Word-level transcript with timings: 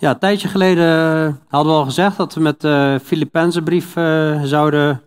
Ja, 0.00 0.10
een 0.10 0.18
tijdje 0.18 0.48
geleden 0.48 0.86
hadden 1.48 1.72
we 1.72 1.78
al 1.78 1.84
gezegd 1.84 2.16
dat 2.16 2.34
we 2.34 2.40
met 2.40 2.60
de 2.60 3.00
Filipijnse 3.02 3.62
brief 3.62 3.96
uh, 3.96 4.42
zouden 4.42 5.02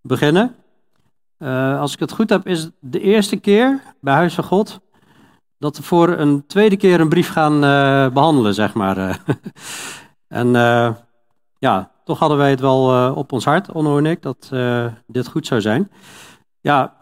beginnen. 0.00 0.54
Als 1.78 1.92
ik 1.92 2.00
het 2.00 2.12
goed 2.12 2.30
heb, 2.30 2.46
is 2.46 2.62
het 2.62 2.72
de 2.80 3.00
eerste 3.00 3.36
keer 3.36 3.82
bij 4.00 4.14
Huis 4.14 4.34
van 4.34 4.44
God 4.44 4.80
dat 5.58 5.76
we 5.76 5.82
voor 5.82 6.08
een 6.08 6.46
tweede 6.46 6.76
keer 6.76 7.00
een 7.00 7.08
brief 7.08 7.28
gaan 7.28 7.60
behandelen, 8.12 8.54
zeg 8.54 8.74
maar. 8.74 8.96
en 10.28 10.48
ja, 11.58 11.90
toch 12.04 12.18
hadden 12.18 12.38
wij 12.38 12.50
het 12.50 12.60
wel 12.60 13.12
op 13.14 13.32
ons 13.32 13.44
hart, 13.44 13.72
Onno 13.72 13.98
en 13.98 14.06
ik, 14.06 14.22
dat 14.22 14.50
dit 15.06 15.28
goed 15.28 15.46
zou 15.46 15.60
zijn. 15.60 15.90
Ja, 16.60 16.96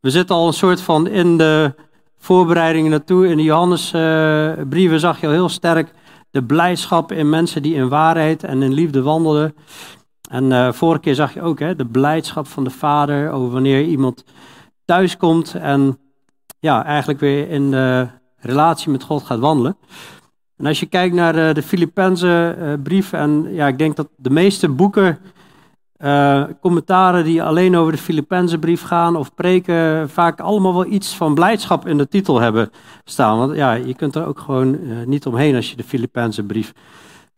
we 0.00 0.10
zitten 0.10 0.36
al 0.36 0.46
een 0.46 0.52
soort 0.52 0.80
van 0.80 1.06
in 1.06 1.36
de 1.36 1.74
voorbereidingen 2.20 2.90
naartoe. 2.90 3.28
In 3.28 3.36
de 3.36 3.42
Johannesbrieven 3.42 4.94
uh, 4.94 5.00
zag 5.00 5.20
je 5.20 5.26
al 5.26 5.32
heel 5.32 5.48
sterk 5.48 5.92
de 6.30 6.42
blijdschap 6.42 7.12
in 7.12 7.28
mensen 7.28 7.62
die 7.62 7.74
in 7.74 7.88
waarheid 7.88 8.44
en 8.44 8.62
in 8.62 8.72
liefde 8.72 9.02
wandelden. 9.02 9.54
En 10.30 10.44
uh, 10.44 10.72
vorige 10.72 11.00
keer 11.00 11.14
zag 11.14 11.34
je 11.34 11.42
ook 11.42 11.58
hè, 11.58 11.76
de 11.76 11.86
blijdschap 11.86 12.46
van 12.46 12.64
de 12.64 12.70
vader 12.70 13.30
over 13.30 13.52
wanneer 13.52 13.84
iemand 13.84 14.24
thuiskomt 14.84 15.54
en 15.54 15.98
ja, 16.58 16.84
eigenlijk 16.84 17.20
weer 17.20 17.48
in 17.48 17.70
de 17.70 18.06
relatie 18.36 18.90
met 18.90 19.02
God 19.02 19.22
gaat 19.22 19.38
wandelen. 19.38 19.76
En 20.56 20.66
als 20.66 20.80
je 20.80 20.86
kijkt 20.86 21.14
naar 21.14 21.32
de, 21.32 21.50
de 21.54 21.62
Filipijnse 21.62 22.56
uh, 22.58 22.72
brief, 22.82 23.12
en 23.12 23.54
ja, 23.54 23.66
ik 23.66 23.78
denk 23.78 23.96
dat 23.96 24.08
de 24.16 24.30
meeste 24.30 24.68
boeken 24.68 25.18
uh, 26.02 26.44
commentaren 26.60 27.24
die 27.24 27.42
alleen 27.42 27.76
over 27.76 27.92
de 27.92 27.98
Filipijnse 27.98 28.58
brief 28.58 28.82
gaan 28.82 29.16
of 29.16 29.34
preken, 29.34 30.10
vaak 30.10 30.40
allemaal 30.40 30.74
wel 30.74 30.86
iets 30.86 31.16
van 31.16 31.34
blijdschap 31.34 31.86
in 31.86 31.98
de 31.98 32.08
titel 32.08 32.40
hebben 32.40 32.70
staan. 33.04 33.38
Want 33.38 33.56
ja, 33.56 33.72
je 33.72 33.94
kunt 33.94 34.14
er 34.14 34.26
ook 34.26 34.38
gewoon 34.38 34.74
uh, 34.74 35.06
niet 35.06 35.26
omheen 35.26 35.54
als 35.54 35.70
je 35.70 35.76
de 35.76 35.84
Filipijnse 35.84 36.42
brief 36.42 36.72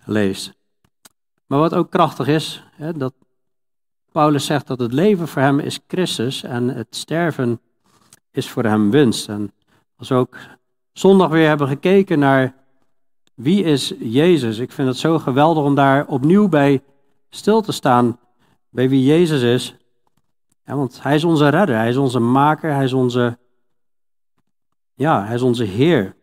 leest. 0.04 0.52
Maar 1.46 1.58
wat 1.58 1.74
ook 1.74 1.90
krachtig 1.90 2.26
is, 2.26 2.64
hè, 2.76 2.92
dat 2.92 3.12
Paulus 4.12 4.46
zegt 4.46 4.66
dat 4.66 4.78
het 4.78 4.92
leven 4.92 5.28
voor 5.28 5.42
hem 5.42 5.58
is 5.58 5.80
Christus 5.86 6.42
en 6.42 6.68
het 6.68 6.86
sterven 6.90 7.60
is 8.30 8.50
voor 8.50 8.64
hem 8.64 8.90
winst. 8.90 9.28
En 9.28 9.52
als 9.96 10.08
we 10.08 10.14
ook 10.14 10.36
zondag 10.92 11.28
weer 11.28 11.48
hebben 11.48 11.68
gekeken 11.68 12.18
naar 12.18 12.54
wie 13.34 13.64
is 13.64 13.94
Jezus, 13.98 14.58
ik 14.58 14.72
vind 14.72 14.88
het 14.88 14.96
zo 14.96 15.18
geweldig 15.18 15.64
om 15.64 15.74
daar 15.74 16.06
opnieuw 16.06 16.48
bij 16.48 16.82
stil 17.30 17.62
te 17.62 17.72
staan 17.72 18.18
bij 18.72 18.88
wie 18.88 19.04
Jezus 19.04 19.42
is. 19.42 19.76
Ja, 20.64 20.76
want 20.76 21.02
hij 21.02 21.14
is 21.14 21.24
onze 21.24 21.48
redder, 21.48 21.76
hij 21.76 21.88
is 21.88 21.96
onze 21.96 22.18
maker, 22.18 22.74
hij 22.74 22.84
is 22.84 22.92
onze, 22.92 23.38
ja, 24.94 25.24
hij 25.24 25.34
is 25.34 25.42
onze 25.42 25.64
Heer 25.64 26.16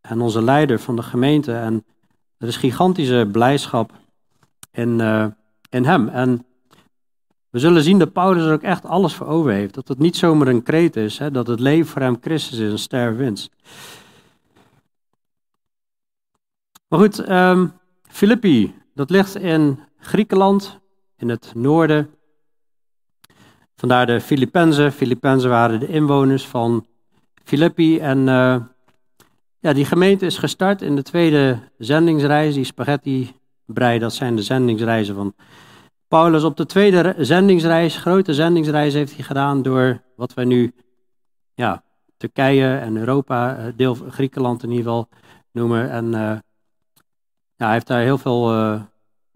en 0.00 0.20
onze 0.20 0.42
leider 0.42 0.80
van 0.80 0.96
de 0.96 1.02
gemeente. 1.02 1.52
En 1.52 1.84
er 2.38 2.48
is 2.48 2.56
gigantische 2.56 3.28
blijdschap 3.32 3.92
in, 4.70 4.98
uh, 4.98 5.26
in 5.70 5.84
hem. 5.84 6.08
En 6.08 6.46
we 7.50 7.58
zullen 7.58 7.82
zien 7.82 7.98
dat 7.98 8.12
Paulus 8.12 8.44
er 8.44 8.52
ook 8.52 8.62
echt 8.62 8.84
alles 8.84 9.14
voor 9.14 9.26
over 9.26 9.50
heeft. 9.52 9.74
Dat 9.74 9.88
het 9.88 9.98
niet 9.98 10.16
zomaar 10.16 10.48
een 10.48 10.62
kreet 10.62 10.96
is, 10.96 11.18
hè, 11.18 11.30
dat 11.30 11.46
het 11.46 11.60
leven 11.60 11.86
voor 11.86 12.02
hem 12.02 12.16
Christus 12.20 12.58
is, 12.58 12.72
een 12.72 12.78
ster 12.78 13.16
winst. 13.16 13.50
Maar 16.88 16.98
goed, 16.98 17.28
um, 17.30 17.72
Filippi, 18.02 18.74
dat 18.94 19.10
ligt 19.10 19.34
in 19.34 19.80
Griekenland, 19.98 20.78
in 21.16 21.28
het 21.28 21.52
noorden. 21.54 22.10
Vandaar 23.76 24.06
de 24.06 24.20
Filippenzen. 24.20 24.92
Filippenzen 24.92 25.50
waren 25.50 25.80
de 25.80 25.88
inwoners 25.88 26.46
van 26.46 26.86
Filippi. 27.44 27.98
En 27.98 28.18
uh, 28.18 28.56
ja, 29.58 29.72
die 29.72 29.84
gemeente 29.84 30.26
is 30.26 30.38
gestart 30.38 30.82
in 30.82 30.96
de 30.96 31.02
tweede 31.02 31.58
zendingsreis. 31.78 32.54
Die 32.54 32.64
spaghetti-brei, 32.64 33.98
dat 33.98 34.12
zijn 34.12 34.36
de 34.36 34.42
zendingsreizen 34.42 35.14
van 35.14 35.34
Paulus. 36.08 36.44
Op 36.44 36.56
de 36.56 36.66
tweede 36.66 37.14
zendingsreis, 37.18 37.96
grote 37.96 38.34
zendingsreis, 38.34 38.94
heeft 38.94 39.14
hij 39.14 39.24
gedaan 39.24 39.62
door 39.62 40.02
wat 40.16 40.34
wij 40.34 40.44
nu 40.44 40.74
ja, 41.54 41.82
Turkije 42.16 42.76
en 42.76 42.96
Europa, 42.96 43.56
eh, 43.56 43.64
deel 43.76 43.94
Griekenland 43.94 44.62
in 44.62 44.70
ieder 44.70 44.84
geval, 44.84 45.08
noemen. 45.52 45.90
En 45.90 46.04
uh, 46.04 46.38
ja, 47.56 47.64
hij 47.64 47.72
heeft 47.72 47.86
daar 47.86 48.00
heel 48.00 48.18
veel 48.18 48.52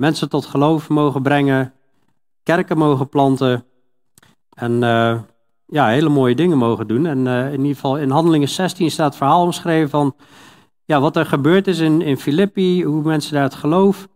mensen 0.01 0.29
tot 0.29 0.47
geloof 0.47 0.89
mogen 0.89 1.23
brengen, 1.23 1.73
kerken 2.43 2.79
mogen 2.79 3.09
planten 3.09 3.65
en 4.51 4.73
uh, 4.73 5.19
ja, 5.67 5.87
hele 5.87 6.09
mooie 6.09 6.35
dingen 6.35 6.59
mogen 6.59 6.87
doen. 6.87 7.07
En 7.07 7.27
uh, 7.27 7.53
in 7.53 7.61
ieder 7.61 7.75
geval 7.75 7.99
in 7.99 8.11
Handelingen 8.11 8.49
16 8.49 8.91
staat 8.91 9.07
het 9.07 9.17
verhaal 9.17 9.43
omschreven 9.43 9.91
van 9.91 10.15
ja, 10.85 11.01
wat 11.01 11.17
er 11.17 11.27
gebeurd 11.27 11.67
is 11.67 11.79
in, 11.79 12.03
in 12.03 12.17
Filippi, 12.17 12.85
hoe 12.85 13.03
mensen 13.03 13.35
daar 13.35 13.43
het 13.43 13.55
geloof 13.55 14.09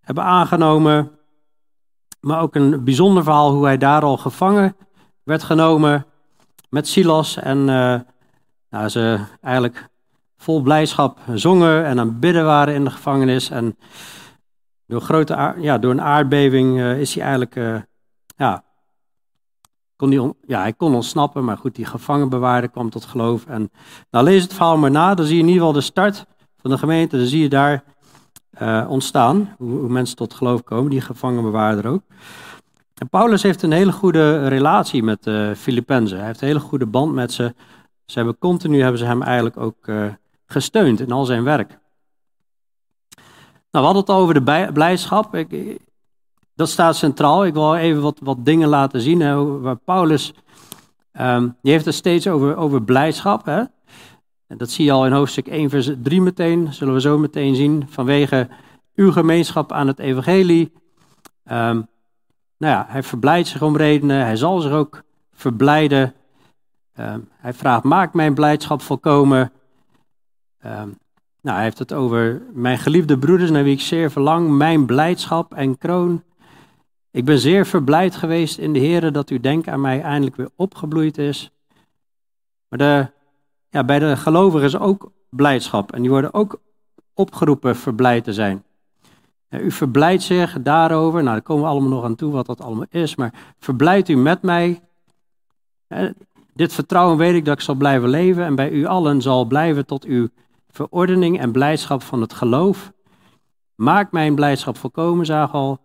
hebben 0.00 0.24
aangenomen. 0.24 1.10
Maar 2.20 2.40
ook 2.40 2.54
een 2.54 2.84
bijzonder 2.84 3.22
verhaal 3.22 3.52
hoe 3.52 3.64
hij 3.64 3.78
daar 3.78 4.02
al 4.02 4.16
gevangen 4.16 4.76
werd 5.22 5.42
genomen 5.42 6.06
met 6.68 6.88
Silas. 6.88 7.36
En 7.36 7.58
uh, 7.58 8.00
nou, 8.70 8.88
ze 8.88 9.18
eigenlijk 9.40 9.88
vol 10.36 10.62
blijdschap 10.62 11.18
zongen 11.34 11.84
en 11.84 12.00
aan 12.00 12.18
bidden 12.18 12.44
waren 12.44 12.74
in 12.74 12.84
de 12.84 12.90
gevangenis. 12.90 13.50
En 13.50 13.76
door, 14.86 15.00
grote, 15.00 15.54
ja, 15.58 15.78
door 15.78 15.90
een 15.90 16.02
aardbeving 16.02 16.78
uh, 16.78 17.00
is 17.00 17.14
hij 17.14 17.22
eigenlijk, 17.22 17.56
uh, 17.56 17.76
ja, 18.36 18.64
kon 19.96 20.10
hij, 20.10 20.32
ja, 20.46 20.60
hij 20.60 20.72
kon 20.72 20.94
ontsnappen, 20.94 21.44
maar 21.44 21.58
goed, 21.58 21.74
die 21.74 21.84
gevangenbewaarder 21.84 22.70
kwam 22.70 22.90
tot 22.90 23.04
geloof. 23.04 23.46
En 23.46 23.70
nou, 24.10 24.24
lees 24.24 24.42
het 24.42 24.52
verhaal 24.54 24.76
maar 24.76 24.90
na, 24.90 25.14
dan 25.14 25.26
zie 25.26 25.34
je 25.34 25.42
in 25.42 25.48
ieder 25.48 25.62
geval 25.62 25.80
de 25.80 25.86
start 25.86 26.26
van 26.56 26.70
de 26.70 26.78
gemeente, 26.78 27.16
dan 27.16 27.26
zie 27.26 27.42
je 27.42 27.48
daar 27.48 27.84
uh, 28.62 28.86
ontstaan, 28.88 29.54
hoe, 29.58 29.78
hoe, 29.78 29.88
mensen 29.88 30.16
tot 30.16 30.34
geloof 30.34 30.64
komen, 30.64 30.90
die 30.90 31.00
gevangenbewaarder 31.00 31.90
ook. 31.90 32.02
En 32.94 33.08
Paulus 33.08 33.42
heeft 33.42 33.62
een 33.62 33.72
hele 33.72 33.92
goede 33.92 34.48
relatie 34.48 35.02
met 35.02 35.22
de 35.22 35.52
Filippenzen. 35.56 36.18
Hij 36.18 36.26
heeft 36.26 36.40
een 36.40 36.46
hele 36.46 36.60
goede 36.60 36.86
band 36.86 37.12
met 37.12 37.32
ze. 37.32 37.54
Ze 38.04 38.18
hebben 38.18 38.38
continu 38.38 38.80
hebben 38.80 38.98
ze 38.98 39.04
hem 39.04 39.22
eigenlijk 39.22 39.56
ook 39.56 39.90
gesteund 40.46 41.00
in 41.00 41.12
al 41.12 41.24
zijn 41.24 41.44
werk. 41.44 41.78
Nou, 43.76 43.88
we 43.88 43.94
hadden 43.94 44.14
het 44.14 44.24
over 44.24 44.44
de 44.44 44.72
blijdschap. 44.72 45.34
Ik, 45.34 45.78
dat 46.54 46.68
staat 46.68 46.96
centraal. 46.96 47.44
Ik 47.44 47.54
wil 47.54 47.76
even 47.76 48.02
wat, 48.02 48.18
wat 48.22 48.44
dingen 48.44 48.68
laten 48.68 49.00
zien. 49.00 49.20
Hè, 49.20 49.58
waar 49.60 49.76
Paulus, 49.76 50.34
um, 51.20 51.56
die 51.62 51.72
heeft 51.72 51.84
het 51.84 51.94
steeds 51.94 52.28
over, 52.28 52.56
over 52.56 52.82
blijdschap. 52.82 53.44
Hè? 53.44 53.62
En 54.46 54.56
dat 54.56 54.70
zie 54.70 54.84
je 54.84 54.92
al 54.92 55.06
in 55.06 55.12
hoofdstuk 55.12 55.46
1, 55.46 55.70
vers 55.70 55.90
3 56.02 56.20
meteen. 56.20 56.72
Zullen 56.72 56.94
we 56.94 57.00
zo 57.00 57.18
meteen 57.18 57.54
zien. 57.54 57.86
Vanwege 57.88 58.48
uw 58.94 59.12
gemeenschap 59.12 59.72
aan 59.72 59.86
het 59.86 59.98
evangelie. 59.98 60.72
Um, 61.44 61.88
nou 62.58 62.74
ja, 62.74 62.86
hij 62.88 63.02
verblijdt 63.02 63.48
zich 63.48 63.62
om 63.62 63.76
redenen. 63.76 64.24
Hij 64.24 64.36
zal 64.36 64.60
zich 64.60 64.72
ook 64.72 65.02
verblijden. 65.32 66.14
Um, 67.00 67.28
hij 67.36 67.52
vraagt, 67.52 67.82
maak 67.82 68.14
mijn 68.14 68.34
blijdschap 68.34 68.82
volkomen. 68.82 69.52
Nou, 71.46 71.58
hij 71.58 71.66
heeft 71.66 71.78
het 71.78 71.92
over 71.92 72.42
mijn 72.52 72.78
geliefde 72.78 73.18
broeders 73.18 73.50
naar 73.50 73.64
wie 73.64 73.72
ik 73.72 73.80
zeer 73.80 74.10
verlang, 74.10 74.50
mijn 74.50 74.86
blijdschap 74.86 75.54
en 75.54 75.78
kroon. 75.78 76.22
Ik 77.10 77.24
ben 77.24 77.38
zeer 77.38 77.66
verblijd 77.66 78.16
geweest 78.16 78.58
in 78.58 78.72
de 78.72 78.78
Heer 78.78 79.12
dat 79.12 79.28
uw 79.28 79.40
denk 79.40 79.68
aan 79.68 79.80
mij 79.80 80.00
eindelijk 80.00 80.36
weer 80.36 80.48
opgebloeid 80.56 81.18
is. 81.18 81.50
Maar 82.68 82.78
de, 82.78 83.06
ja, 83.70 83.84
bij 83.84 83.98
de 83.98 84.16
gelovigen 84.16 84.66
is 84.66 84.78
ook 84.78 85.12
blijdschap 85.30 85.92
en 85.92 86.00
die 86.00 86.10
worden 86.10 86.34
ook 86.34 86.60
opgeroepen 87.14 87.76
verblijd 87.76 88.24
te 88.24 88.32
zijn. 88.32 88.64
u 89.50 89.70
verblijdt 89.70 90.22
zich 90.22 90.62
daarover, 90.62 91.22
nou 91.22 91.34
daar 91.34 91.42
komen 91.42 91.64
we 91.64 91.70
allemaal 91.70 91.90
nog 91.90 92.04
aan 92.04 92.14
toe 92.14 92.32
wat 92.32 92.46
dat 92.46 92.60
allemaal 92.60 92.86
is, 92.90 93.16
maar 93.16 93.54
verblijdt 93.58 94.08
u 94.08 94.16
met 94.16 94.42
mij. 94.42 94.80
dit 96.54 96.72
vertrouwen 96.72 97.16
weet 97.18 97.34
ik 97.34 97.44
dat 97.44 97.54
ik 97.54 97.60
zal 97.60 97.74
blijven 97.74 98.08
leven 98.08 98.44
en 98.44 98.54
bij 98.54 98.70
u 98.70 98.86
allen 98.86 99.22
zal 99.22 99.44
blijven 99.44 99.86
tot 99.86 100.04
uw 100.04 100.28
verordening 100.76 101.40
en 101.40 101.52
blijdschap 101.52 102.02
van 102.02 102.20
het 102.20 102.32
geloof. 102.32 102.92
Maak 103.74 104.12
mijn 104.12 104.34
blijdschap 104.34 104.76
volkomen, 104.76 105.26
zagen 105.26 105.58
al. 105.58 105.78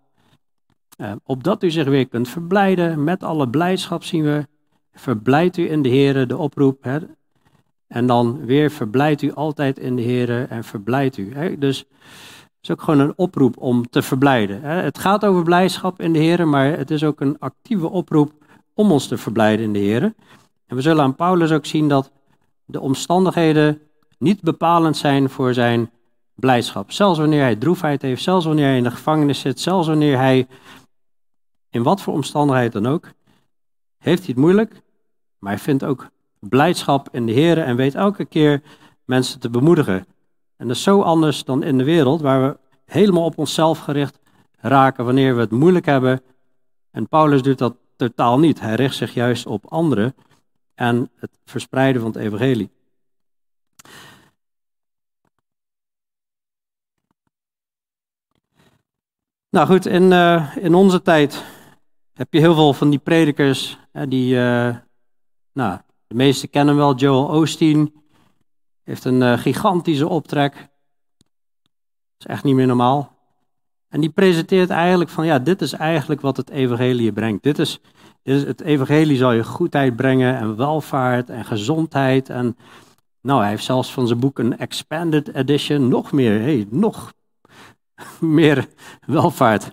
Uh, 0.97 1.11
opdat 1.23 1.63
u 1.63 1.71
zich 1.71 1.87
weer 1.87 2.07
kunt 2.07 2.29
verblijden. 2.29 3.03
Met 3.03 3.23
alle 3.23 3.49
blijdschap 3.49 4.03
zien 4.03 4.23
we. 4.23 4.47
Verblijd 4.93 5.57
u 5.57 5.71
in 5.71 5.81
de 5.81 5.89
Heer, 5.89 6.27
de 6.27 6.37
oproep. 6.37 6.83
Hè? 6.83 6.99
En 7.87 8.05
dan 8.05 8.45
weer 8.45 8.71
verblijd 8.71 9.21
u 9.21 9.33
altijd 9.33 9.79
in 9.79 9.95
de 9.95 10.01
Heer 10.01 10.49
en 10.49 10.63
verblijd 10.63 11.17
u. 11.17 11.33
Hè? 11.33 11.57
Dus 11.57 11.77
het 11.77 12.61
is 12.61 12.71
ook 12.71 12.81
gewoon 12.81 12.99
een 12.99 13.13
oproep 13.15 13.57
om 13.57 13.89
te 13.89 14.01
verblijden. 14.01 14.61
Hè? 14.61 14.73
Het 14.73 14.97
gaat 14.97 15.25
over 15.25 15.43
blijdschap 15.43 16.01
in 16.01 16.13
de 16.13 16.19
Heer, 16.19 16.47
maar 16.47 16.77
het 16.77 16.91
is 16.91 17.03
ook 17.03 17.21
een 17.21 17.39
actieve 17.39 17.89
oproep 17.89 18.31
om 18.73 18.91
ons 18.91 19.07
te 19.07 19.17
verblijden 19.17 19.65
in 19.65 19.73
de 19.73 19.79
Heer. 19.79 20.13
En 20.67 20.75
we 20.75 20.81
zullen 20.81 21.03
aan 21.03 21.15
Paulus 21.15 21.51
ook 21.51 21.65
zien 21.65 21.87
dat 21.87 22.11
de 22.65 22.79
omstandigheden 22.79 23.81
niet 24.21 24.41
bepalend 24.41 24.97
zijn 24.97 25.29
voor 25.29 25.53
zijn 25.53 25.91
blijdschap. 26.35 26.91
Zelfs 26.91 27.19
wanneer 27.19 27.41
hij 27.41 27.55
droefheid 27.55 28.01
heeft, 28.01 28.23
zelfs 28.23 28.45
wanneer 28.45 28.65
hij 28.65 28.77
in 28.77 28.83
de 28.83 28.91
gevangenis 28.91 29.39
zit, 29.39 29.59
zelfs 29.59 29.87
wanneer 29.87 30.17
hij 30.17 30.47
in 31.69 31.83
wat 31.83 32.01
voor 32.01 32.13
omstandigheid 32.13 32.71
dan 32.71 32.87
ook, 32.87 33.11
heeft 33.97 34.19
hij 34.19 34.27
het 34.27 34.37
moeilijk, 34.37 34.81
maar 35.39 35.51
hij 35.51 35.61
vindt 35.61 35.83
ook 35.83 36.09
blijdschap 36.39 37.09
in 37.11 37.25
de 37.25 37.31
Heer 37.31 37.57
en 37.57 37.75
weet 37.75 37.95
elke 37.95 38.25
keer 38.25 38.61
mensen 39.05 39.39
te 39.39 39.49
bemoedigen. 39.49 40.05
En 40.57 40.67
dat 40.67 40.75
is 40.75 40.83
zo 40.83 41.01
anders 41.01 41.43
dan 41.43 41.63
in 41.63 41.77
de 41.77 41.83
wereld, 41.83 42.21
waar 42.21 42.41
we 42.41 42.57
helemaal 42.85 43.23
op 43.23 43.37
onszelf 43.37 43.79
gericht 43.79 44.19
raken 44.57 45.05
wanneer 45.05 45.35
we 45.35 45.41
het 45.41 45.51
moeilijk 45.51 45.85
hebben. 45.85 46.21
En 46.91 47.07
Paulus 47.07 47.41
doet 47.41 47.57
dat 47.57 47.75
totaal 47.95 48.39
niet. 48.39 48.59
Hij 48.59 48.75
richt 48.75 48.95
zich 48.95 49.13
juist 49.13 49.45
op 49.45 49.65
anderen 49.65 50.15
en 50.75 51.09
het 51.15 51.31
verspreiden 51.45 52.01
van 52.01 52.11
het 52.11 52.21
evangelie. 52.21 52.69
Nou 59.51 59.67
goed, 59.67 59.85
in, 59.85 60.11
uh, 60.11 60.55
in 60.57 60.75
onze 60.75 61.01
tijd 61.01 61.43
heb 62.13 62.33
je 62.33 62.39
heel 62.39 62.53
veel 62.53 62.73
van 62.73 62.89
die 62.89 62.99
predikers, 62.99 63.79
hè, 63.91 64.07
die, 64.07 64.35
uh, 64.35 64.75
nou, 65.53 65.79
de 66.07 66.15
meeste 66.15 66.47
kennen 66.47 66.75
wel, 66.75 66.95
Joel 66.95 67.25
Osteen, 67.25 67.93
heeft 68.83 69.05
een 69.05 69.21
uh, 69.21 69.37
gigantische 69.37 70.07
optrek. 70.07 70.53
Dat 70.53 70.69
is 72.17 72.25
echt 72.25 72.43
niet 72.43 72.55
meer 72.55 72.67
normaal. 72.67 73.17
En 73.89 74.01
die 74.01 74.09
presenteert 74.09 74.69
eigenlijk 74.69 75.09
van, 75.09 75.25
ja, 75.25 75.39
dit 75.39 75.61
is 75.61 75.73
eigenlijk 75.73 76.21
wat 76.21 76.37
het 76.37 76.49
evangelie 76.49 77.13
brengt. 77.13 77.43
Dit 77.43 77.59
is, 77.59 77.79
dit 78.23 78.35
is 78.35 78.43
het 78.43 78.61
evangelie 78.61 79.17
zal 79.17 79.31
je 79.31 79.43
goedheid 79.43 79.95
brengen 79.95 80.37
en 80.37 80.55
welvaart 80.55 81.29
en 81.29 81.45
gezondheid. 81.45 82.29
En 82.29 82.57
nou, 83.21 83.39
hij 83.39 83.49
heeft 83.49 83.63
zelfs 83.63 83.93
van 83.93 84.07
zijn 84.07 84.19
boek 84.19 84.39
een 84.39 84.57
expanded 84.57 85.33
edition, 85.33 85.87
nog 85.87 86.11
meer, 86.11 86.41
hey, 86.41 86.67
nog 86.69 87.13
meer 88.19 88.67
welvaart. 89.05 89.63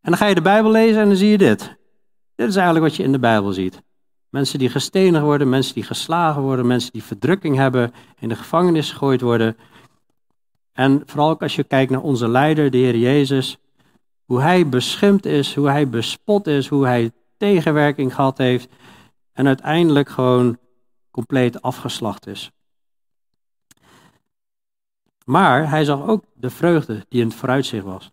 En 0.00 0.10
dan 0.10 0.16
ga 0.16 0.26
je 0.26 0.34
de 0.34 0.40
Bijbel 0.40 0.70
lezen 0.70 1.00
en 1.00 1.08
dan 1.08 1.16
zie 1.16 1.30
je 1.30 1.38
dit. 1.38 1.78
Dit 2.34 2.48
is 2.48 2.56
eigenlijk 2.56 2.86
wat 2.86 2.96
je 2.96 3.02
in 3.02 3.12
de 3.12 3.18
Bijbel 3.18 3.52
ziet. 3.52 3.82
Mensen 4.28 4.58
die 4.58 4.68
gestenigd 4.68 5.24
worden, 5.24 5.48
mensen 5.48 5.74
die 5.74 5.82
geslagen 5.82 6.42
worden, 6.42 6.66
mensen 6.66 6.92
die 6.92 7.02
verdrukking 7.02 7.56
hebben, 7.56 7.92
in 8.18 8.28
de 8.28 8.36
gevangenis 8.36 8.90
gegooid 8.90 9.20
worden. 9.20 9.56
En 10.72 11.02
vooral 11.06 11.30
ook 11.30 11.42
als 11.42 11.56
je 11.56 11.64
kijkt 11.64 11.90
naar 11.90 12.00
onze 12.00 12.28
leider, 12.28 12.70
de 12.70 12.78
Heer 12.78 12.96
Jezus, 12.96 13.58
hoe 14.24 14.40
hij 14.40 14.68
beschimpt 14.68 15.26
is, 15.26 15.54
hoe 15.54 15.68
hij 15.68 15.88
bespot 15.88 16.46
is, 16.46 16.68
hoe 16.68 16.86
hij 16.86 17.10
tegenwerking 17.36 18.14
gehad 18.14 18.38
heeft 18.38 18.68
en 19.32 19.46
uiteindelijk 19.46 20.08
gewoon 20.08 20.58
compleet 21.10 21.62
afgeslacht 21.62 22.26
is. 22.26 22.50
Maar 25.30 25.70
hij 25.70 25.84
zag 25.84 26.06
ook 26.06 26.24
de 26.34 26.50
vreugde 26.50 27.04
die 27.08 27.20
in 27.20 27.26
het 27.26 27.36
vooruitzicht 27.36 27.84
was. 27.84 28.10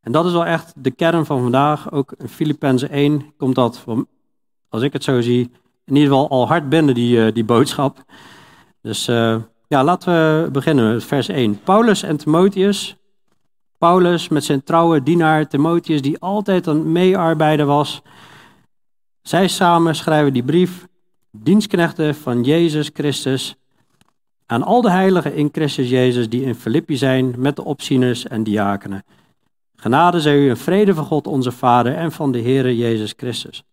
En 0.00 0.12
dat 0.12 0.26
is 0.26 0.32
wel 0.32 0.46
echt 0.46 0.72
de 0.76 0.90
kern 0.90 1.26
van 1.26 1.42
vandaag. 1.42 1.92
Ook 1.92 2.12
in 2.18 2.28
Filippenzen 2.28 2.90
1 2.90 3.32
komt 3.36 3.54
dat, 3.54 3.84
als 4.68 4.82
ik 4.82 4.92
het 4.92 5.04
zo 5.04 5.20
zie, 5.20 5.50
in 5.84 5.94
ieder 5.94 6.08
geval 6.08 6.28
al 6.28 6.46
hard 6.46 6.68
binnen, 6.68 6.94
die, 6.94 7.26
eh, 7.26 7.34
die 7.34 7.44
boodschap. 7.44 8.04
Dus 8.80 9.08
uh, 9.08 9.36
ja, 9.68 9.84
laten 9.84 10.12
we 10.12 10.50
beginnen 10.50 10.92
met 10.92 11.04
vers 11.04 11.28
1. 11.28 11.62
Paulus 11.62 12.02
en 12.02 12.16
Timotheus. 12.16 12.96
Paulus 13.78 14.28
met 14.28 14.44
zijn 14.44 14.62
trouwe 14.62 15.02
dienaar 15.02 15.48
Timotheus, 15.48 16.02
die 16.02 16.18
altijd 16.18 16.66
een 16.66 16.92
meearbeider 16.92 17.66
was. 17.66 18.02
Zij 19.22 19.48
samen 19.48 19.94
schrijven 19.94 20.32
die 20.32 20.44
brief, 20.44 20.86
dienstknechten 21.30 22.14
van 22.14 22.42
Jezus 22.42 22.90
Christus, 22.94 23.56
aan 24.46 24.62
al 24.62 24.80
de 24.80 24.90
heiligen 24.90 25.34
in 25.34 25.48
Christus 25.52 25.88
Jezus 25.88 26.28
die 26.28 26.42
in 26.42 26.54
Filippi 26.54 26.96
zijn 26.96 27.34
met 27.38 27.56
de 27.56 27.64
opzieners 27.64 28.26
en 28.26 28.42
diakenen. 28.42 29.04
Genade 29.76 30.20
zij 30.20 30.38
u 30.38 30.48
en 30.48 30.56
vrede 30.56 30.94
van 30.94 31.04
God 31.04 31.26
onze 31.26 31.52
Vader 31.52 31.94
en 31.94 32.12
van 32.12 32.32
de 32.32 32.40
Heere 32.42 32.76
Jezus 32.76 33.14
Christus. 33.16 33.64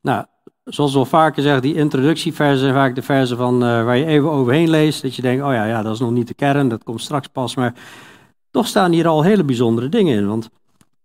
Nou, 0.00 0.24
zoals 0.64 0.94
al 0.94 1.04
vaker 1.04 1.42
zeggen, 1.42 1.62
die 1.62 1.74
introductieversen 1.74 2.58
zijn 2.58 2.74
vaak 2.74 2.94
de 2.94 3.02
versen 3.02 3.36
van, 3.36 3.54
uh, 3.54 3.84
waar 3.84 3.96
je 3.96 4.06
even 4.06 4.30
overheen 4.30 4.70
leest. 4.70 5.02
Dat 5.02 5.14
je 5.14 5.22
denkt, 5.22 5.44
oh 5.44 5.52
ja, 5.52 5.64
ja, 5.64 5.82
dat 5.82 5.94
is 5.94 6.00
nog 6.00 6.10
niet 6.10 6.28
de 6.28 6.34
kern, 6.34 6.68
dat 6.68 6.84
komt 6.84 7.00
straks 7.00 7.28
pas. 7.28 7.54
Maar 7.54 7.74
toch 8.50 8.66
staan 8.66 8.92
hier 8.92 9.08
al 9.08 9.22
hele 9.22 9.44
bijzondere 9.44 9.88
dingen 9.88 10.16
in. 10.16 10.28
Want 10.28 10.50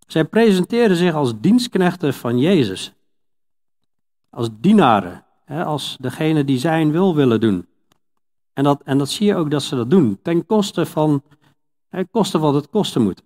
zij 0.07 0.25
presenteren 0.25 0.95
zich 0.95 1.13
als 1.13 1.33
dienstknechten 1.39 2.13
van 2.13 2.39
Jezus. 2.39 2.93
Als 4.29 4.49
dienaren. 4.59 5.23
Hè, 5.51 5.65
als 5.65 5.97
degene 5.99 6.45
die 6.45 6.59
zijn 6.59 6.91
wil 6.91 7.15
willen 7.15 7.39
doen. 7.39 7.67
En 8.53 8.63
dat, 8.63 8.81
en 8.83 8.97
dat 8.97 9.09
zie 9.09 9.25
je 9.25 9.35
ook 9.35 9.51
dat 9.51 9.63
ze 9.63 9.75
dat 9.75 9.89
doen. 9.89 10.19
Ten 10.21 10.45
koste 10.45 10.85
van, 10.85 11.23
hè, 11.89 12.05
koste 12.05 12.39
wat 12.39 12.53
het 12.53 12.69
kosten 12.69 13.01
moet. 13.01 13.23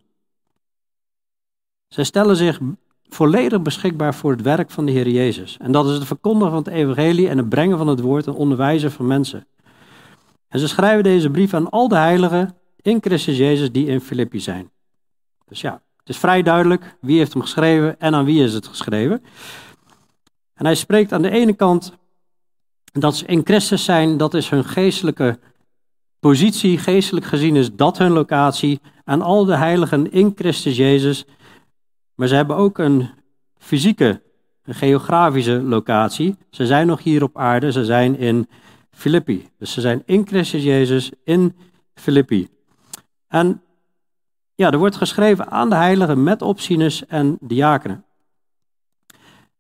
Zij 1.88 2.04
stellen 2.04 2.36
zich 2.36 2.60
volledig 3.04 3.62
beschikbaar 3.62 4.16
voor 4.16 4.32
het 4.32 4.42
werk 4.42 4.72
van 4.72 4.86
de 4.86 4.92
Heer 4.92 5.10
Jezus. 5.10 5.58
En 5.58 5.72
dat 5.72 5.86
is 5.86 5.94
het 5.94 6.06
verkondigen 6.06 6.50
van 6.50 6.64
het 6.64 6.74
evangelie 6.74 7.30
en 7.30 7.38
het 7.38 7.50
brengen 7.50 7.78
van 7.78 7.88
het 7.88 8.00
woord 8.00 8.28
en 8.28 8.34
onderwijzen 8.34 8.92
van 8.92 9.08
mensen. 9.08 9.48
En 10.48 10.60
ze 10.60 10.68
schrijven 10.68 11.04
deze 11.04 11.30
brief 11.30 11.54
aan 11.54 11.70
al 11.70 11.88
de 11.88 11.96
heiligen 11.96 12.56
in 12.82 12.98
Christus 13.02 13.38
Jezus 13.38 13.72
die 13.72 13.88
in 13.88 14.02
Filippi 14.02 14.40
zijn. 14.40 14.72
Dus 15.48 15.62
ja, 15.62 15.82
het 15.98 16.10
is 16.10 16.18
vrij 16.18 16.44
duidelijk 16.44 16.98
wie 17.02 17.18
heeft 17.18 17.34
hem 17.34 17.42
geschreven 17.42 18.00
en 18.00 18.16
aan 18.16 18.26
wie 18.26 18.44
is 18.44 18.54
het 18.54 18.68
geschreven. 18.68 19.24
En 20.54 20.66
hij 20.66 20.76
spreekt 20.76 21.12
aan 21.14 21.22
de 21.22 21.30
ene 21.30 21.54
kant 21.54 21.98
dat 23.02 23.16
ze 23.16 23.26
in 23.26 23.42
Christus 23.44 23.84
zijn, 23.84 24.18
dat 24.18 24.34
is 24.34 24.50
hun 24.50 24.66
geestelijke 24.66 25.40
positie, 26.20 26.78
geestelijk 26.78 27.26
gezien 27.26 27.56
is 27.56 27.76
dat 27.76 27.98
hun 27.98 28.12
locatie. 28.12 28.80
Aan 29.04 29.22
al 29.22 29.46
de 29.46 29.56
heiligen 29.56 30.12
in 30.12 30.32
Christus 30.36 30.78
Jezus 30.78 31.26
maar 32.16 32.28
ze 32.28 32.36
hebben 32.36 32.56
ook 32.56 32.78
een 32.78 33.10
fysieke, 33.58 34.22
een 34.64 34.74
geografische 34.74 35.62
locatie. 35.62 36.36
Ze 36.50 36.66
zijn 36.66 36.88
nog 36.88 37.04
hier 37.04 37.24
op 37.24 37.38
aarde, 37.38 37.72
ze 37.72 37.86
zijn 37.86 38.18
in 38.18 38.50
Filippi. 38.92 39.50
Dus 39.58 39.74
ze 39.74 39.82
zijn 39.82 40.04
in 40.06 40.28
Christus 40.28 40.64
Jezus 40.64 41.12
in 41.24 41.56
Filippi. 41.94 42.48
En 43.28 43.62
ja, 44.56 44.72
er 44.72 44.78
wordt 44.78 44.96
geschreven 44.96 45.52
aan 45.52 45.70
de 45.70 45.76
heiligen 45.76 46.24
met 46.24 46.42
opzieners 46.42 47.06
en 47.06 47.38
diakenen. 47.42 48.04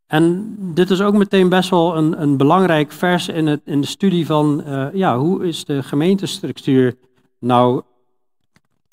En 0.07 0.55
dit 0.57 0.89
is 0.89 1.01
ook 1.01 1.13
meteen 1.13 1.49
best 1.49 1.69
wel 1.69 1.97
een, 1.97 2.21
een 2.21 2.37
belangrijk 2.37 2.91
vers 2.91 3.27
in, 3.27 3.47
het, 3.47 3.61
in 3.65 3.81
de 3.81 3.87
studie 3.87 4.25
van, 4.25 4.63
uh, 4.67 4.87
ja, 4.93 5.17
hoe 5.17 5.47
is 5.47 5.65
de 5.65 5.83
gemeentestructuur 5.83 6.95
nou, 7.39 7.81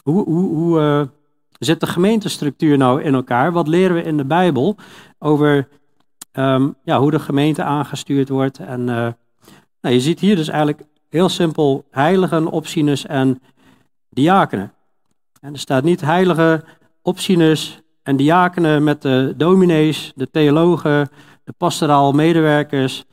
hoe, 0.02 0.24
hoe, 0.24 0.54
hoe, 0.54 0.80
uh, 0.80 1.02
zit 1.58 1.80
de 1.80 1.86
gemeentestructuur 1.86 2.76
nou 2.76 3.02
in 3.02 3.14
elkaar? 3.14 3.52
Wat 3.52 3.68
leren 3.68 3.96
we 3.96 4.02
in 4.02 4.16
de 4.16 4.24
Bijbel 4.24 4.76
over 5.18 5.68
um, 6.32 6.74
ja, 6.84 6.98
hoe 7.00 7.10
de 7.10 7.18
gemeente 7.18 7.62
aangestuurd 7.62 8.28
wordt? 8.28 8.58
En 8.58 8.80
uh, 8.80 8.86
nou, 9.80 9.94
je 9.94 10.00
ziet 10.00 10.20
hier 10.20 10.36
dus 10.36 10.48
eigenlijk 10.48 10.82
heel 11.08 11.28
simpel 11.28 11.84
heiligen, 11.90 12.46
opzieners 12.46 13.06
en 13.06 13.42
diakenen. 14.10 14.72
En 15.40 15.52
er 15.52 15.58
staat 15.58 15.84
niet 15.84 16.00
heilige, 16.00 16.64
opzieners 17.02 17.81
en 18.02 18.16
diakenen 18.16 18.84
met 18.84 19.02
de 19.02 19.34
dominees, 19.36 20.12
de 20.14 20.30
theologen, 20.30 21.08
de 21.44 21.52
pastoraal 21.56 22.12
medewerkers, 22.12 23.04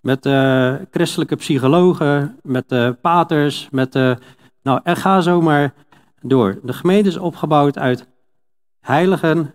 met 0.00 0.22
de 0.22 0.80
christelijke 0.90 1.36
psychologen, 1.36 2.38
met 2.42 2.68
de 2.68 2.96
paters, 3.02 3.68
met 3.70 3.92
de... 3.92 4.16
Nou, 4.62 4.80
en 4.82 4.96
ga 4.96 5.20
zomaar 5.20 5.74
door. 6.20 6.58
De 6.62 6.72
gemeente 6.72 7.08
is 7.08 7.16
opgebouwd 7.16 7.78
uit 7.78 8.08
heiligen, 8.80 9.54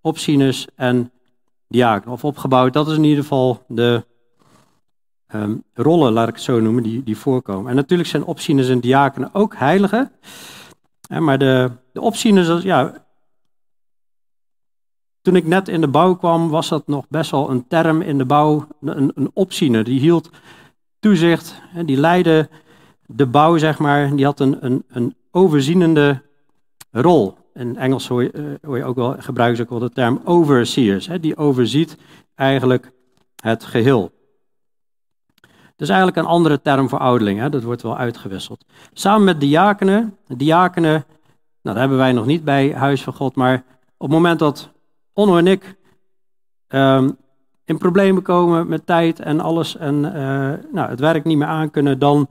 opzieners 0.00 0.66
en 0.76 1.12
diakenen. 1.68 2.14
Of 2.14 2.24
opgebouwd, 2.24 2.72
dat 2.72 2.88
is 2.88 2.96
in 2.96 3.04
ieder 3.04 3.22
geval 3.22 3.64
de 3.68 4.04
um, 5.34 5.64
rollen, 5.74 6.12
laat 6.12 6.28
ik 6.28 6.34
het 6.34 6.42
zo 6.42 6.60
noemen, 6.60 6.82
die, 6.82 7.02
die 7.02 7.16
voorkomen. 7.16 7.70
En 7.70 7.76
natuurlijk 7.76 8.08
zijn 8.08 8.24
opzieners 8.24 8.68
en 8.68 8.80
diakenen 8.80 9.30
ook 9.32 9.56
heiligen. 9.56 10.12
maar 11.18 11.38
de, 11.38 11.70
de 11.92 12.00
opzieners, 12.00 12.62
ja, 12.62 13.04
toen 15.22 15.36
ik 15.36 15.46
net 15.46 15.68
in 15.68 15.80
de 15.80 15.88
bouw 15.88 16.14
kwam, 16.14 16.48
was 16.48 16.68
dat 16.68 16.86
nog 16.86 17.04
best 17.08 17.30
wel 17.30 17.50
een 17.50 17.66
term 17.68 18.00
in 18.00 18.18
de 18.18 18.24
bouw. 18.24 18.66
Een, 18.80 19.12
een 19.14 19.30
opziener, 19.32 19.84
die 19.84 20.00
hield 20.00 20.30
toezicht, 21.00 21.62
die 21.84 21.96
leidde 21.96 22.48
de 23.06 23.26
bouw, 23.26 23.56
zeg 23.56 23.78
maar. 23.78 24.16
Die 24.16 24.24
had 24.24 24.40
een, 24.40 24.64
een, 24.64 24.84
een 24.88 25.14
overzienende 25.30 26.22
rol. 26.90 27.36
In 27.54 27.76
Engels 27.76 28.08
hoor 28.08 28.22
je, 28.22 28.58
eh, 28.62 28.76
je 28.76 28.84
ook 28.84 28.96
wel, 28.96 29.14
gebruiken 29.18 29.56
ze 29.56 29.62
ook 29.62 29.78
wel 29.78 29.88
de 29.88 29.94
term 29.94 30.20
overseers. 30.24 31.08
Die 31.20 31.36
overziet 31.36 31.96
eigenlijk 32.34 32.92
het 33.36 33.64
geheel. 33.64 34.12
Dat 35.76 35.90
is 35.90 35.96
eigenlijk 35.96 36.16
een 36.16 36.32
andere 36.32 36.60
term 36.60 36.88
voor 36.88 36.98
ouderling, 36.98 37.48
dat 37.48 37.62
wordt 37.62 37.82
wel 37.82 37.96
uitgewisseld. 37.96 38.64
Samen 38.92 39.24
met 39.24 39.40
diakenen, 39.40 40.16
diakenen, 40.26 40.92
nou 40.92 41.06
dat 41.62 41.76
hebben 41.76 41.96
wij 41.96 42.12
nog 42.12 42.26
niet 42.26 42.44
bij 42.44 42.72
Huis 42.72 43.02
van 43.02 43.12
God, 43.12 43.34
maar 43.34 43.54
op 43.96 44.08
het 44.08 44.10
moment 44.10 44.38
dat 44.38 44.72
Onno 45.12 45.36
en 45.36 45.46
ik 45.46 45.76
um, 46.68 47.16
in 47.64 47.78
problemen 47.78 48.22
komen 48.22 48.68
met 48.68 48.86
tijd 48.86 49.20
en 49.20 49.40
alles 49.40 49.76
en 49.76 49.94
uh, 49.94 50.72
nou, 50.72 50.88
het 50.88 51.00
werk 51.00 51.24
niet 51.24 51.38
meer 51.38 51.46
aankunnen, 51.46 51.98
dan 51.98 52.28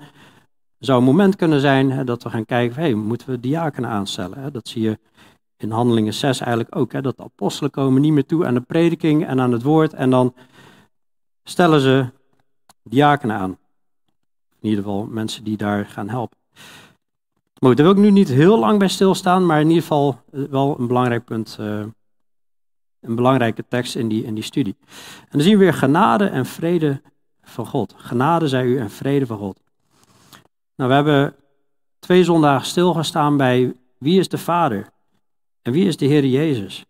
zou 0.79 0.99
een 0.99 1.05
moment 1.05 1.35
kunnen 1.35 1.59
zijn 1.59 1.91
hè, 1.91 2.03
dat 2.03 2.23
we 2.23 2.29
gaan 2.29 2.45
kijken, 2.45 2.81
hey, 2.81 2.93
moeten 2.93 3.29
we 3.29 3.39
diakenen 3.39 3.89
aanstellen? 3.89 4.37
Hè? 4.37 4.51
Dat 4.51 4.67
zie 4.67 4.81
je 4.81 4.99
in 5.57 5.71
Handelingen 5.71 6.13
6 6.13 6.39
eigenlijk 6.39 6.75
ook, 6.75 6.91
hè, 6.91 7.01
dat 7.01 7.17
de 7.17 7.23
apostelen 7.23 7.71
komen 7.71 8.01
niet 8.01 8.13
meer 8.13 8.25
toe 8.25 8.45
aan 8.45 8.53
de 8.53 8.61
prediking 8.61 9.25
en 9.25 9.39
aan 9.39 9.51
het 9.51 9.63
woord 9.63 9.93
en 9.93 10.09
dan 10.09 10.33
stellen 11.43 11.79
ze 11.79 12.05
diakenen 12.83 13.35
aan. 13.35 13.57
in 14.59 14.69
ieder 14.69 14.83
geval 14.83 15.05
mensen 15.05 15.43
die 15.43 15.57
daar 15.57 15.85
gaan 15.85 16.09
helpen. 16.09 16.37
Maar 17.59 17.75
daar 17.75 17.85
wil 17.85 17.95
ik 17.95 18.01
nu 18.01 18.11
niet 18.11 18.27
heel 18.27 18.59
lang 18.59 18.79
bij 18.79 18.87
stilstaan, 18.87 19.45
maar 19.45 19.59
in 19.59 19.67
ieder 19.67 19.81
geval 19.81 20.21
eh, 20.31 20.43
wel 20.43 20.79
een 20.79 20.87
belangrijk 20.87 21.25
punt, 21.25 21.57
uh, 21.59 21.83
een 23.01 23.15
belangrijke 23.15 23.65
tekst 23.67 23.95
in 23.95 24.07
die, 24.07 24.23
in 24.23 24.33
die 24.33 24.43
studie. 24.43 24.75
En 25.19 25.29
dan 25.31 25.41
zien 25.41 25.57
we 25.57 25.63
weer 25.63 25.73
genade 25.73 26.25
en 26.25 26.45
vrede 26.45 27.01
van 27.43 27.67
God. 27.67 27.93
Genade 27.97 28.47
zij 28.47 28.65
u 28.65 28.77
en 28.77 28.89
vrede 28.89 29.25
van 29.25 29.37
God. 29.37 29.61
Nou, 30.75 30.89
we 30.89 30.95
hebben 30.95 31.35
twee 31.99 32.23
zondagen 32.23 32.67
stilgestaan 32.67 33.37
bij 33.37 33.73
wie 33.97 34.19
is 34.19 34.27
de 34.27 34.37
Vader 34.37 34.89
en 35.61 35.71
wie 35.71 35.87
is 35.87 35.97
de 35.97 36.05
Heer 36.05 36.25
Jezus. 36.25 36.85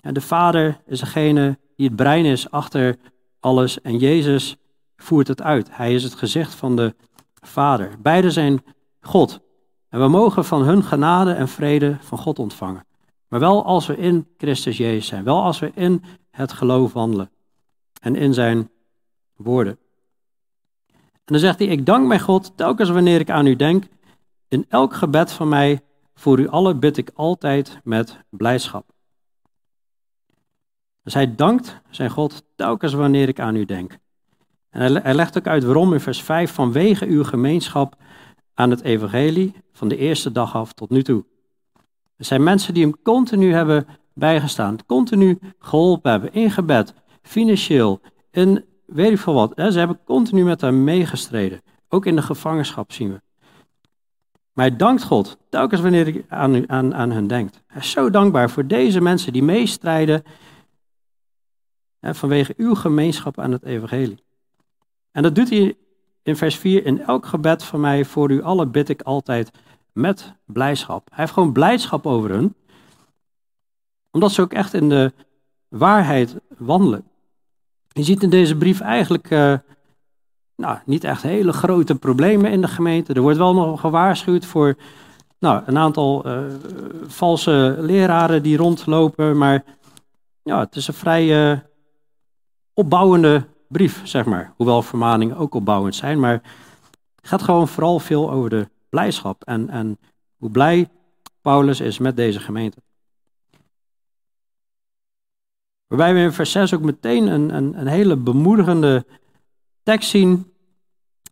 En 0.00 0.14
de 0.14 0.20
Vader 0.20 0.80
is 0.86 1.00
degene 1.00 1.58
die 1.76 1.86
het 1.86 1.96
brein 1.96 2.24
is 2.24 2.50
achter 2.50 2.96
alles 3.40 3.80
en 3.80 3.98
Jezus 3.98 4.56
voert 4.96 5.28
het 5.28 5.42
uit. 5.42 5.76
Hij 5.76 5.94
is 5.94 6.02
het 6.02 6.14
gezicht 6.14 6.54
van 6.54 6.76
de 6.76 6.94
Vader. 7.40 7.90
Beide 7.98 8.30
zijn 8.30 8.64
God. 9.00 9.40
En 9.88 10.00
we 10.00 10.08
mogen 10.08 10.44
van 10.44 10.62
hun 10.62 10.82
genade 10.82 11.32
en 11.32 11.48
vrede 11.48 11.96
van 12.00 12.18
God 12.18 12.38
ontvangen. 12.38 12.84
Maar 13.30 13.40
wel 13.40 13.64
als 13.64 13.86
we 13.86 13.96
in 13.96 14.26
Christus 14.36 14.76
Jezus 14.76 15.06
zijn. 15.06 15.24
Wel 15.24 15.42
als 15.42 15.58
we 15.58 15.70
in 15.74 16.02
het 16.30 16.52
geloof 16.52 16.92
wandelen. 16.92 17.30
En 18.00 18.16
in 18.16 18.34
zijn 18.34 18.70
woorden. 19.36 19.78
En 21.12 21.36
dan 21.36 21.38
zegt 21.38 21.58
hij, 21.58 21.68
ik 21.68 21.86
dank 21.86 22.06
mijn 22.06 22.20
God 22.20 22.56
telkens 22.56 22.90
wanneer 22.90 23.20
ik 23.20 23.30
aan 23.30 23.46
u 23.46 23.56
denk. 23.56 23.84
In 24.48 24.66
elk 24.68 24.94
gebed 24.94 25.32
van 25.32 25.48
mij 25.48 25.80
voor 26.14 26.38
u 26.38 26.48
allen 26.48 26.78
bid 26.78 26.96
ik 26.96 27.10
altijd 27.14 27.80
met 27.84 28.18
blijdschap. 28.30 28.92
Dus 31.02 31.14
hij 31.14 31.34
dankt 31.34 31.80
zijn 31.90 32.10
God 32.10 32.42
telkens 32.56 32.92
wanneer 32.92 33.28
ik 33.28 33.40
aan 33.40 33.56
u 33.56 33.64
denk. 33.64 33.98
En 34.70 35.02
hij 35.02 35.14
legt 35.14 35.38
ook 35.38 35.46
uit 35.46 35.64
waarom 35.64 35.92
in 35.92 36.00
vers 36.00 36.22
5, 36.22 36.52
vanwege 36.52 37.06
uw 37.06 37.24
gemeenschap 37.24 37.96
aan 38.54 38.70
het 38.70 38.80
evangelie 38.80 39.54
van 39.72 39.88
de 39.88 39.96
eerste 39.96 40.32
dag 40.32 40.54
af 40.54 40.72
tot 40.72 40.90
nu 40.90 41.02
toe. 41.02 41.24
Er 42.20 42.26
zijn 42.26 42.42
mensen 42.42 42.74
die 42.74 42.82
hem 42.82 43.02
continu 43.02 43.52
hebben 43.52 43.86
bijgestaan, 44.14 44.76
continu 44.86 45.38
geholpen 45.58 46.10
hebben, 46.10 46.32
in 46.32 46.50
gebed, 46.50 46.94
financieel, 47.22 48.00
in 48.30 48.64
weet 48.86 49.10
ik 49.10 49.18
veel 49.18 49.34
wat. 49.34 49.52
Ze 49.56 49.78
hebben 49.78 50.00
continu 50.04 50.44
met 50.44 50.60
hem 50.60 50.84
meegestreden. 50.84 51.60
Ook 51.88 52.06
in 52.06 52.16
de 52.16 52.22
gevangenschap 52.22 52.92
zien 52.92 53.12
we. 53.12 53.20
Maar 54.52 54.66
hij 54.66 54.76
dankt 54.76 55.02
God 55.02 55.38
telkens 55.48 55.80
wanneer 55.80 56.04
hij 56.04 56.24
aan, 56.28 56.68
aan, 56.68 56.94
aan 56.94 57.10
hen 57.10 57.26
denkt. 57.26 57.62
Hij 57.66 57.80
is 57.80 57.90
zo 57.90 58.10
dankbaar 58.10 58.50
voor 58.50 58.66
deze 58.66 59.00
mensen 59.00 59.32
die 59.32 59.42
meestrijden 59.42 60.22
vanwege 62.00 62.54
uw 62.56 62.74
gemeenschap 62.74 63.38
aan 63.38 63.52
het 63.52 63.64
evangelie. 63.64 64.24
En 65.12 65.22
dat 65.22 65.34
doet 65.34 65.50
hij 65.50 65.76
in 66.22 66.36
vers 66.36 66.56
4. 66.56 66.86
In 66.86 67.00
elk 67.02 67.26
gebed 67.26 67.64
van 67.64 67.80
mij 67.80 68.04
voor 68.04 68.30
u 68.30 68.42
allen 68.42 68.70
bid 68.70 68.88
ik 68.88 69.02
altijd 69.02 69.50
met 69.92 70.34
blijdschap. 70.44 71.06
Hij 71.08 71.18
heeft 71.18 71.32
gewoon 71.32 71.52
blijdschap 71.52 72.06
over 72.06 72.30
hun. 72.30 72.54
Omdat 74.10 74.32
ze 74.32 74.42
ook 74.42 74.52
echt 74.52 74.74
in 74.74 74.88
de 74.88 75.12
waarheid 75.68 76.36
wandelen. 76.58 77.04
Je 77.88 78.02
ziet 78.02 78.22
in 78.22 78.30
deze 78.30 78.56
brief 78.56 78.80
eigenlijk 78.80 79.30
uh, 79.30 79.54
nou, 80.56 80.78
niet 80.84 81.04
echt 81.04 81.22
hele 81.22 81.52
grote 81.52 81.94
problemen 81.94 82.50
in 82.50 82.60
de 82.60 82.68
gemeente. 82.68 83.12
Er 83.12 83.20
wordt 83.20 83.38
wel 83.38 83.54
nog 83.54 83.80
gewaarschuwd 83.80 84.44
voor 84.44 84.76
nou, 85.38 85.62
een 85.66 85.78
aantal 85.78 86.26
uh, 86.26 86.38
valse 87.06 87.76
leraren 87.78 88.42
die 88.42 88.56
rondlopen. 88.56 89.38
Maar 89.38 89.64
ja, 90.42 90.60
het 90.60 90.76
is 90.76 90.88
een 90.88 90.94
vrij 90.94 91.52
uh, 91.52 91.58
opbouwende 92.74 93.46
brief, 93.68 94.00
zeg 94.04 94.24
maar. 94.24 94.52
Hoewel 94.56 94.82
vermaningen 94.82 95.36
ook 95.36 95.54
opbouwend 95.54 95.94
zijn. 95.94 96.20
Maar 96.20 96.42
het 97.16 97.28
gaat 97.28 97.42
gewoon 97.42 97.68
vooral 97.68 97.98
veel 97.98 98.30
over 98.30 98.50
de 98.50 98.68
blijdschap. 98.90 99.44
En, 99.44 99.68
en 99.68 99.98
hoe 100.36 100.50
blij 100.50 100.88
Paulus 101.40 101.80
is 101.80 101.98
met 101.98 102.16
deze 102.16 102.40
gemeente. 102.40 102.82
Waarbij 105.86 106.14
we 106.14 106.20
in 106.20 106.32
vers 106.32 106.52
6 106.52 106.74
ook 106.74 106.82
meteen 106.82 107.26
een, 107.26 107.54
een, 107.54 107.80
een 107.80 107.86
hele 107.86 108.16
bemoedigende 108.16 109.06
tekst 109.82 110.10
zien. 110.10 110.52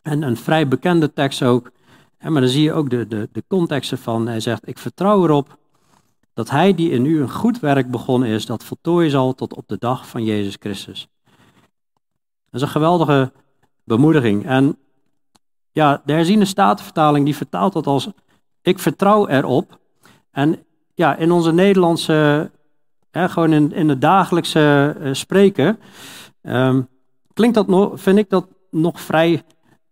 En 0.03 0.23
een 0.23 0.37
vrij 0.37 0.69
bekende 0.69 1.13
tekst 1.13 1.43
ook. 1.43 1.71
maar 2.19 2.41
dan 2.41 2.49
zie 2.49 2.63
je 2.63 2.73
ook 2.73 2.91
de, 2.91 3.07
de, 3.07 3.29
de 3.33 3.45
contexten 3.49 3.99
van. 3.99 4.27
Hij 4.27 4.41
zegt: 4.41 4.69
Ik 4.69 4.79
vertrouw 4.79 5.25
erop 5.25 5.59
dat 6.33 6.51
hij 6.51 6.75
die 6.75 6.91
in 6.91 7.05
u 7.05 7.21
een 7.21 7.31
goed 7.31 7.61
werk 7.61 7.91
begonnen 7.91 8.29
is, 8.29 8.47
dat 8.47 8.65
voltooien 8.65 9.11
zal 9.11 9.35
tot 9.35 9.55
op 9.55 9.69
de 9.69 9.77
dag 9.79 10.09
van 10.09 10.25
Jezus 10.25 10.57
Christus. 10.61 11.09
Dat 12.51 12.61
is 12.61 12.63
een 12.63 12.69
geweldige 12.69 13.33
bemoediging. 13.85 14.47
En 14.47 14.79
ja, 15.79 16.03
de 16.05 16.13
herziene 16.13 16.45
statenvertaling 16.45 17.25
die 17.25 17.37
vertaalt 17.37 17.73
dat 17.73 17.87
als 17.87 18.09
ik 18.63 18.79
vertrouw 18.79 19.27
erop. 19.27 19.79
En 20.31 20.59
ja, 20.95 21.17
in 21.17 21.31
onze 21.31 21.53
Nederlandse, 21.53 22.51
hè, 23.11 23.29
gewoon 23.29 23.53
in, 23.53 23.89
het 23.89 24.01
dagelijkse 24.01 24.97
uh, 25.01 25.15
spreken, 25.15 25.79
um, 26.43 26.89
klinkt 27.33 27.55
dat 27.55 27.67
nog, 27.67 28.01
vind 28.01 28.19
ik 28.19 28.31
dat 28.31 28.47
nog 28.71 29.01
vrij 29.01 29.43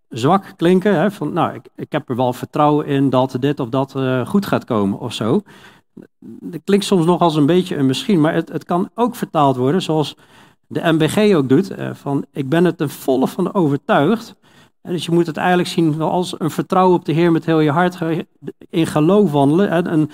zwak 0.08 0.52
klinken. 0.56 0.98
Hè, 0.98 1.10
van, 1.10 1.32
nou, 1.32 1.54
ik, 1.54 1.68
ik 1.76 1.92
heb 1.92 2.08
er 2.08 2.16
wel 2.16 2.32
vertrouwen 2.32 2.86
in 2.86 3.10
dat 3.10 3.36
dit 3.40 3.60
of 3.60 3.68
dat 3.68 3.94
uh, 3.96 4.26
goed 4.26 4.46
gaat 4.46 4.64
komen 4.64 4.98
of 4.98 5.12
zo. 5.12 5.42
Dat 6.20 6.60
klinkt 6.64 6.84
soms 6.84 7.04
nog 7.04 7.20
als 7.20 7.36
een 7.36 7.46
beetje 7.46 7.76
een 7.76 7.86
misschien, 7.86 8.20
maar 8.20 8.34
het, 8.34 8.48
het 8.48 8.64
kan 8.64 8.90
ook 8.94 9.14
vertaald 9.14 9.56
worden 9.56 9.82
zoals 9.82 10.16
de 10.66 10.92
MBG 10.92 11.34
ook 11.34 11.48
doet. 11.48 11.78
Uh, 11.78 11.94
van, 11.94 12.24
ik 12.32 12.48
ben 12.48 12.64
er 12.64 12.74
ten 12.74 12.90
volle 12.90 13.28
van 13.28 13.54
overtuigd 13.54 14.36
dus 14.86 15.04
je 15.04 15.12
moet 15.12 15.26
het 15.26 15.36
eigenlijk 15.36 15.68
zien 15.68 16.00
als 16.00 16.40
een 16.40 16.50
vertrouwen 16.50 16.96
op 16.98 17.04
de 17.04 17.12
Heer 17.12 17.32
met 17.32 17.44
heel 17.44 17.60
je 17.60 17.70
hart, 17.70 17.98
in 18.70 18.86
geloof 18.86 19.32
wandelen 19.32 19.70
en, 19.70 19.86
en 19.86 20.10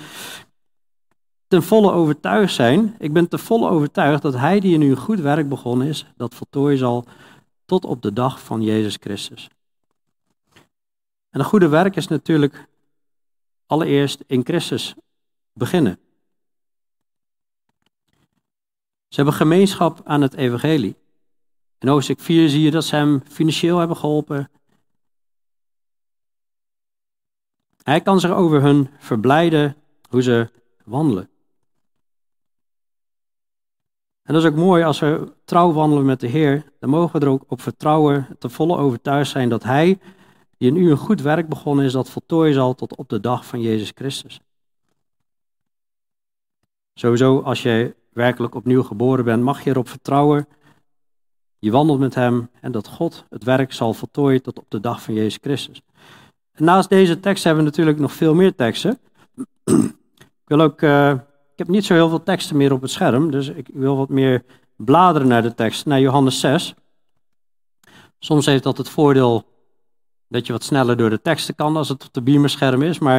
ten 1.48 1.62
volle 1.62 1.92
overtuigd 1.92 2.54
zijn. 2.54 2.94
Ik 2.98 3.12
ben 3.12 3.28
ten 3.28 3.38
volle 3.38 3.68
overtuigd 3.68 4.22
dat 4.22 4.34
Hij 4.34 4.60
die 4.60 4.74
in 4.74 4.82
u 4.82 4.90
een 4.90 4.96
goed 4.96 5.20
werk 5.20 5.48
begonnen 5.48 5.86
is, 5.86 6.06
dat 6.16 6.34
voltooien 6.34 6.78
zal 6.78 7.04
tot 7.64 7.84
op 7.84 8.02
de 8.02 8.12
dag 8.12 8.40
van 8.40 8.62
Jezus 8.62 8.96
Christus. 9.00 9.48
En 11.30 11.40
een 11.40 11.44
goede 11.44 11.68
werk 11.68 11.96
is 11.96 12.08
natuurlijk 12.08 12.68
allereerst 13.66 14.24
in 14.26 14.44
Christus 14.44 14.94
beginnen. 15.52 15.98
Ze 19.08 19.20
hebben 19.20 19.34
gemeenschap 19.34 20.00
aan 20.04 20.20
het 20.20 20.34
evangelie. 20.34 20.96
In 21.78 21.88
hoofdstuk 21.88 22.20
4 22.20 22.48
zie 22.48 22.62
je 22.62 22.70
dat 22.70 22.84
ze 22.84 22.96
hem 22.96 23.22
financieel 23.28 23.78
hebben 23.78 23.96
geholpen, 23.96 24.50
Hij 27.82 28.00
kan 28.00 28.20
zich 28.20 28.30
over 28.30 28.62
hun 28.62 28.88
verblijden 28.98 29.76
hoe 30.08 30.22
ze 30.22 30.50
wandelen. 30.84 31.30
En 34.22 34.34
dat 34.34 34.42
is 34.42 34.48
ook 34.48 34.56
mooi 34.56 34.84
als 34.84 34.98
we 34.98 35.32
trouw 35.44 35.72
wandelen 35.72 36.04
met 36.04 36.20
de 36.20 36.26
Heer, 36.26 36.72
dan 36.78 36.90
mogen 36.90 37.20
we 37.20 37.26
er 37.26 37.32
ook 37.32 37.44
op 37.48 37.60
vertrouwen, 37.60 38.36
te 38.38 38.48
volle 38.48 38.76
overtuigd 38.76 39.30
zijn 39.30 39.48
dat 39.48 39.62
Hij, 39.62 39.98
die 40.58 40.74
in 40.74 40.76
een 40.76 40.96
goed 40.96 41.20
werk 41.20 41.48
begonnen 41.48 41.84
is, 41.84 41.92
dat 41.92 42.10
voltooien 42.10 42.54
zal 42.54 42.74
tot 42.74 42.96
op 42.96 43.08
de 43.08 43.20
dag 43.20 43.46
van 43.46 43.60
Jezus 43.60 43.92
Christus. 43.94 44.40
Sowieso, 46.94 47.40
als 47.40 47.62
je 47.62 47.94
werkelijk 48.12 48.54
opnieuw 48.54 48.82
geboren 48.82 49.24
bent, 49.24 49.42
mag 49.42 49.64
je 49.64 49.70
erop 49.70 49.88
vertrouwen. 49.88 50.48
Je 51.58 51.70
wandelt 51.70 51.98
met 51.98 52.14
Hem 52.14 52.50
en 52.60 52.72
dat 52.72 52.88
God 52.88 53.24
het 53.30 53.44
werk 53.44 53.72
zal 53.72 53.94
voltooien 53.94 54.42
tot 54.42 54.58
op 54.58 54.66
de 54.68 54.80
dag 54.80 55.02
van 55.02 55.14
Jezus 55.14 55.38
Christus. 55.40 55.82
Naast 56.56 56.88
deze 56.88 57.21
tekst 57.21 57.44
hebben 57.44 57.64
we 57.64 57.71
natuurlijk 57.71 57.99
nog 57.99 58.12
veel 58.12 58.35
meer 58.35 58.54
teksten. 58.54 58.99
ik 59.64 60.44
wil 60.44 60.61
ook, 60.61 60.82
uh, 60.82 61.11
ik 61.52 61.59
heb 61.59 61.68
niet 61.68 61.85
zo 61.85 61.94
heel 61.94 62.09
veel 62.09 62.23
teksten 62.23 62.56
meer 62.56 62.73
op 62.73 62.82
het 62.82 62.90
scherm, 62.90 63.30
dus 63.30 63.49
ik 63.49 63.68
wil 63.73 63.97
wat 63.97 64.09
meer 64.09 64.44
bladeren 64.76 65.28
naar 65.28 65.42
de 65.42 65.54
tekst, 65.54 65.87
naar 65.87 66.00
Johannes 66.00 66.40
6. 66.40 66.75
Soms 68.18 68.47
heeft 68.47 68.62
dat 68.62 68.78
het 68.78 68.88
voordeel 68.88 69.44
dat 70.28 70.47
je 70.47 70.52
wat 70.52 70.64
sneller 70.64 70.97
door 70.97 71.11
de 71.11 71.23
teksten 71.23 71.54
kan 71.54 71.76
als 71.76 71.88
het 71.88 72.04
op 72.04 72.12
de 72.12 72.23
beamerscherm 72.23 72.82
is, 72.82 72.99
maar 72.99 73.16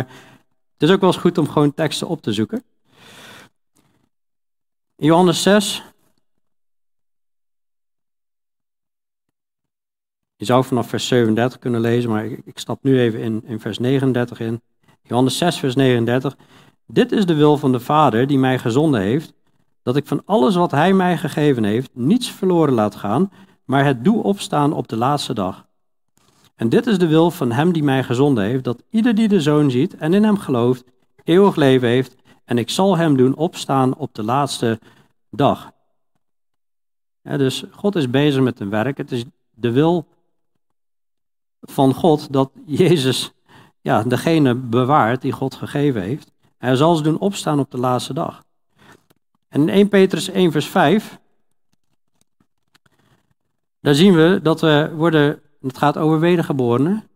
het 0.74 0.90
is 0.90 0.92
ook 0.92 1.00
wel 1.00 1.10
eens 1.10 1.22
goed 1.22 1.38
om 1.38 1.50
gewoon 1.50 1.74
teksten 1.74 2.08
op 2.08 2.22
te 2.22 2.34
zoeken. 2.34 2.63
Johannes 4.96 5.42
6, 5.42 5.84
Je 10.36 10.46
zou 10.46 10.63
vanaf 10.63 10.90
vers 10.90 11.08
37 11.08 11.60
kunnen 11.60 11.82
lezen, 11.82 12.10
maar 12.10 12.25
ik, 12.25 12.60
stap 12.60 12.84
nu 12.84 13.00
even 13.00 13.20
in, 13.20 13.44
in 13.46 13.60
vers 13.60 13.78
39 13.78 14.40
in. 14.40 14.62
Johannes 15.02 15.38
6, 15.38 15.60
vers 15.60 15.75
39. 15.75 16.38
Dit 16.88 17.12
is 17.12 17.25
de 17.25 17.36
wil 17.36 17.58
van 17.58 17.72
de 17.72 17.80
Vader 17.80 18.28
die 18.28 18.38
mij 18.38 18.60
gezonden 18.60 19.02
heeft, 19.02 19.34
dat 19.84 19.96
ik 19.96 20.08
van 20.08 20.22
alles 20.25 20.56
wat 20.56 20.72
Hij 20.72 20.94
mij 20.94 21.18
gegeven 21.18 21.63
heeft 21.63 21.90
niets 21.94 22.32
verloren 22.32 22.74
laat 22.74 22.96
gaan, 22.96 23.32
maar 23.66 23.86
het 23.86 24.04
doe 24.04 24.24
opstaan 24.24 24.74
op 24.74 24.88
de 24.88 24.98
laatste 24.98 25.34
dag. 25.34 25.66
En 26.56 26.70
dit 26.70 26.88
is 26.88 26.98
de 26.98 27.08
wil 27.08 27.32
van 27.32 27.52
Hem 27.52 27.72
die 27.72 27.84
mij 27.84 28.04
gezonden 28.04 28.44
heeft, 28.44 28.63
dat 28.63 28.84
ieder 28.90 29.16
die 29.16 29.28
de 29.28 29.42
Zoon 29.42 29.72
ziet 29.72 29.96
en 29.96 30.13
in 30.13 30.24
Hem 30.24 30.38
gelooft, 30.38 30.84
eeuwig 31.24 31.56
leven 31.56 31.88
heeft, 31.88 32.16
en 32.46 32.58
ik 32.58 32.70
zal 32.70 32.98
Hem 32.98 33.18
doen 33.18 33.36
opstaan 33.36 33.96
op 33.96 34.13
de 34.13 34.24
laatste 34.24 34.80
dag. 35.30 35.72
Dus 37.22 37.63
God 37.72 37.96
is 37.96 38.10
bezig 38.10 38.42
met 38.42 38.60
een 38.60 38.70
werk. 38.70 38.98
Het 38.98 39.12
is 39.12 39.25
de 39.52 39.72
wil 39.72 40.08
van 41.63 41.93
God 41.93 42.34
dat 42.34 42.51
Jezus 42.65 43.34
ja, 43.82 44.03
degene 44.03 44.55
bewaart 44.55 45.22
die 45.22 45.32
God 45.32 45.55
gegeven 45.55 46.01
heeft. 46.01 46.32
Hij 46.58 46.75
zal 46.75 46.96
ze 46.96 47.03
doen 47.03 47.20
opstaan 47.20 47.60
op 47.60 47.72
de 47.72 47.77
laatste 47.77 48.13
dag. 48.13 48.43
En 49.48 49.62
in 49.62 49.70
1 49.70 49.89
Petrus 49.89 50.27
1 50.27 50.51
vers 50.51 50.67
5, 50.67 51.20
daar 53.79 53.96
zien 53.96 54.15
we 54.15 54.39
dat 54.43 54.62
we 54.62 54.91
worden, 54.96 55.41
het 55.62 55.77
gaat 55.77 55.98
over 55.98 56.20
wedergeborenen. 56.20 57.08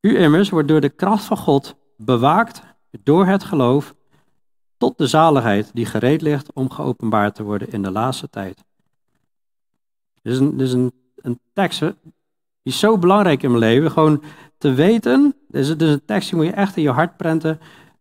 U 0.00 0.18
immers 0.18 0.50
wordt 0.50 0.68
door 0.68 0.80
de 0.80 0.88
kracht 0.88 1.24
van 1.24 1.36
God 1.36 1.76
bewaakt 1.96 2.62
door 3.02 3.26
het 3.26 3.44
geloof 3.44 3.94
tot 4.76 4.98
de 4.98 5.06
zaligheid 5.06 5.70
die 5.74 5.86
gereed 5.86 6.22
ligt 6.22 6.52
om 6.52 6.70
geopenbaard 6.70 7.34
te 7.34 7.42
worden 7.42 7.72
in 7.72 7.82
de 7.82 7.90
laatste 7.90 8.30
tijd. 8.30 8.64
Dit 10.26 10.34
is 10.34 10.40
een, 10.40 10.60
is 10.60 10.72
een, 10.72 11.40
tekst 11.52 11.80
die 11.80 11.94
is 12.62 12.78
zo 12.78 12.98
belangrijk 12.98 13.42
in 13.42 13.50
mijn 13.50 13.62
leven. 13.62 13.90
Gewoon 13.90 14.22
te 14.58 14.72
weten, 14.72 15.34
dit 15.48 15.62
is 15.62 15.68
een 15.68 16.04
tekst 16.04 16.28
die 16.28 16.38
moet 16.38 16.48
je 16.48 16.52
echt 16.52 16.76
in 16.76 16.82
je 16.82 16.90
hart 16.90 17.16
prenten. 17.16 17.60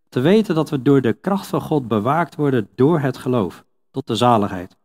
Te 0.10 0.20
weten 0.20 0.56
dat 0.56 0.70
we 0.70 0.82
door 0.82 1.02
de 1.02 1.14
kracht 1.14 1.48
van 1.48 1.62
God 1.62 1.88
bewaakt 1.88 2.36
worden 2.36 2.70
door 2.76 3.00
het 3.00 3.18
geloof 3.18 3.64
tot 3.92 4.08
de 4.08 4.16
zaligheid. 4.16 4.76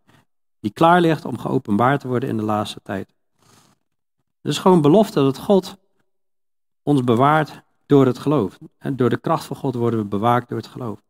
Die 0.61 0.71
klaar 0.71 1.01
ligt 1.01 1.25
om 1.25 1.39
geopenbaard 1.39 2.01
te 2.01 2.09
worden 2.09 2.29
in 2.29 2.37
de 2.37 2.43
laatste 2.43 2.81
tijd. 2.83 3.09
Het 4.43 4.53
is 4.53 4.59
gewoon 4.59 4.81
belofte 4.81 5.21
dat 5.21 5.39
God 5.39 5.77
ons 6.83 7.05
bewaart 7.05 7.63
door 7.87 8.07
het 8.07 8.19
geloof. 8.19 8.59
En 8.79 8.97
door 8.97 9.11
de 9.11 9.21
kracht 9.21 9.45
van 9.45 9.57
God 9.57 9.75
worden 9.75 10.01
we 10.01 10.07
bewaakt 10.07 10.49
door 10.49 10.59
het 10.59 10.67
geloof. 10.67 11.03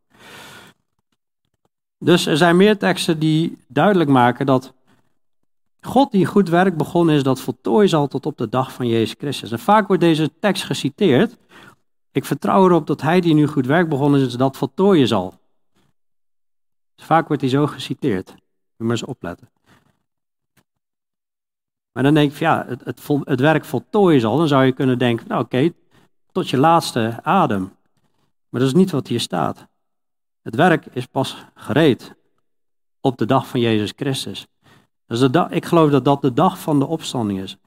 Dus 1.97 2.25
er 2.25 2.37
zijn 2.37 2.57
meer 2.57 2.77
teksten 2.77 3.19
die 3.19 3.57
duidelijk 3.67 4.09
maken 4.09 4.45
dat 4.45 4.73
God 5.81 6.11
die 6.11 6.25
goed 6.25 6.49
werk 6.49 6.77
begonnen 6.77 7.15
is, 7.15 7.23
dat 7.23 7.41
voltooien 7.41 7.89
zal 7.89 8.07
tot 8.07 8.25
op 8.25 8.37
de 8.37 8.49
dag 8.49 8.73
van 8.73 8.87
Jezus 8.87 9.15
Christus. 9.17 9.51
En 9.51 9.59
vaak 9.59 9.87
wordt 9.87 10.01
deze 10.01 10.31
tekst 10.39 10.63
geciteerd. 10.63 11.37
Ik 12.11 12.25
vertrouw 12.25 12.65
erop 12.65 12.87
dat 12.87 13.01
hij 13.01 13.21
die 13.21 13.33
nu 13.33 13.47
goed 13.47 13.65
werk 13.65 13.89
begonnen 13.89 14.21
is, 14.21 14.33
dat 14.33 14.57
voltooien 14.57 15.07
zal. 15.07 15.39
Dus 16.95 17.05
vaak 17.05 17.27
wordt 17.27 17.41
hij 17.41 17.51
zo 17.51 17.67
geciteerd. 17.67 18.29
Moet 18.29 18.87
maar 18.87 18.89
eens 18.89 19.03
opletten. 19.03 19.49
Maar 21.91 22.03
dan 22.03 22.13
denk 22.13 22.31
ik, 22.31 22.37
ja, 22.37 22.65
het, 22.67 22.83
het, 22.83 23.07
het 23.23 23.39
werk 23.39 23.65
voltooien 23.65 24.21
zal. 24.21 24.37
Dan 24.37 24.47
zou 24.47 24.65
je 24.65 24.71
kunnen 24.71 24.97
denken, 24.97 25.27
nou 25.27 25.43
oké, 25.43 25.73
tot 26.31 26.49
je 26.49 26.57
laatste 26.57 27.19
adem. 27.23 27.75
Maar 28.49 28.59
dat 28.59 28.69
is 28.69 28.75
niet 28.75 28.91
wat 28.91 29.07
hier 29.07 29.19
staat. 29.19 29.67
Het 30.41 30.55
werk 30.55 30.85
is 30.85 31.05
pas 31.05 31.45
gereed 31.55 32.15
op 32.99 33.17
de 33.17 33.25
dag 33.25 33.47
van 33.47 33.59
Jezus 33.59 33.93
Christus. 33.95 34.47
Dus 35.11 35.29
ik 35.49 35.65
geloof 35.65 35.89
dat 35.89 36.05
dat 36.05 36.21
de 36.21 36.33
dag 36.33 36.59
van 36.59 36.79
de 36.79 36.85
opstanding 36.85 37.39
is. 37.39 37.57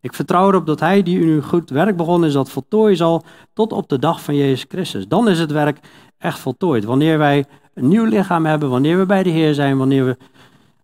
Ik 0.00 0.14
vertrouw 0.14 0.48
erop 0.48 0.66
dat 0.66 0.80
Hij 0.80 1.02
die 1.02 1.18
u 1.18 1.42
goed 1.42 1.70
werk 1.70 1.96
begonnen 1.96 2.28
is, 2.28 2.34
dat 2.34 2.50
voltooien 2.50 2.96
zal 2.96 3.24
tot 3.52 3.72
op 3.72 3.88
de 3.88 3.98
dag 3.98 4.22
van 4.22 4.36
Jezus 4.36 4.64
Christus. 4.68 5.08
Dan 5.08 5.28
is 5.28 5.38
het 5.38 5.50
werk 5.50 5.78
echt 6.18 6.38
voltooid. 6.38 6.84
Wanneer 6.84 7.18
wij 7.18 7.44
een 7.74 7.88
nieuw 7.88 8.04
lichaam 8.04 8.46
hebben, 8.46 8.70
wanneer 8.70 8.98
we 8.98 9.06
bij 9.06 9.22
de 9.22 9.30
Heer 9.30 9.54
zijn, 9.54 9.78
wanneer 9.78 10.04
we 10.04 10.16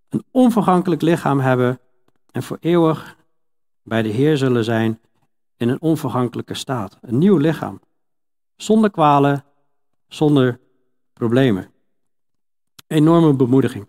een 0.09 0.25
onvergankelijk 0.31 1.03
lichaam 1.03 1.41
hebben 1.41 1.79
en 2.31 2.43
voor 2.43 2.57
eeuwig 2.61 3.17
bij 3.83 4.03
de 4.03 4.09
Heer 4.09 4.37
zullen 4.37 4.65
zijn 4.65 5.00
in 5.57 5.69
een 5.69 5.81
onvergankelijke 5.81 6.55
staat. 6.55 6.99
Een 7.00 7.19
nieuw 7.19 7.37
lichaam. 7.37 7.81
Zonder 8.57 8.91
kwalen, 8.91 9.45
zonder 10.09 10.61
problemen. 11.12 11.71
Enorme 12.87 13.35
bemoediging. 13.35 13.87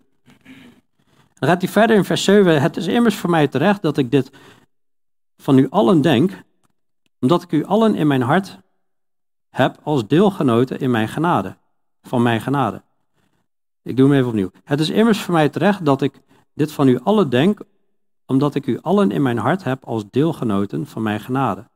Dan 1.42 1.50
gaat 1.50 1.62
hij 1.62 1.70
verder 1.70 1.96
in 1.96 2.04
vers 2.04 2.24
7. 2.24 2.60
Het 2.60 2.76
is 2.76 2.86
immers 2.86 3.14
voor 3.14 3.30
mij 3.30 3.48
terecht 3.48 3.82
dat 3.82 3.96
ik 3.96 4.10
dit 4.10 4.30
van 5.36 5.58
u 5.58 5.66
allen 5.70 6.00
denk, 6.00 6.42
omdat 7.20 7.42
ik 7.42 7.52
u 7.52 7.64
allen 7.64 7.94
in 7.94 8.06
mijn 8.06 8.22
hart 8.22 8.58
heb 9.50 9.78
als 9.82 10.06
deelgenoten 10.06 10.78
in 10.80 10.90
mijn 10.90 11.08
genade, 11.08 11.56
van 12.02 12.22
mijn 12.22 12.40
genade. 12.40 12.82
Ik 13.82 13.96
doe 13.96 14.08
hem 14.08 14.16
even 14.16 14.28
opnieuw. 14.28 14.50
Het 14.64 14.80
is 14.80 14.90
immers 14.90 15.20
voor 15.20 15.34
mij 15.34 15.48
terecht 15.48 15.84
dat 15.84 16.02
ik 16.02 16.20
dit 16.54 16.72
van 16.72 16.88
u 16.88 17.00
allen 17.00 17.30
denk, 17.30 17.60
omdat 18.26 18.54
ik 18.54 18.66
u 18.66 18.80
allen 18.80 19.10
in 19.10 19.22
mijn 19.22 19.38
hart 19.38 19.64
heb 19.64 19.84
als 19.84 20.10
deelgenoten 20.10 20.86
van 20.86 21.02
mijn 21.02 21.20
genade. 21.20 21.70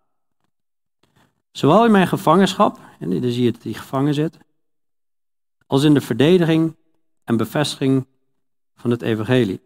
Zowel 1.53 1.85
in 1.85 1.91
mijn 1.91 2.09
gevangenschap, 2.09 2.79
en 2.99 3.21
dan 3.21 3.31
zie 3.31 3.45
je 3.45 3.53
dat 3.53 3.63
hij 3.63 3.73
gevangen 3.73 4.15
zit, 4.15 4.39
als 5.67 5.83
in 5.83 5.95
de 5.95 6.01
verdediging 6.01 6.77
en 7.25 7.37
bevestiging 7.37 8.07
van 8.87 8.95
het 8.95 9.05
evangelie. 9.05 9.61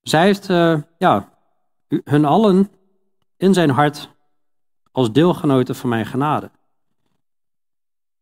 Zij 0.00 0.24
heeft 0.24 0.48
uh, 0.48 0.82
ja, 0.98 1.32
hun 2.04 2.24
allen 2.24 2.70
in 3.36 3.54
zijn 3.54 3.70
hart 3.70 4.10
als 4.92 5.12
deelgenoten 5.12 5.74
van 5.74 5.88
mijn 5.88 6.06
genade. 6.06 6.50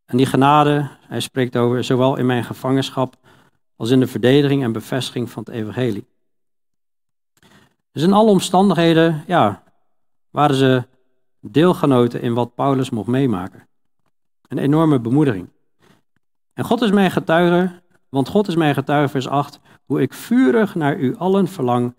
En 0.04 0.16
die 0.16 0.26
genade, 0.26 0.90
hij 1.00 1.20
spreekt 1.20 1.56
over 1.56 1.84
zowel 1.84 2.16
in 2.16 2.26
mijn 2.26 2.44
gevangenschap 2.44 3.16
als 3.76 3.90
in 3.90 4.00
de 4.00 4.06
verdediging 4.06 4.62
en 4.62 4.72
bevestiging 4.72 5.30
van 5.30 5.42
het 5.42 5.54
evangelie. 5.54 6.06
Dus 7.92 8.02
in 8.02 8.12
alle 8.12 8.30
omstandigheden, 8.30 9.24
ja, 9.26 9.62
waren 10.30 10.56
ze 10.56 10.86
deelgenoten 11.40 12.20
in 12.20 12.34
wat 12.34 12.54
Paulus 12.54 12.90
mocht 12.90 13.08
meemaken. 13.08 13.68
Een 14.48 14.58
enorme 14.58 15.00
bemoediging. 15.00 15.48
En 16.52 16.64
God 16.64 16.82
is 16.82 16.90
mijn 16.90 17.10
getuige, 17.10 17.82
want 18.08 18.28
God 18.28 18.48
is 18.48 18.56
mijn 18.56 18.74
getuige, 18.74 19.08
vers 19.08 19.28
8, 19.28 19.60
hoe 19.84 20.00
ik 20.00 20.12
vurig 20.12 20.74
naar 20.74 20.96
u 20.96 21.16
allen 21.16 21.48
verlang 21.48 21.96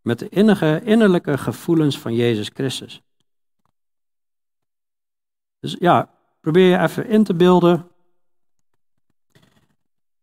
met 0.00 0.18
de 0.18 0.28
innige, 0.28 0.80
innerlijke 0.84 1.38
gevoelens 1.38 1.98
van 1.98 2.14
Jezus 2.14 2.50
Christus. 2.54 3.02
Dus 5.60 5.76
ja, 5.78 6.10
probeer 6.40 6.70
je 6.70 6.78
even 6.78 7.08
in 7.08 7.24
te 7.24 7.34
beelden. 7.34 7.88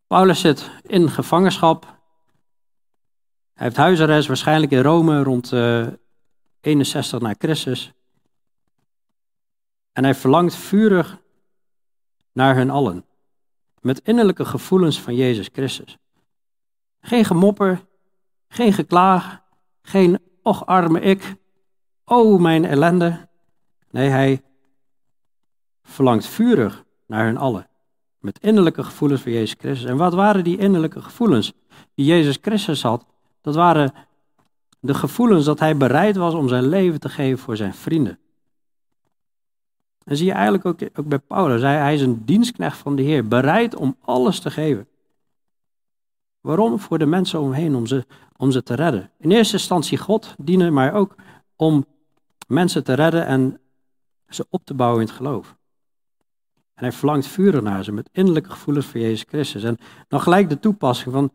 Paulus 0.08 0.40
zit 0.40 0.72
in 0.82 1.10
gevangenschap. 1.10 1.84
Hij 3.54 3.66
heeft 3.66 3.76
huisarrest, 3.76 4.28
waarschijnlijk 4.28 4.72
in 4.72 4.82
Rome 4.82 5.24
rond 5.24 5.52
uh, 5.52 5.82
eh, 5.82 5.94
61 6.60 7.20
na 7.20 7.34
Christus. 7.38 7.94
En 9.92 10.04
hij 10.04 10.16
verlangt 10.16 10.56
vurig 10.56 11.21
naar 12.34 12.56
hen 12.56 12.70
allen. 12.70 13.06
Met 13.82 14.02
innerlijke 14.04 14.46
gevoelens 14.46 15.02
van 15.02 15.16
Jezus 15.16 15.50
Christus. 15.52 15.98
Geen 17.02 17.26
gemopper, 17.26 17.86
geen 18.48 18.74
geklaag, 18.74 19.42
geen 19.82 20.20
och 20.42 20.66
arme 20.66 21.00
ik, 21.00 21.36
oh 22.06 22.42
mijn 22.42 22.66
ellende. 22.66 23.28
Nee, 23.92 24.10
hij 24.10 24.42
verlangt 25.84 26.26
vurig 26.26 26.84
naar 27.08 27.26
hen 27.26 27.38
allen. 27.38 27.70
Met 28.20 28.40
innerlijke 28.40 28.84
gevoelens 28.84 29.22
van 29.22 29.32
Jezus 29.32 29.56
Christus. 29.58 29.90
En 29.90 29.98
wat 29.98 30.14
waren 30.14 30.44
die 30.44 30.58
innerlijke 30.58 31.02
gevoelens 31.02 31.54
die 31.96 32.06
Jezus 32.06 32.38
Christus 32.42 32.82
had? 32.82 33.06
Dat 33.42 33.56
waren 33.56 33.94
de 34.80 34.94
gevoelens 34.94 35.46
dat 35.46 35.60
hij 35.60 35.78
bereid 35.78 36.16
was 36.16 36.34
om 36.34 36.48
zijn 36.48 36.68
leven 36.68 37.00
te 37.00 37.10
geven 37.10 37.40
voor 37.40 37.58
zijn 37.58 37.74
vrienden. 37.74 38.20
En 40.04 40.18
zie 40.18 40.26
je 40.26 40.32
eigenlijk 40.32 40.66
ook, 40.66 40.80
ook 41.00 41.08
bij 41.08 41.20
Paulus. 41.20 41.62
Hij, 41.62 41.78
hij 41.78 41.94
is 41.94 42.02
een 42.02 42.26
dienstknecht 42.26 42.78
van 42.78 42.96
de 42.96 43.02
Heer, 43.02 43.28
bereid 43.28 43.76
om 43.76 43.96
alles 44.02 44.40
te 44.40 44.52
geven. 44.52 44.88
Waarom? 46.42 46.80
Voor 46.80 47.00
de 47.00 47.06
mensen 47.06 47.40
omheen, 47.40 47.76
om 47.76 47.86
ze, 47.86 48.06
om 48.38 48.52
ze 48.52 48.64
te 48.64 48.74
redden. 48.74 49.12
In 49.18 49.32
eerste 49.32 49.54
instantie 49.54 49.98
God 49.98 50.36
dienen, 50.38 50.74
maar 50.74 50.94
ook 50.94 51.16
om 51.56 51.86
mensen 52.48 52.84
te 52.84 52.94
redden 52.94 53.26
en 53.26 53.60
ze 54.28 54.46
op 54.50 54.66
te 54.66 54.74
bouwen 54.74 55.02
in 55.02 55.08
het 55.08 55.16
geloof. 55.16 55.56
En 56.74 56.84
hij 56.84 56.92
verlangt 56.92 57.28
vurig 57.28 57.62
naar 57.62 57.84
ze 57.84 57.92
met 57.92 58.10
innerlijke 58.12 58.50
gevoelens 58.50 58.86
voor 58.86 59.00
Jezus 59.00 59.26
Christus. 59.28 59.64
En 59.64 59.78
dan 60.08 60.22
gelijk 60.22 60.50
de 60.50 60.60
toepassing 60.60 61.14
van 61.14 61.32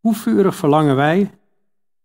hoe 0.00 0.14
vurig 0.14 0.54
verlangen 0.54 0.96
wij 0.96 1.30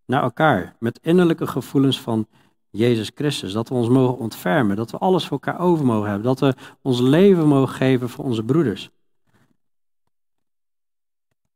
naar 0.06 0.24
elkaar 0.24 0.76
met 0.80 1.00
innerlijke 1.02 1.48
gevoelens 1.48 2.02
van 2.02 2.28
Jezus 2.76 3.12
Christus. 3.16 3.54
Dat 3.54 3.70
we 3.70 3.76
ons 3.76 3.88
mogen 3.88 4.18
ontfermen, 4.18 4.76
dat 4.76 4.92
we 4.92 4.98
alles 4.98 5.24
voor 5.24 5.40
elkaar 5.42 5.60
over 5.60 5.86
mogen 5.86 6.10
hebben, 6.10 6.28
dat 6.28 6.40
we 6.40 6.56
ons 6.82 7.00
leven 7.00 7.48
mogen 7.48 7.76
geven 7.76 8.10
voor 8.10 8.26
onze 8.26 8.44
broeders. 8.44 8.90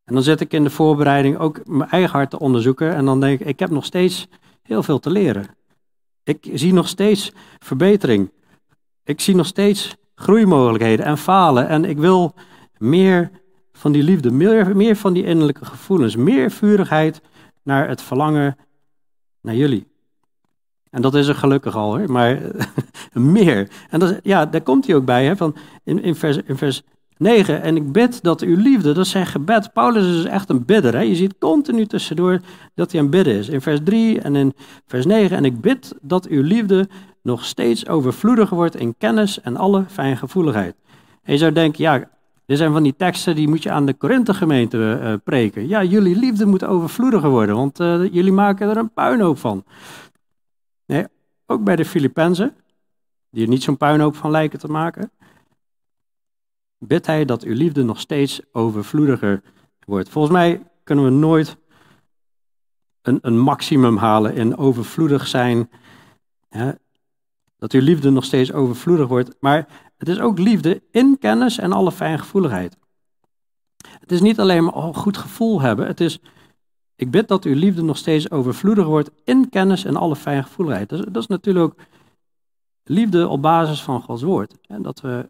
En 0.04 0.14
dan 0.14 0.24
zit 0.24 0.40
ik 0.40 0.54
in 0.54 0.64
de 0.64 0.70
voorbereiding 0.70 1.38
ook 1.38 1.68
mijn 1.68 1.90
eigen 1.90 2.12
hart 2.12 2.30
te 2.30 2.40
onderzoeken 2.40 2.96
en 2.96 3.06
dan 3.06 3.20
denk 3.20 3.40
ik, 3.40 3.48
ik 3.48 3.60
heb 3.60 3.70
nog 3.70 3.86
steeds 3.86 4.28
heel 4.62 4.84
veel 4.84 5.00
te 5.00 5.10
leren. 5.10 5.56
Ik 6.24 6.50
zie 6.54 6.74
nog 6.74 6.88
steeds 6.88 7.32
verbetering. 7.60 8.32
Ik 9.04 9.22
zie 9.22 9.36
nog 9.36 9.46
steeds 9.46 9.96
groeimogelijkheden 10.16 11.06
en 11.06 11.18
falen 11.18 11.68
en 11.68 11.86
ik 11.86 11.98
wil 11.98 12.34
meer 12.78 13.32
van 13.72 13.92
die 13.92 14.04
liefde, 14.04 14.32
meer, 14.32 14.76
meer 14.76 14.96
van 14.96 15.14
die 15.14 15.26
innerlijke 15.26 15.66
gevoelens, 15.66 16.16
meer 16.16 16.52
vurigheid 16.52 17.22
naar 17.64 17.88
het 17.88 18.02
verlangen 18.02 18.58
naar 19.42 19.56
jullie. 19.56 19.89
En 20.90 21.02
dat 21.02 21.16
is 21.16 21.28
er 21.28 21.36
gelukkig 21.36 21.76
al, 21.76 22.00
maar 22.08 22.40
meer. 23.14 23.68
En 23.90 24.20
ja, 24.24 24.46
daar 24.46 24.62
komt 24.62 24.88
hij 24.88 24.96
ook 24.96 25.06
bij. 25.06 25.26
Hè? 25.26 25.36
Van 25.36 25.56
in, 25.84 26.04
in, 26.04 26.16
vers, 26.16 26.38
in 26.46 26.58
vers 26.58 26.84
9. 27.18 27.62
En 27.62 27.76
ik 27.76 27.92
bid 27.92 28.24
dat 28.24 28.42
uw 28.42 28.56
liefde, 28.56 28.94
dat 28.94 29.06
is 29.06 29.12
zijn 29.12 29.26
gebed. 29.26 29.74
Paulus 29.74 30.06
is 30.06 30.16
dus 30.16 30.26
echt 30.26 30.50
een 30.50 30.66
bidder. 30.66 30.94
Hè? 30.94 31.02
Je 31.02 31.16
ziet 31.16 31.38
continu 31.40 31.86
tussendoor 31.86 32.40
dat 32.76 32.92
hij 32.92 33.02
een 33.02 33.10
bidden 33.10 33.34
is. 33.34 33.50
In 33.50 33.62
vers 33.62 33.80
3 33.84 34.22
en 34.22 34.36
in 34.36 34.54
vers 34.88 35.06
9. 35.06 35.38
En 35.38 35.46
ik 35.46 35.62
bid 35.62 35.96
dat 36.02 36.28
uw 36.28 36.44
liefde 36.44 36.88
nog 37.22 37.46
steeds 37.46 37.88
overvloediger 37.88 38.56
wordt 38.56 38.76
in 38.76 38.96
kennis 38.98 39.42
en 39.42 39.58
alle 39.58 39.84
fijngevoeligheid. 39.88 40.76
En 41.24 41.34
je 41.34 41.40
zou 41.40 41.52
denken, 41.52 41.84
ja, 41.84 42.10
dit 42.46 42.58
zijn 42.58 42.72
van 42.72 42.84
die 42.84 42.96
teksten 42.98 43.36
die 43.36 43.48
moet 43.48 43.64
je 43.64 43.72
aan 43.72 43.86
de 43.86 43.94
Korinthe 43.94 44.34
gemeente 44.34 45.00
uh, 45.04 45.14
preken. 45.24 45.68
Ja, 45.68 45.84
jullie 45.84 46.16
liefde 46.16 46.46
moet 46.46 46.66
overvloediger 46.66 47.30
worden, 47.30 47.56
want 47.56 47.80
uh, 47.80 48.14
jullie 48.14 48.32
maken 48.32 48.70
er 48.70 48.78
een 48.78 48.94
puinhoop 48.94 49.38
van. 49.38 49.64
Nee, 50.90 51.06
ook 51.46 51.64
bij 51.64 51.76
de 51.76 51.86
Filippenzen, 51.86 52.56
die 53.30 53.44
er 53.44 53.50
niet 53.50 53.64
zo'n 53.64 53.78
puinhoop 53.78 54.16
van 54.16 54.32
lijken 54.32 54.60
te 54.60 54.68
maken, 54.68 55.12
bidt 56.78 57.06
hij 57.06 57.26
dat 57.26 57.44
uw 57.44 57.54
liefde 57.54 57.84
nog 57.84 58.00
steeds 58.00 58.42
overvloediger 58.52 59.42
wordt. 59.86 60.10
Volgens 60.10 60.34
mij 60.34 60.64
kunnen 60.84 61.06
we 61.06 61.12
nooit 61.12 61.58
een, 63.02 63.20
een 63.22 63.40
maximum 63.40 63.98
halen 63.98 64.36
in 64.36 64.58
overvloedig 64.58 65.28
zijn. 65.28 65.70
Hè? 66.50 66.72
Dat 67.58 67.72
uw 67.72 67.82
liefde 67.82 68.10
nog 68.10 68.24
steeds 68.24 68.54
overvloedig 68.54 69.08
wordt. 69.08 69.36
Maar 69.40 69.68
het 69.98 70.10
is 70.10 70.20
ook 70.20 70.40
liefde 70.40 70.84
in 70.92 71.18
kennis 71.20 71.58
en 71.58 71.72
alle 71.72 71.92
fijngevoeligheid. 71.92 72.78
Het 74.00 74.12
is 74.12 74.22
niet 74.22 74.40
alleen 74.40 74.64
maar 74.64 74.76
een 74.76 74.96
goed 74.96 75.18
gevoel 75.18 75.62
hebben. 75.62 75.88
Het 75.88 76.00
is, 76.00 76.20
ik 77.00 77.12
bid 77.12 77.28
dat 77.28 77.44
uw 77.44 77.56
liefde 77.56 77.82
nog 77.82 77.98
steeds 77.98 78.32
overvloediger 78.32 78.90
wordt 78.90 79.12
in 79.24 79.50
kennis 79.50 79.86
en 79.86 79.96
alle 79.96 80.16
fijngevoeligheid. 80.16 80.90
Dat 80.90 81.00
is, 81.00 81.06
dat 81.06 81.22
is 81.22 81.28
natuurlijk 81.28 81.66
ook 81.66 81.76
liefde 82.84 83.28
op 83.28 83.42
basis 83.42 83.84
van 83.84 84.02
Gods 84.02 84.22
woord. 84.22 84.54
En 84.68 84.82
dat 84.82 85.02
we 85.02 85.30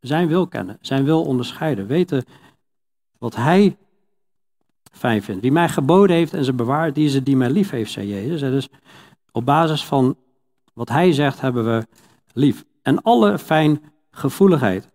zijn 0.00 0.28
wil 0.28 0.46
kennen, 0.46 0.78
zijn 0.80 1.04
wil 1.04 1.24
onderscheiden, 1.24 1.86
weten 1.86 2.24
wat 3.18 3.36
Hij 3.36 3.76
fijn 4.92 5.22
vindt. 5.22 5.42
Wie 5.42 5.52
mij 5.52 5.68
geboden 5.68 6.16
heeft 6.16 6.34
en 6.34 6.44
ze 6.44 6.52
bewaart, 6.52 6.94
die 6.94 7.10
het 7.10 7.24
die 7.24 7.36
mij 7.36 7.50
lief 7.50 7.70
heeft, 7.70 7.92
zei 7.92 8.06
Jezus. 8.08 8.40
Dus 8.40 8.68
op 9.32 9.44
basis 9.44 9.84
van 9.84 10.16
wat 10.74 10.88
Hij 10.88 11.12
zegt, 11.12 11.40
hebben 11.40 11.64
we 11.64 11.86
lief. 12.32 12.64
En 12.82 13.02
alle 13.02 13.38
fijngevoeligheid. 13.38 14.90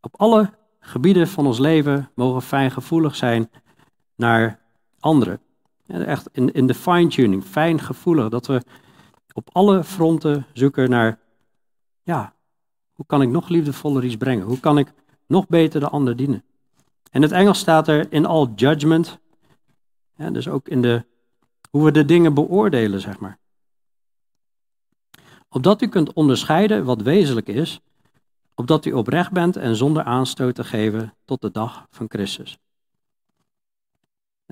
Op 0.00 0.20
alle 0.20 0.50
gebieden 0.80 1.28
van 1.28 1.46
ons 1.46 1.58
leven 1.58 2.10
mogen 2.14 2.42
fijngevoelig 2.42 3.16
zijn 3.16 3.50
naar 4.16 4.66
anderen. 5.00 5.40
Echt 5.86 6.28
in, 6.32 6.52
in 6.52 6.66
de 6.66 6.74
fine-tuning, 6.74 7.44
fijngevoelig. 7.44 8.28
Dat 8.28 8.46
we 8.46 8.62
op 9.32 9.50
alle 9.52 9.84
fronten 9.84 10.46
zoeken 10.52 10.90
naar, 10.90 11.18
ja, 12.02 12.34
hoe 12.92 13.06
kan 13.06 13.22
ik 13.22 13.28
nog 13.28 13.48
liefdevoller 13.48 14.04
iets 14.04 14.16
brengen? 14.16 14.46
Hoe 14.46 14.60
kan 14.60 14.78
ik 14.78 14.92
nog 15.26 15.46
beter 15.46 15.80
de 15.80 15.88
ander 15.88 16.16
dienen? 16.16 16.44
In 17.10 17.22
het 17.22 17.32
Engels 17.32 17.58
staat 17.58 17.88
er 17.88 18.12
in 18.12 18.26
all 18.26 18.48
judgment. 18.54 19.18
Dus 20.32 20.48
ook 20.48 20.68
in 20.68 20.82
de, 20.82 21.04
hoe 21.70 21.84
we 21.84 21.90
de 21.90 22.04
dingen 22.04 22.34
beoordelen, 22.34 23.00
zeg 23.00 23.18
maar. 23.18 23.38
Opdat 25.48 25.82
u 25.82 25.88
kunt 25.88 26.12
onderscheiden 26.12 26.84
wat 26.84 27.02
wezenlijk 27.02 27.48
is, 27.48 27.80
opdat 28.54 28.84
u 28.84 28.92
oprecht 28.92 29.32
bent 29.32 29.56
en 29.56 29.76
zonder 29.76 30.02
aanstoot 30.02 30.54
te 30.54 30.64
geven 30.64 31.14
tot 31.24 31.40
de 31.40 31.50
dag 31.50 31.86
van 31.90 32.06
Christus. 32.08 32.58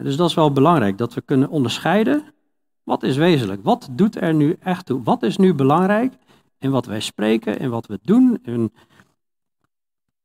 Dus 0.04 0.16
dat 0.16 0.28
is 0.28 0.35
wel 0.35 0.52
belangrijk, 0.52 0.98
dat 0.98 1.14
we 1.14 1.20
kunnen 1.20 1.48
onderscheiden 1.48 2.35
wat 2.82 3.02
is 3.02 3.16
wezenlijk. 3.16 3.64
Wat 3.64 3.88
doet 3.90 4.20
er 4.20 4.35
nu 4.35 4.56
echt 4.61 4.87
toe? 4.87 5.02
Wat 5.02 5.22
is 5.22 5.37
nu 5.37 5.54
belangrijk 5.54 6.14
in 6.59 6.70
wat 6.70 6.87
wij 6.87 7.00
spreken, 7.00 7.59
in 7.59 7.70
wat 7.70 7.87
we 7.87 7.98
doen, 8.02 8.38
in 8.42 8.72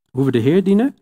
hoe 0.10 0.26
we 0.26 0.32
de 0.32 0.40
Heer 0.40 0.64
dienen? 0.64 0.98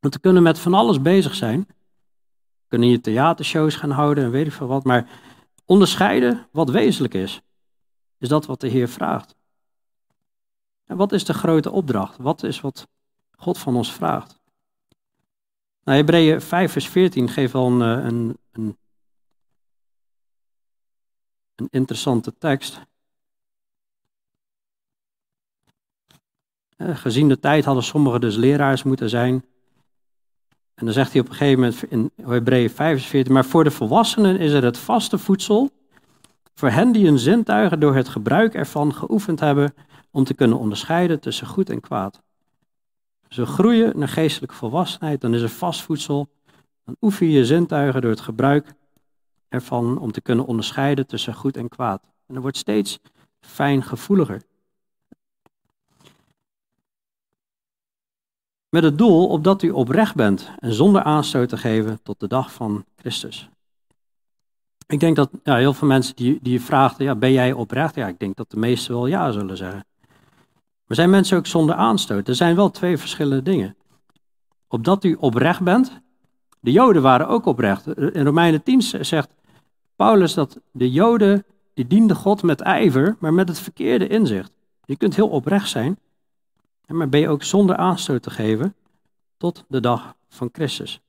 Want 0.00 0.14
we 0.14 0.20
kunnen 0.20 0.42
met 0.42 0.58
van 0.58 0.74
alles 0.74 1.02
bezig 1.02 1.34
zijn. 1.34 1.60
We 1.68 2.66
kunnen 2.68 2.88
hier 2.88 3.00
theatershows 3.00 3.76
gaan 3.76 3.90
houden 3.90 4.24
en 4.24 4.30
weet 4.30 4.46
ik 4.46 4.52
veel 4.52 4.66
wat, 4.66 4.84
maar 4.84 5.08
onderscheiden 5.64 6.46
wat 6.52 6.70
wezenlijk 6.70 7.14
is. 7.14 7.40
Is 8.18 8.28
dat 8.28 8.46
wat 8.46 8.60
de 8.60 8.68
Heer 8.68 8.88
vraagt? 8.88 9.34
En 10.84 10.96
wat 10.96 11.12
is 11.12 11.24
de 11.24 11.34
grote 11.34 11.70
opdracht? 11.70 12.16
Wat 12.16 12.42
is 12.42 12.60
wat 12.60 12.88
God 13.36 13.58
van 13.58 13.76
ons 13.76 13.92
vraagt? 13.92 14.37
Nou, 15.88 16.00
Hebreeën 16.00 16.40
5 16.40 16.72
vers 16.72 16.88
14 16.88 17.28
geeft 17.28 17.54
al 17.54 17.66
een, 17.66 17.82
eh, 17.82 18.04
een, 18.04 18.38
een, 18.52 18.76
een 21.54 21.68
interessante 21.70 22.34
tekst. 22.38 22.80
Eh, 26.76 26.96
gezien 26.96 27.28
de 27.28 27.38
tijd 27.38 27.64
hadden 27.64 27.82
sommigen 27.82 28.20
dus 28.20 28.36
leraars 28.36 28.82
moeten 28.82 29.08
zijn. 29.08 29.44
En 30.74 30.84
dan 30.84 30.92
zegt 30.92 31.12
hij 31.12 31.20
op 31.20 31.28
een 31.28 31.34
gegeven 31.34 31.60
moment 31.60 31.82
in 31.82 32.10
Hebreeën 32.22 32.70
45, 32.70 33.32
maar 33.32 33.44
voor 33.44 33.64
de 33.64 33.70
volwassenen 33.70 34.38
is 34.38 34.52
er 34.52 34.64
het 34.64 34.78
vaste 34.78 35.18
voedsel, 35.18 35.70
voor 36.54 36.70
hen 36.70 36.92
die 36.92 37.04
hun 37.04 37.18
zintuigen 37.18 37.80
door 37.80 37.94
het 37.94 38.08
gebruik 38.08 38.54
ervan 38.54 38.94
geoefend 38.94 39.40
hebben 39.40 39.74
om 40.10 40.24
te 40.24 40.34
kunnen 40.34 40.58
onderscheiden 40.58 41.20
tussen 41.20 41.46
goed 41.46 41.70
en 41.70 41.80
kwaad. 41.80 42.22
Ze 43.28 43.46
groeien 43.46 43.98
naar 43.98 44.08
geestelijke 44.08 44.54
volwassenheid, 44.54 45.20
dan 45.20 45.34
is 45.34 45.42
er 45.42 45.48
vast 45.48 45.82
voedsel. 45.82 46.28
Dan 46.84 46.96
oefen 47.00 47.26
je 47.26 47.32
je 47.32 47.44
zintuigen 47.44 48.00
door 48.00 48.10
het 48.10 48.20
gebruik 48.20 48.74
ervan 49.48 49.98
om 49.98 50.12
te 50.12 50.20
kunnen 50.20 50.46
onderscheiden 50.46 51.06
tussen 51.06 51.34
goed 51.34 51.56
en 51.56 51.68
kwaad. 51.68 52.02
En 52.26 52.34
er 52.34 52.40
wordt 52.40 52.56
steeds 52.56 52.98
fijngevoeliger. 53.40 54.42
Met 58.68 58.82
het 58.82 58.98
doel 58.98 59.28
opdat 59.28 59.62
u 59.62 59.70
oprecht 59.70 60.14
bent 60.14 60.50
en 60.58 60.72
zonder 60.72 61.02
aanstoot 61.02 61.48
te 61.48 61.56
geven 61.56 62.02
tot 62.02 62.20
de 62.20 62.26
dag 62.26 62.52
van 62.52 62.84
Christus. 62.96 63.48
Ik 64.86 65.00
denk 65.00 65.16
dat 65.16 65.30
ja, 65.42 65.56
heel 65.56 65.74
veel 65.74 65.88
mensen 65.88 66.16
die, 66.16 66.38
die 66.42 66.52
je 66.52 66.60
vraagt, 66.60 66.98
ja, 66.98 67.14
ben 67.14 67.32
jij 67.32 67.52
oprecht? 67.52 67.94
Ja, 67.94 68.08
ik 68.08 68.18
denk 68.18 68.36
dat 68.36 68.50
de 68.50 68.56
meesten 68.56 68.94
wel 68.94 69.06
ja 69.06 69.30
zullen 69.30 69.56
zeggen. 69.56 69.87
Maar 70.88 70.96
zijn 70.96 71.10
mensen 71.10 71.38
ook 71.38 71.46
zonder 71.46 71.74
aanstoot? 71.74 72.28
Er 72.28 72.34
zijn 72.34 72.56
wel 72.56 72.70
twee 72.70 72.98
verschillende 72.98 73.42
dingen. 73.42 73.76
Opdat 74.68 75.04
u 75.04 75.16
oprecht 75.20 75.60
bent. 75.60 76.00
De 76.60 76.72
Joden 76.72 77.02
waren 77.02 77.28
ook 77.28 77.46
oprecht. 77.46 77.86
In 77.86 78.24
Romeinen 78.24 78.62
10 78.62 78.82
zegt 78.82 79.34
Paulus 79.96 80.34
dat 80.34 80.60
de 80.70 80.90
Joden, 80.90 81.44
die 81.74 81.86
dienden 81.86 82.16
God 82.16 82.42
met 82.42 82.60
ijver, 82.60 83.16
maar 83.18 83.34
met 83.34 83.48
het 83.48 83.60
verkeerde 83.60 84.06
inzicht. 84.08 84.52
Je 84.84 84.96
kunt 84.96 85.16
heel 85.16 85.28
oprecht 85.28 85.68
zijn, 85.68 85.98
maar 86.86 87.08
ben 87.08 87.20
je 87.20 87.28
ook 87.28 87.42
zonder 87.42 87.76
aanstoot 87.76 88.22
te 88.22 88.30
geven 88.30 88.74
tot 89.36 89.64
de 89.68 89.80
dag 89.80 90.14
van 90.28 90.48
Christus. 90.52 91.00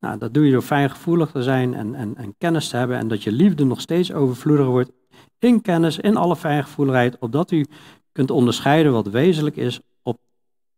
Nou, 0.00 0.18
dat 0.18 0.34
doe 0.34 0.44
je 0.44 0.52
door 0.52 0.62
fijngevoelig 0.62 1.30
te 1.30 1.42
zijn 1.42 1.74
en, 1.74 1.94
en, 1.94 2.16
en 2.16 2.34
kennis 2.38 2.68
te 2.68 2.76
hebben 2.76 2.98
en 2.98 3.08
dat 3.08 3.22
je 3.22 3.32
liefde 3.32 3.64
nog 3.64 3.80
steeds 3.80 4.12
overvloediger 4.12 4.70
wordt 4.70 4.92
in 5.38 5.60
kennis, 5.60 5.98
in 5.98 6.16
alle 6.16 6.36
fijngevoeligheid, 6.36 7.18
opdat 7.18 7.50
u 7.50 7.66
kunt 8.12 8.30
onderscheiden 8.30 8.92
wat 8.92 9.06
wezenlijk 9.06 9.56
is, 9.56 9.80
op, 10.02 10.18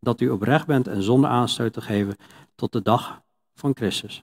dat 0.01 0.21
u 0.21 0.31
oprecht 0.31 0.67
bent 0.67 0.89
en 0.89 1.03
zonder 1.03 1.31
aanstoot 1.31 1.73
te 1.73 1.81
geven 1.81 2.17
tot 2.55 2.73
de 2.73 2.83
dag 2.83 3.23
van 3.55 3.73
Christus. 3.75 4.23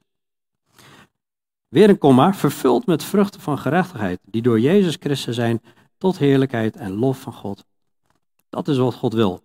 Weer 1.67 1.89
een 1.89 1.97
komma, 1.97 2.33
vervuld 2.33 2.85
met 2.85 3.03
vruchten 3.03 3.41
van 3.41 3.57
gerechtigheid, 3.57 4.19
die 4.25 4.41
door 4.41 4.59
Jezus 4.59 4.97
Christus 4.99 5.35
zijn 5.35 5.61
tot 5.97 6.17
heerlijkheid 6.17 6.75
en 6.75 6.91
lof 6.91 7.21
van 7.21 7.33
God. 7.33 7.65
Dat 8.49 8.67
is 8.67 8.77
wat 8.77 8.93
God 8.93 9.13
wil. 9.13 9.41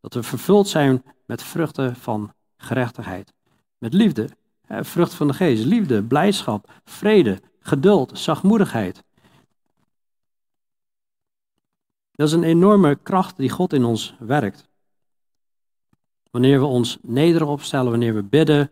Dat 0.00 0.14
we 0.14 0.22
vervuld 0.22 0.68
zijn 0.68 1.02
met 1.26 1.42
vruchten 1.42 1.96
van 1.96 2.32
gerechtigheid. 2.56 3.32
Met 3.78 3.94
liefde, 3.94 4.28
vrucht 4.68 5.14
van 5.14 5.26
de 5.26 5.34
geest, 5.34 5.64
liefde, 5.64 6.02
blijdschap, 6.02 6.70
vrede, 6.84 7.40
geduld, 7.60 8.18
zachtmoedigheid. 8.18 9.04
Dat 12.16 12.28
is 12.28 12.34
een 12.34 12.42
enorme 12.42 12.96
kracht 13.02 13.36
die 13.36 13.50
God 13.50 13.72
in 13.72 13.84
ons 13.84 14.14
werkt. 14.18 14.68
Wanneer 16.30 16.60
we 16.60 16.66
ons 16.66 16.98
nederig 17.02 17.48
opstellen, 17.48 17.90
wanneer 17.90 18.14
we 18.14 18.22
bidden, 18.22 18.70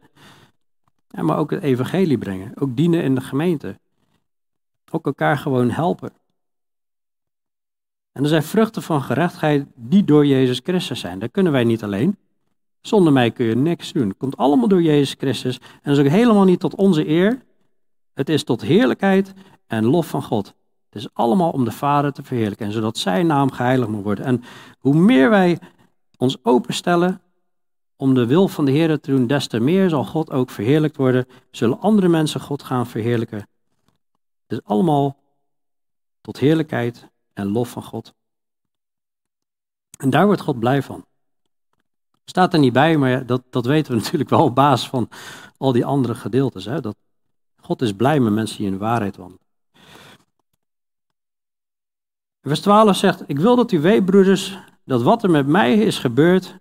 maar 1.10 1.38
ook 1.38 1.50
het 1.50 1.62
evangelie 1.62 2.18
brengen, 2.18 2.52
ook 2.54 2.76
dienen 2.76 3.02
in 3.02 3.14
de 3.14 3.20
gemeente. 3.20 3.78
Ook 4.90 5.06
elkaar 5.06 5.38
gewoon 5.38 5.70
helpen. 5.70 6.12
En 8.12 8.22
er 8.22 8.28
zijn 8.28 8.42
vruchten 8.42 8.82
van 8.82 9.02
gerechtigheid 9.02 9.66
die 9.74 10.04
door 10.04 10.26
Jezus 10.26 10.60
Christus 10.62 11.00
zijn. 11.00 11.18
Dat 11.18 11.30
kunnen 11.30 11.52
wij 11.52 11.64
niet 11.64 11.82
alleen. 11.82 12.16
Zonder 12.80 13.12
mij 13.12 13.30
kun 13.30 13.46
je 13.46 13.56
niks 13.56 13.92
doen. 13.92 14.08
Het 14.08 14.16
komt 14.16 14.36
allemaal 14.36 14.68
door 14.68 14.82
Jezus 14.82 15.14
Christus. 15.18 15.58
En 15.58 15.80
dat 15.82 15.98
is 15.98 16.04
ook 16.04 16.10
helemaal 16.10 16.44
niet 16.44 16.60
tot 16.60 16.74
onze 16.74 17.08
eer. 17.08 17.42
Het 18.14 18.28
is 18.28 18.44
tot 18.44 18.62
heerlijkheid 18.62 19.32
en 19.66 19.84
lof 19.84 20.08
van 20.08 20.22
God. 20.22 20.54
Het 20.94 21.02
is 21.02 21.14
allemaal 21.14 21.50
om 21.50 21.64
de 21.64 21.70
Vader 21.70 22.12
te 22.12 22.22
verheerlijken. 22.22 22.66
En 22.66 22.72
zodat 22.72 22.98
zijn 22.98 23.26
naam 23.26 23.50
geheiligd 23.50 23.90
moet 23.90 24.04
worden. 24.04 24.24
En 24.24 24.44
hoe 24.78 24.94
meer 24.94 25.30
wij 25.30 25.58
ons 26.16 26.44
openstellen 26.44 27.20
om 27.96 28.14
de 28.14 28.26
wil 28.26 28.48
van 28.48 28.64
de 28.64 28.70
Heer 28.70 29.00
te 29.00 29.10
doen, 29.10 29.26
des 29.26 29.46
te 29.46 29.60
meer 29.60 29.88
zal 29.88 30.04
God 30.04 30.30
ook 30.30 30.50
verheerlijkt 30.50 30.96
worden. 30.96 31.26
Zullen 31.50 31.80
andere 31.80 32.08
mensen 32.08 32.40
God 32.40 32.62
gaan 32.62 32.86
verheerlijken. 32.86 33.38
Het 34.46 34.58
is 34.58 34.60
allemaal 34.64 35.16
tot 36.20 36.38
heerlijkheid 36.38 37.08
en 37.32 37.46
lof 37.46 37.68
van 37.70 37.82
God. 37.82 38.14
En 39.98 40.10
daar 40.10 40.26
wordt 40.26 40.40
God 40.40 40.58
blij 40.58 40.82
van. 40.82 41.04
Staat 42.24 42.52
er 42.52 42.58
niet 42.58 42.72
bij, 42.72 42.96
maar 42.96 43.26
dat, 43.26 43.42
dat 43.50 43.66
weten 43.66 43.92
we 43.92 43.98
natuurlijk 44.02 44.30
wel 44.30 44.44
op 44.44 44.54
basis 44.54 44.88
van 44.88 45.08
al 45.56 45.72
die 45.72 45.84
andere 45.84 46.14
gedeeltes. 46.14 46.64
Hè? 46.64 46.80
Dat 46.80 46.96
God 47.56 47.82
is 47.82 47.92
blij 47.92 48.20
met 48.20 48.32
mensen 48.32 48.56
die 48.56 48.66
in 48.66 48.72
de 48.72 48.78
waarheid 48.78 49.16
wandelen. 49.16 49.43
Vers 52.44 52.60
12 52.60 52.96
zegt, 52.96 53.22
ik 53.26 53.38
wil 53.38 53.56
dat 53.56 53.72
u 53.72 53.80
weet, 53.80 54.04
broeders, 54.04 54.58
dat 54.84 55.02
wat 55.02 55.22
er 55.22 55.30
met 55.30 55.46
mij 55.46 55.74
is 55.74 55.98
gebeurd, 55.98 56.56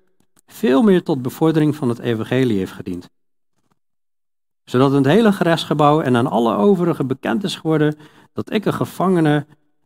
veel 0.46 0.82
meer 0.82 1.04
tot 1.04 1.22
bevordering 1.22 1.76
van 1.76 1.90
het 1.90 2.00
evangelie 2.00 2.58
heeft 2.58 2.72
gediend. 2.72 3.10
Zodat 4.64 4.90
in 4.90 4.98
het 4.98 5.06
hele 5.06 5.32
gerechtsgebouw 5.32 6.02
en 6.02 6.16
aan 6.16 6.28
alle 6.28 6.56
overigen 6.56 7.08
bekend 7.08 7.44
is 7.44 7.56
geworden 7.56 7.96
dat 8.34 8.52
ik 8.54 8.66
een 8.66 8.74
gevangene 8.74 9.46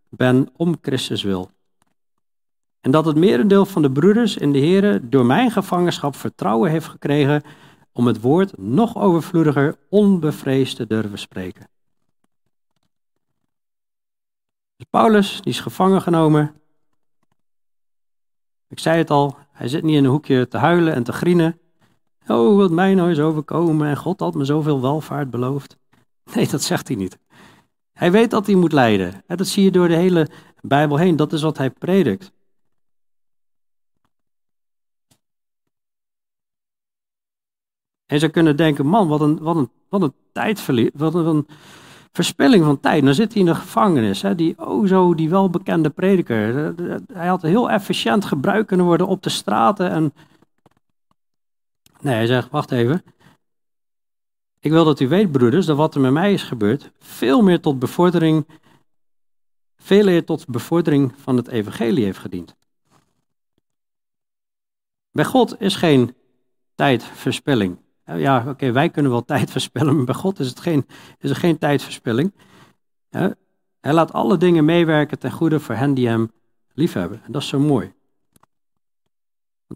ben 0.09 0.49
om 0.55 0.77
Christus 0.81 1.23
wil. 1.23 1.49
En 2.81 2.91
dat 2.91 3.05
het 3.05 3.15
merendeel 3.15 3.65
van 3.65 3.81
de 3.81 3.91
broeders 3.91 4.37
in 4.37 4.51
de 4.51 4.59
Here 4.59 5.09
door 5.09 5.25
mijn 5.25 5.51
gevangenschap 5.51 6.15
vertrouwen 6.15 6.71
heeft 6.71 6.87
gekregen 6.87 7.41
om 7.91 8.07
het 8.07 8.21
woord 8.21 8.57
nog 8.57 8.97
overvloediger 8.97 9.75
onbevreesd 9.89 10.75
te 10.75 10.87
durven 10.87 11.19
spreken. 11.19 11.67
Dus 14.77 14.87
Paulus, 14.89 15.41
die 15.41 15.53
is 15.53 15.59
gevangen 15.59 16.01
genomen. 16.01 16.61
Ik 18.67 18.79
zei 18.79 18.97
het 18.97 19.09
al, 19.09 19.37
hij 19.51 19.67
zit 19.67 19.83
niet 19.83 19.95
in 19.95 20.03
een 20.03 20.09
hoekje 20.09 20.47
te 20.47 20.57
huilen 20.57 20.93
en 20.93 21.03
te 21.03 21.11
grienen. 21.11 21.59
Oh, 22.27 22.57
wat 22.57 22.71
mij 22.71 22.93
nou 22.95 23.11
is 23.11 23.19
overkomen 23.19 23.87
en 23.87 23.97
God 23.97 24.19
had 24.19 24.33
me 24.35 24.45
zoveel 24.45 24.81
welvaart 24.81 25.29
beloofd. 25.29 25.77
Nee, 26.33 26.47
dat 26.47 26.61
zegt 26.61 26.87
hij 26.87 26.97
niet. 26.97 27.17
Hij 27.93 28.11
weet 28.11 28.31
dat 28.31 28.45
hij 28.45 28.55
moet 28.55 28.71
lijden. 28.71 29.23
Dat 29.27 29.47
zie 29.47 29.63
je 29.63 29.71
door 29.71 29.87
de 29.87 29.95
hele 29.95 30.29
Bijbel 30.61 30.97
heen. 30.97 31.15
Dat 31.15 31.33
is 31.33 31.41
wat 31.41 31.57
hij 31.57 31.69
predikt. 31.69 32.31
En 38.05 38.19
ze 38.19 38.29
kunnen 38.29 38.55
denken, 38.55 38.85
man, 38.85 39.07
wat 39.07 39.21
een, 39.21 39.39
wat 39.39 39.55
een, 39.55 39.71
wat 39.89 40.01
een 40.01 40.13
tijdverlies, 40.31 40.89
wat 40.93 41.15
een 41.15 41.47
verspilling 42.17 42.63
van 42.63 42.79
tijd. 42.79 43.03
Dan 43.03 43.13
zit 43.13 43.31
hij 43.31 43.41
in 43.41 43.47
de 43.47 43.55
gevangenis, 43.55 44.21
hè, 44.21 44.35
die, 44.35 44.53
oh 44.57 44.87
zo, 44.87 45.15
die 45.15 45.29
welbekende 45.29 45.89
prediker. 45.89 46.73
Hij 47.13 47.27
had 47.27 47.41
heel 47.41 47.69
efficiënt 47.69 48.25
gebruikt 48.25 48.67
kunnen 48.67 48.85
worden 48.85 49.07
op 49.07 49.23
de 49.23 49.29
straten. 49.29 49.89
En... 49.89 50.13
Nee, 52.01 52.15
hij 52.15 52.25
zegt, 52.25 52.49
wacht 52.49 52.71
even. 52.71 53.03
Ik 54.59 54.71
wil 54.71 54.85
dat 54.85 54.99
u 54.99 55.07
weet, 55.07 55.31
broeders, 55.31 55.65
dat 55.65 55.77
wat 55.77 55.95
er 55.95 56.01
met 56.01 56.11
mij 56.11 56.33
is 56.33 56.43
gebeurd, 56.43 56.91
veel 56.99 57.41
meer 57.41 57.61
tot 57.61 57.79
bevordering, 57.79 58.47
veel 59.77 60.05
meer 60.05 60.25
tot 60.25 60.47
bevordering 60.47 61.13
van 61.17 61.37
het 61.37 61.47
evangelie 61.47 62.03
heeft 62.03 62.19
gediend. 62.19 62.55
Bij 65.11 65.25
God 65.25 65.61
is 65.61 65.75
geen 65.75 66.15
tijdverspilling. 66.75 67.77
Ja, 68.15 68.45
oké, 68.47 68.71
wij 68.71 68.89
kunnen 68.89 69.11
wel 69.11 69.25
tijd 69.35 69.51
verspillen, 69.51 69.95
maar 69.95 70.05
bij 70.05 70.15
God 70.15 70.39
is, 70.39 70.49
het 70.49 70.59
geen, 70.59 70.85
is 71.19 71.29
er 71.29 71.35
geen 71.35 71.57
tijdverspilling. 71.57 72.33
Hij 73.79 73.93
laat 73.93 74.13
alle 74.13 74.37
dingen 74.37 74.65
meewerken 74.65 75.19
ten 75.19 75.31
goede 75.31 75.59
voor 75.59 75.75
hen 75.75 75.93
die 75.93 76.07
hem 76.07 76.31
liefhebben. 76.73 77.21
En 77.25 77.31
dat 77.31 77.41
is 77.41 77.47
zo 77.47 77.59
mooi. 77.59 77.93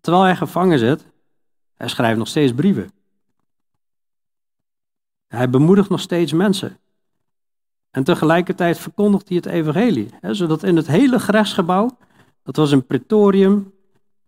Terwijl 0.01 0.23
hij 0.23 0.35
gevangen 0.35 0.79
zit, 0.79 1.07
hij 1.73 1.87
schrijft 1.87 2.17
nog 2.17 2.27
steeds 2.27 2.53
brieven. 2.53 2.91
Hij 5.27 5.49
bemoedigt 5.49 5.89
nog 5.89 5.99
steeds 5.99 6.33
mensen. 6.33 6.77
En 7.91 8.03
tegelijkertijd 8.03 8.77
verkondigt 8.77 9.27
hij 9.27 9.37
het 9.37 9.45
evangelie. 9.45 10.09
Hè, 10.21 10.33
zodat 10.33 10.63
in 10.63 10.75
het 10.75 10.87
hele 10.87 11.19
gerechtsgebouw, 11.19 11.97
dat 12.43 12.55
was 12.55 12.71
een 12.71 12.85
pretorium, 12.85 13.73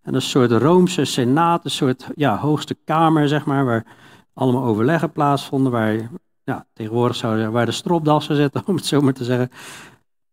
en 0.03 0.13
een 0.13 0.21
soort 0.21 0.51
Roomse 0.51 1.05
senaat, 1.05 1.65
een 1.65 1.71
soort 1.71 2.07
ja, 2.15 2.37
hoogste 2.37 2.77
kamer, 2.85 3.27
zeg 3.27 3.45
maar, 3.45 3.65
waar 3.65 3.85
allemaal 4.33 4.63
overleggen 4.63 5.11
plaatsvonden, 5.11 5.71
waar 5.71 6.09
ja, 6.43 6.65
tegenwoordig 6.73 7.15
zouden 7.15 7.51
waar 7.51 7.65
de 7.65 7.71
stropdassen 7.71 8.35
zitten, 8.35 8.63
om 8.67 8.75
het 8.75 8.85
zo 8.85 9.01
maar 9.01 9.13
te 9.13 9.23
zeggen. 9.23 9.49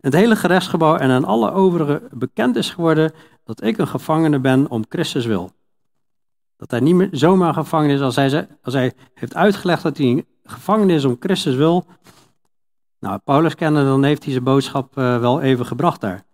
Het 0.01 0.13
hele 0.13 0.37
gerechtsgebouw 0.37 0.97
en 0.97 1.11
aan 1.11 1.25
alle 1.25 1.53
overigen 1.53 2.03
bekend 2.13 2.57
is 2.57 2.71
geworden 2.71 3.13
dat 3.45 3.63
ik 3.63 3.79
een 3.79 3.89
gevangene 3.89 4.39
ben 4.39 4.71
om 4.71 4.85
Christus 4.89 5.27
wil. 5.27 5.51
Dat 6.57 6.71
hij 6.71 6.81
niet 6.81 6.95
meer 6.95 7.09
zomaar 7.11 7.55
gevangen 7.55 7.91
is 7.91 8.01
als 8.01 8.17
hij, 8.17 8.49
als 8.63 8.75
hij 8.75 8.93
heeft 9.15 9.35
uitgelegd 9.35 9.83
dat 9.83 9.97
hij 9.97 10.07
een 10.07 10.27
gevangene 10.45 10.93
is 10.93 11.05
om 11.05 11.17
Christus 11.21 11.55
wil. 11.55 11.87
Nou, 12.99 13.19
Paulus 13.25 13.55
kende, 13.55 13.85
dan 13.85 14.05
heeft 14.05 14.23
hij 14.23 14.33
zijn 14.33 14.45
boodschap 14.45 14.99
uh, 14.99 15.19
wel 15.19 15.41
even 15.41 15.67
gebracht 15.67 16.01
daar. 16.01 16.25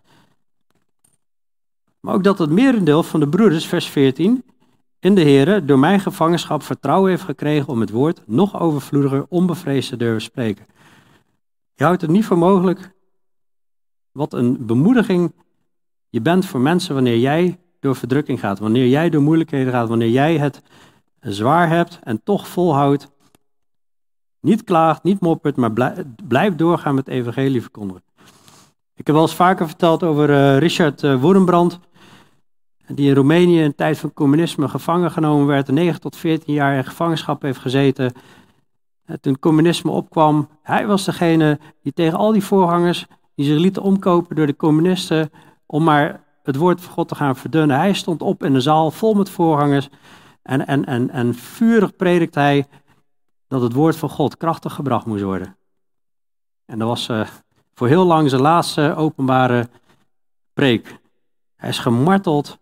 Maar 2.06 2.14
ook 2.14 2.24
dat 2.24 2.38
het 2.38 2.50
merendeel 2.50 3.02
van 3.02 3.20
de 3.20 3.28
broeders, 3.28 3.66
vers 3.66 3.86
14, 3.86 4.44
in 5.00 5.14
de 5.14 5.20
Heer 5.20 5.66
door 5.66 5.78
mijn 5.78 6.00
gevangenschap 6.00 6.62
vertrouwen 6.62 7.10
heeft 7.10 7.22
gekregen 7.22 7.68
om 7.68 7.80
het 7.80 7.90
woord 7.90 8.22
nog 8.26 8.60
overvloediger, 8.60 9.26
onbevreesd 9.28 9.88
te 9.88 9.96
durven 9.96 10.22
spreken. 10.22 10.66
Je 11.74 11.84
houdt 11.84 12.00
het 12.00 12.10
niet 12.10 12.24
voor 12.24 12.38
mogelijk 12.38 12.94
wat 14.12 14.32
een 14.32 14.66
bemoediging 14.66 15.32
je 16.08 16.20
bent 16.20 16.46
voor 16.46 16.60
mensen 16.60 16.94
wanneer 16.94 17.18
jij 17.18 17.58
door 17.80 17.96
verdrukking 17.96 18.40
gaat, 18.40 18.58
wanneer 18.58 18.88
jij 18.88 19.10
door 19.10 19.22
moeilijkheden 19.22 19.72
gaat, 19.72 19.88
wanneer 19.88 20.10
jij 20.10 20.38
het 20.38 20.62
zwaar 21.20 21.68
hebt 21.68 21.98
en 22.02 22.22
toch 22.22 22.48
volhoudt. 22.48 23.08
Niet 24.40 24.64
klaagt, 24.64 25.02
niet 25.02 25.20
moppert, 25.20 25.56
maar 25.56 25.72
blijft 26.26 26.58
doorgaan 26.58 26.94
met 26.94 27.08
evangelie 27.08 27.60
verkondigen. 27.62 28.02
Ik 28.94 29.06
heb 29.06 29.14
wel 29.14 29.24
eens 29.24 29.34
vaker 29.34 29.66
verteld 29.66 30.02
over 30.02 30.30
uh, 30.30 30.58
Richard 30.58 31.02
uh, 31.02 31.20
Woerenbrand 31.20 31.80
die 32.88 33.08
in 33.08 33.14
Roemenië 33.14 33.62
in 33.62 33.74
tijd 33.74 33.98
van 33.98 34.12
communisme 34.12 34.68
gevangen 34.68 35.10
genomen 35.10 35.46
werd, 35.46 35.70
9 35.70 36.00
tot 36.00 36.16
14 36.16 36.54
jaar 36.54 36.76
in 36.76 36.84
gevangenschap 36.84 37.42
heeft 37.42 37.58
gezeten. 37.58 38.12
Toen 39.20 39.38
communisme 39.38 39.90
opkwam, 39.90 40.48
hij 40.62 40.86
was 40.86 41.04
degene 41.04 41.58
die 41.82 41.92
tegen 41.92 42.18
al 42.18 42.32
die 42.32 42.44
voorgangers, 42.44 43.06
die 43.34 43.46
zich 43.46 43.58
lieten 43.58 43.82
omkopen 43.82 44.36
door 44.36 44.46
de 44.46 44.56
communisten, 44.56 45.30
om 45.66 45.84
maar 45.84 46.24
het 46.42 46.56
woord 46.56 46.80
van 46.80 46.92
God 46.92 47.08
te 47.08 47.14
gaan 47.14 47.36
verdunnen. 47.36 47.76
Hij 47.76 47.92
stond 47.92 48.22
op 48.22 48.44
in 48.44 48.54
een 48.54 48.62
zaal 48.62 48.90
vol 48.90 49.14
met 49.14 49.30
voorgangers 49.30 49.88
en, 50.42 50.66
en, 50.66 50.84
en, 50.84 51.10
en 51.10 51.34
vurig 51.34 51.96
predikte 51.96 52.38
hij 52.38 52.66
dat 53.48 53.62
het 53.62 53.72
woord 53.72 53.96
van 53.96 54.08
God 54.08 54.36
krachtig 54.36 54.74
gebracht 54.74 55.06
moest 55.06 55.22
worden. 55.22 55.56
En 56.64 56.78
dat 56.78 56.88
was 56.88 57.08
uh, 57.08 57.26
voor 57.74 57.88
heel 57.88 58.04
lang 58.04 58.30
zijn 58.30 58.42
laatste 58.42 58.94
openbare 58.96 59.68
preek. 60.52 60.98
Hij 61.56 61.68
is 61.68 61.78
gemarteld 61.78 62.58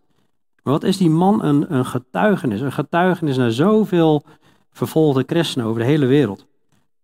maar 0.65 0.73
wat 0.73 0.83
is 0.83 0.97
die 0.97 1.09
man 1.09 1.43
een, 1.43 1.73
een 1.73 1.85
getuigenis? 1.85 2.61
Een 2.61 2.71
getuigenis 2.71 3.37
naar 3.37 3.51
zoveel 3.51 4.23
vervolgde 4.71 5.23
christenen 5.27 5.67
over 5.67 5.79
de 5.79 5.87
hele 5.87 6.05
wereld. 6.05 6.45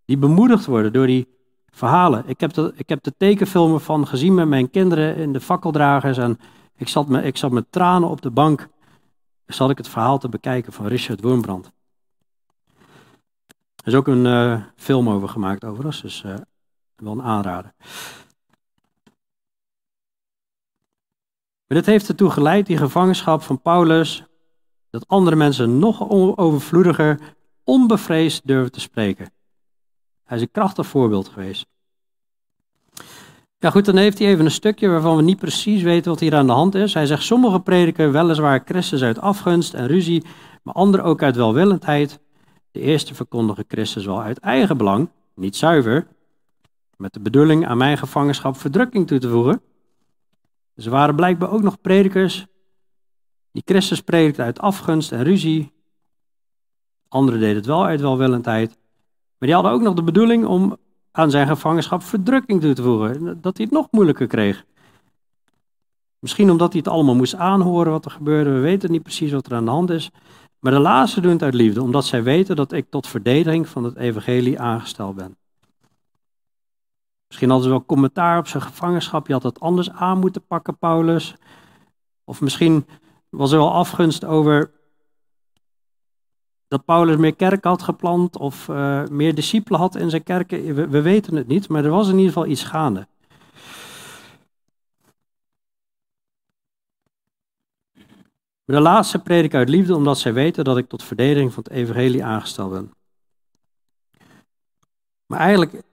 Die 0.05 0.17
bemoedigd 0.17 0.65
worden 0.65 0.93
door 0.93 1.07
die 1.07 1.27
verhalen. 1.69 2.23
Ik 2.27 2.39
heb 2.39 2.53
de, 2.53 2.73
ik 2.75 2.89
heb 2.89 3.03
de 3.03 3.13
tekenfilmen 3.17 3.81
van 3.81 4.07
gezien 4.07 4.33
met 4.33 4.47
mijn 4.47 4.69
kinderen 4.69 5.15
in 5.15 5.33
de 5.33 5.41
fakkeldragers. 5.41 6.17
En 6.17 6.39
ik 6.77 6.87
zat, 6.87 7.07
me, 7.07 7.23
ik 7.23 7.37
zat 7.37 7.51
met 7.51 7.71
tranen 7.71 8.09
op 8.09 8.21
de 8.21 8.31
bank. 8.31 8.67
Zat 9.45 9.69
ik 9.69 9.77
het 9.77 9.87
verhaal 9.87 10.17
te 10.17 10.29
bekijken 10.29 10.73
van 10.73 10.87
Richard 10.87 11.21
Wurmbrand. 11.21 11.71
Er 13.75 13.87
is 13.87 13.95
ook 13.95 14.07
een 14.07 14.25
uh, 14.25 14.61
film 14.75 15.09
over 15.09 15.29
gemaakt 15.29 15.65
overigens, 15.65 16.01
dus 16.01 16.23
uh, 16.25 16.33
wel 16.95 17.11
een 17.11 17.23
aanrader. 17.23 17.73
Maar 21.71 21.79
dit 21.79 21.89
heeft 21.89 22.07
ertoe 22.07 22.29
geleid, 22.29 22.65
die 22.65 22.77
gevangenschap 22.77 23.41
van 23.41 23.61
Paulus, 23.61 24.23
dat 24.89 25.07
andere 25.07 25.35
mensen 25.35 25.79
nog 25.79 26.09
overvloediger, 26.09 27.19
onbevreesd 27.63 28.47
durven 28.47 28.71
te 28.71 28.79
spreken. 28.79 29.31
Hij 30.23 30.37
is 30.37 30.43
een 30.43 30.51
krachtig 30.51 30.87
voorbeeld 30.87 31.27
geweest. 31.27 31.65
Ja 33.57 33.69
goed, 33.69 33.85
dan 33.85 33.95
heeft 33.95 34.19
hij 34.19 34.27
even 34.27 34.45
een 34.45 34.51
stukje 34.51 34.87
waarvan 34.87 35.15
we 35.15 35.21
niet 35.21 35.39
precies 35.39 35.81
weten 35.81 36.11
wat 36.11 36.19
hier 36.19 36.35
aan 36.35 36.47
de 36.47 36.53
hand 36.53 36.75
is. 36.75 36.93
Hij 36.93 37.05
zegt, 37.05 37.23
sommige 37.23 37.59
prediken 37.59 38.11
weliswaar 38.11 38.61
Christus 38.65 39.03
uit 39.03 39.19
afgunst 39.19 39.73
en 39.73 39.87
ruzie, 39.87 40.25
maar 40.63 40.73
anderen 40.73 41.05
ook 41.05 41.23
uit 41.23 41.35
welwillendheid. 41.35 42.19
De 42.71 42.79
eerste 42.79 43.15
verkondigen 43.15 43.65
Christus 43.67 44.05
wel 44.05 44.21
uit 44.21 44.39
eigen 44.39 44.77
belang, 44.77 45.09
niet 45.35 45.55
zuiver, 45.55 46.07
met 46.97 47.13
de 47.13 47.19
bedoeling 47.19 47.67
aan 47.67 47.77
mijn 47.77 47.97
gevangenschap 47.97 48.57
verdrukking 48.57 49.07
toe 49.07 49.19
te 49.19 49.29
voegen. 49.29 49.61
Er 50.75 50.89
waren 50.89 51.15
blijkbaar 51.15 51.51
ook 51.51 51.61
nog 51.61 51.81
predikers 51.81 52.45
die 53.51 53.61
Christus 53.65 54.01
predikten 54.01 54.45
uit 54.45 54.59
afgunst 54.59 55.11
en 55.11 55.23
ruzie. 55.23 55.71
Anderen 57.07 57.39
deden 57.39 57.55
het 57.55 57.65
wel 57.65 57.85
uit 57.85 58.01
welwillendheid. 58.01 58.69
Maar 59.37 59.49
die 59.49 59.53
hadden 59.53 59.71
ook 59.71 59.81
nog 59.81 59.93
de 59.93 60.03
bedoeling 60.03 60.45
om 60.45 60.77
aan 61.11 61.31
zijn 61.31 61.47
gevangenschap 61.47 62.03
verdrukking 62.03 62.61
toe 62.61 62.73
te 62.73 62.83
voegen. 62.83 63.41
Dat 63.41 63.57
hij 63.57 63.65
het 63.65 63.73
nog 63.73 63.87
moeilijker 63.91 64.27
kreeg. 64.27 64.65
Misschien 66.19 66.51
omdat 66.51 66.71
hij 66.71 66.81
het 66.83 66.93
allemaal 66.93 67.15
moest 67.15 67.35
aanhoren 67.35 67.91
wat 67.91 68.05
er 68.05 68.11
gebeurde. 68.11 68.51
We 68.51 68.59
weten 68.59 68.91
niet 68.91 69.03
precies 69.03 69.31
wat 69.31 69.45
er 69.45 69.55
aan 69.55 69.65
de 69.65 69.71
hand 69.71 69.89
is. 69.89 70.11
Maar 70.59 70.71
de 70.71 70.79
laatste 70.79 71.21
doen 71.21 71.31
het 71.31 71.43
uit 71.43 71.53
liefde, 71.53 71.81
omdat 71.81 72.05
zij 72.05 72.23
weten 72.23 72.55
dat 72.55 72.71
ik 72.71 72.89
tot 72.89 73.07
verdediging 73.07 73.67
van 73.67 73.83
het 73.83 73.95
evangelie 73.95 74.59
aangesteld 74.59 75.15
ben. 75.15 75.37
Misschien 77.31 77.49
hadden 77.49 77.69
ze 77.69 77.75
wel 77.75 77.85
commentaar 77.85 78.37
op 78.37 78.47
zijn 78.47 78.63
gevangenschap. 78.63 79.27
Je 79.27 79.33
had 79.33 79.43
het 79.43 79.59
anders 79.59 79.91
aan 79.91 80.19
moeten 80.19 80.45
pakken, 80.45 80.77
Paulus. 80.77 81.35
Of 82.23 82.41
misschien 82.41 82.85
was 83.29 83.51
er 83.51 83.57
wel 83.57 83.71
afgunst 83.73 84.25
over 84.25 84.71
dat 86.67 86.85
Paulus 86.85 87.15
meer 87.15 87.35
kerken 87.35 87.69
had 87.69 87.81
geplant 87.81 88.37
of 88.37 88.67
uh, 88.67 89.05
meer 89.05 89.35
discipelen 89.35 89.79
had 89.79 89.95
in 89.95 90.09
zijn 90.09 90.23
kerken. 90.23 90.75
We, 90.75 90.87
we, 90.87 91.01
weten 91.01 91.35
het 91.35 91.47
niet, 91.47 91.69
maar 91.69 91.83
er 91.85 91.89
was 91.89 92.07
in 92.07 92.17
ieder 92.17 92.33
geval 92.33 92.45
iets 92.45 92.63
gaande. 92.63 93.07
De 98.63 98.79
laatste 98.79 99.19
predik 99.19 99.53
uit 99.53 99.69
liefde, 99.69 99.95
omdat 99.95 100.17
zij 100.17 100.33
weten 100.33 100.63
dat 100.63 100.77
ik 100.77 100.89
tot 100.89 101.03
verdediging 101.03 101.53
van 101.53 101.63
het 101.63 101.73
evangelie 101.73 102.25
aangesteld 102.25 102.71
ben. 102.71 102.91
Maar 105.25 105.39
eigenlijk 105.39 105.89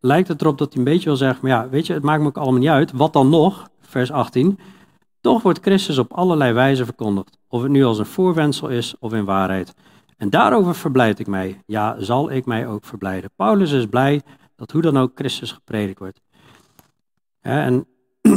lijkt 0.00 0.28
het 0.28 0.40
erop 0.40 0.58
dat 0.58 0.68
hij 0.68 0.78
een 0.78 0.90
beetje 0.92 1.08
wil 1.08 1.16
zeggen, 1.16 1.38
maar 1.42 1.50
ja, 1.50 1.68
weet 1.68 1.86
je, 1.86 1.92
het 1.92 2.02
maakt 2.02 2.22
me 2.22 2.28
ook 2.28 2.36
allemaal 2.36 2.60
niet 2.60 2.68
uit. 2.68 2.92
Wat 2.92 3.12
dan 3.12 3.28
nog, 3.28 3.68
vers 3.80 4.12
18, 4.12 4.58
toch 5.20 5.42
wordt 5.42 5.60
Christus 5.60 5.98
op 5.98 6.12
allerlei 6.12 6.52
wijzen 6.52 6.84
verkondigd. 6.84 7.38
Of 7.48 7.62
het 7.62 7.70
nu 7.70 7.84
als 7.84 7.98
een 7.98 8.06
voorwendsel 8.06 8.68
is 8.68 8.94
of 8.98 9.12
in 9.12 9.24
waarheid. 9.24 9.74
En 10.16 10.30
daarover 10.30 10.74
verblijd 10.74 11.18
ik 11.18 11.26
mij. 11.26 11.62
Ja, 11.66 11.96
zal 11.98 12.30
ik 12.30 12.46
mij 12.46 12.66
ook 12.66 12.84
verblijden. 12.84 13.30
Paulus 13.36 13.72
is 13.72 13.86
blij 13.86 14.22
dat 14.56 14.70
hoe 14.70 14.82
dan 14.82 14.96
ook 14.96 15.10
Christus 15.14 15.52
gepredikt 15.52 15.98
wordt. 15.98 16.20
en 17.40 17.86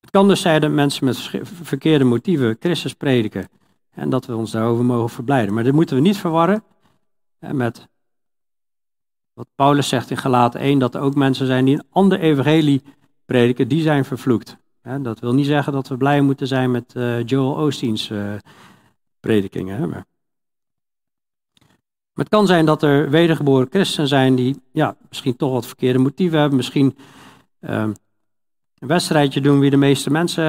het 0.00 0.10
kan 0.10 0.28
dus 0.28 0.40
zijn 0.40 0.60
dat 0.60 0.70
mensen 0.70 1.04
met 1.04 1.30
verkeerde 1.42 2.04
motieven 2.04 2.56
Christus 2.60 2.94
prediken. 2.94 3.48
En 3.90 4.10
dat 4.10 4.26
we 4.26 4.36
ons 4.36 4.50
daarover 4.50 4.84
mogen 4.84 5.10
verblijden. 5.10 5.54
Maar 5.54 5.64
dat 5.64 5.72
moeten 5.72 5.96
we 5.96 6.02
niet 6.02 6.16
verwarren 6.16 6.64
met 7.38 7.88
wat 9.34 9.48
Paulus 9.54 9.88
zegt 9.88 10.10
in 10.10 10.16
Galaten 10.16 10.60
1, 10.60 10.78
dat 10.78 10.94
er 10.94 11.00
ook 11.00 11.14
mensen 11.14 11.46
zijn 11.46 11.64
die 11.64 11.74
een 11.74 11.86
ander 11.90 12.20
evangelie 12.20 12.82
prediken, 13.24 13.68
die 13.68 13.82
zijn 13.82 14.04
vervloekt. 14.04 14.56
Dat 15.00 15.20
wil 15.20 15.34
niet 15.34 15.46
zeggen 15.46 15.72
dat 15.72 15.88
we 15.88 15.96
blij 15.96 16.20
moeten 16.20 16.46
zijn 16.46 16.70
met 16.70 16.94
uh, 16.96 17.24
Joel 17.24 17.54
Osteen's 17.54 18.08
uh, 18.08 18.34
predikingen. 19.20 19.88
Maar. 19.88 20.06
het 22.14 22.28
kan 22.28 22.46
zijn 22.46 22.66
dat 22.66 22.82
er 22.82 23.10
wedergeboren 23.10 23.66
christenen 23.70 24.08
zijn 24.08 24.34
die 24.34 24.62
ja, 24.72 24.96
misschien 25.08 25.36
toch 25.36 25.52
wat 25.52 25.66
verkeerde 25.66 25.98
motieven 25.98 26.38
hebben. 26.38 26.56
Misschien 26.56 26.96
uh, 27.60 27.88
een 28.78 28.88
wedstrijdje 28.88 29.40
doen 29.40 29.58
wie 29.58 29.70
de 29.70 29.76
meeste 29.76 30.10
mensen 30.10 30.44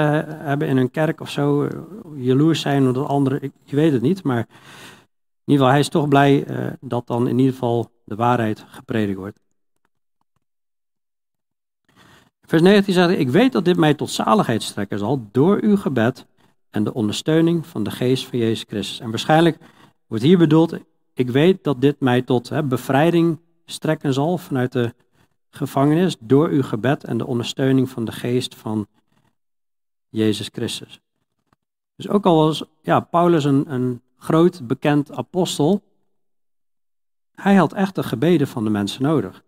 hebben 0.46 0.68
in 0.68 0.78
hun 0.78 0.92
kerk 0.92 1.22
of 1.22 1.30
zo. 1.30 1.68
Jaloers 2.16 2.62
zijn 2.62 2.88
omdat 2.88 3.08
anderen, 3.08 3.54
je 3.64 3.76
weet 3.76 3.92
het 3.92 4.02
niet. 4.02 4.24
Maar 4.24 4.48
in 5.46 5.54
ieder 5.54 5.66
geval, 5.66 5.70
hij 5.70 5.80
is 5.80 5.90
toch 5.90 6.08
blij 6.08 6.46
dat 6.80 7.08
dan 7.08 7.28
in 7.28 7.38
ieder 7.38 7.54
geval 7.54 7.92
de 8.04 8.16
waarheid 8.16 8.66
gepredikt 8.68 9.18
wordt. 9.18 9.40
Vers 12.42 12.62
19 12.62 12.94
zegt, 12.94 13.20
ik 13.20 13.30
weet 13.30 13.52
dat 13.52 13.66
dit 13.66 13.78
mij 13.78 13.94
tot 13.94 14.10
zaligheid 14.10 14.64
strekken 14.64 15.00
zal 15.00 15.28
door 15.32 15.60
uw 15.62 15.78
gebed 15.78 16.26
en 16.70 16.84
de 16.84 16.94
ondersteuning 16.94 17.68
van 17.68 17.84
de 17.84 17.92
geest 17.92 18.26
van 18.26 18.40
Jezus 18.40 18.66
Christus. 18.68 19.00
En 19.00 19.10
waarschijnlijk 19.10 19.58
wordt 20.08 20.24
hier 20.24 20.38
bedoeld, 20.38 20.78
ik 21.14 21.30
weet 21.30 21.64
dat 21.64 21.82
dit 21.82 22.00
mij 22.00 22.22
tot 22.22 22.50
hè, 22.50 22.64
bevrijding 22.64 23.40
strekken 23.66 24.14
zal 24.14 24.38
vanuit 24.38 24.72
de 24.72 24.94
gevangenis 25.50 26.16
door 26.20 26.50
uw 26.50 26.64
gebed 26.64 27.04
en 27.04 27.18
de 27.18 27.26
ondersteuning 27.26 27.90
van 27.90 28.06
de 28.06 28.12
geest 28.12 28.56
van 28.56 28.88
Jezus 30.10 30.50
Christus. 30.52 31.00
Dus 31.96 32.10
ook 32.10 32.26
al 32.26 32.36
was 32.36 32.64
ja, 32.82 33.00
Paulus 33.00 33.44
een, 33.44 33.74
een 33.74 34.02
groot 34.18 34.68
bekend 34.68 35.12
apostel, 35.12 35.82
hij 37.36 37.56
had 37.56 37.74
echt 37.74 37.96
de 37.96 38.04
gebeden 38.04 38.48
van 38.48 38.64
de 38.64 38.70
mensen 38.70 39.04
nodig. 39.04 39.44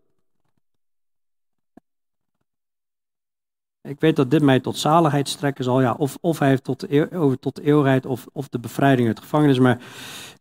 Ik 3.81 3.99
weet 3.99 4.15
dat 4.15 4.31
dit 4.31 4.41
mij 4.41 4.59
tot 4.59 4.77
zaligheid 4.77 5.29
strekken 5.29 5.63
zal. 5.63 5.81
Ja, 5.81 5.93
of, 5.93 6.17
of 6.21 6.39
hij 6.39 6.47
heeft 6.47 6.63
tot 6.63 6.79
de, 6.79 7.37
tot 7.39 7.55
de 7.55 7.61
eeuwigheid 7.61 8.05
of, 8.05 8.27
of 8.31 8.49
de 8.49 8.59
bevrijding 8.59 9.07
uit 9.07 9.17
de 9.17 9.21
gevangenis. 9.21 9.59
Maar 9.59 9.79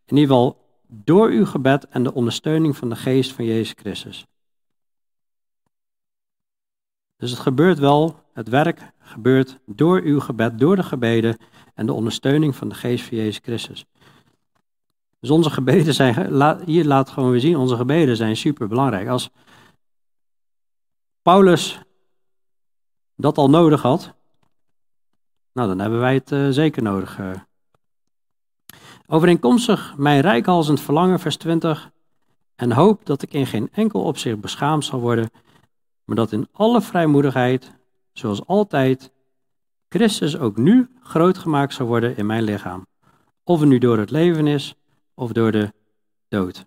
in 0.05 0.17
ieder 0.17 0.35
geval 0.35 0.57
door 0.87 1.29
uw 1.29 1.45
gebed 1.45 1.87
en 1.87 2.03
de 2.03 2.13
ondersteuning 2.13 2.77
van 2.77 2.89
de 2.89 2.95
geest 2.95 3.31
van 3.31 3.45
Jezus 3.45 3.73
Christus. 3.75 4.25
Dus 7.17 7.31
het 7.31 7.39
gebeurt 7.39 7.79
wel, 7.79 8.19
het 8.33 8.49
werk 8.49 8.91
gebeurt 8.99 9.57
door 9.65 10.01
uw 10.01 10.19
gebed, 10.19 10.59
door 10.59 10.75
de 10.75 10.83
gebeden 10.83 11.37
en 11.73 11.85
de 11.85 11.93
ondersteuning 11.93 12.55
van 12.55 12.69
de 12.69 12.75
geest 12.75 13.05
van 13.05 13.17
Jezus 13.17 13.39
Christus. 13.43 13.85
Dus 15.25 15.33
onze 15.33 15.49
gebeden 15.49 15.93
zijn, 15.93 16.63
hier 16.65 16.85
laat 16.85 17.09
gewoon 17.09 17.31
weer 17.31 17.39
zien, 17.39 17.57
onze 17.57 17.75
gebeden 17.75 18.15
zijn 18.15 18.37
super 18.37 18.67
belangrijk. 18.67 19.07
Als 19.07 19.29
Paulus 21.21 21.79
dat 23.15 23.37
al 23.37 23.49
nodig 23.49 23.81
had, 23.81 24.13
nou 25.53 25.67
dan 25.67 25.79
hebben 25.79 25.99
wij 25.99 26.13
het 26.13 26.31
uh, 26.31 26.49
zeker 26.49 26.83
nodig. 26.83 27.19
Uh. 27.19 27.31
Overeenkomstig 29.07 29.97
mijn 29.97 30.21
rijkhalzend 30.21 30.81
verlangen, 30.81 31.19
vers 31.19 31.37
20, 31.37 31.91
en 32.55 32.71
hoop 32.71 33.05
dat 33.05 33.21
ik 33.21 33.33
in 33.33 33.45
geen 33.47 33.69
enkel 33.71 34.01
opzicht 34.01 34.41
beschaamd 34.41 34.85
zal 34.85 34.99
worden, 34.99 35.29
maar 36.03 36.15
dat 36.15 36.31
in 36.31 36.47
alle 36.51 36.81
vrijmoedigheid, 36.81 37.71
zoals 38.13 38.45
altijd, 38.45 39.11
Christus 39.89 40.37
ook 40.37 40.57
nu 40.57 40.89
groot 40.99 41.37
gemaakt 41.37 41.73
zal 41.73 41.87
worden 41.87 42.17
in 42.17 42.25
mijn 42.25 42.43
lichaam. 42.43 42.87
Of 43.43 43.59
het 43.59 43.69
nu 43.69 43.77
door 43.77 43.97
het 43.97 44.11
leven 44.11 44.47
is, 44.47 44.75
of 45.15 45.31
door 45.31 45.51
de 45.51 45.73
dood. 46.27 46.65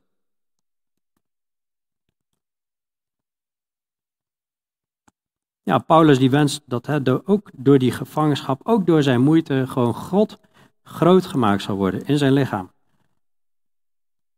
Ja, 5.63 5.79
Paulus 5.79 6.19
die 6.19 6.31
wenst 6.31 6.63
dat 6.67 6.87
he, 6.87 7.29
ook 7.29 7.51
door 7.55 7.79
die 7.79 7.93
gevangenschap, 7.93 8.61
ook 8.67 8.87
door 8.87 9.03
zijn 9.03 9.21
moeite, 9.21 9.67
gewoon 9.67 9.95
God 9.95 10.39
groot 10.83 11.27
gemaakt 11.27 11.63
zal 11.63 11.77
worden 11.77 12.07
in 12.07 12.19
zijn 12.19 12.33
lichaam. 12.33 12.73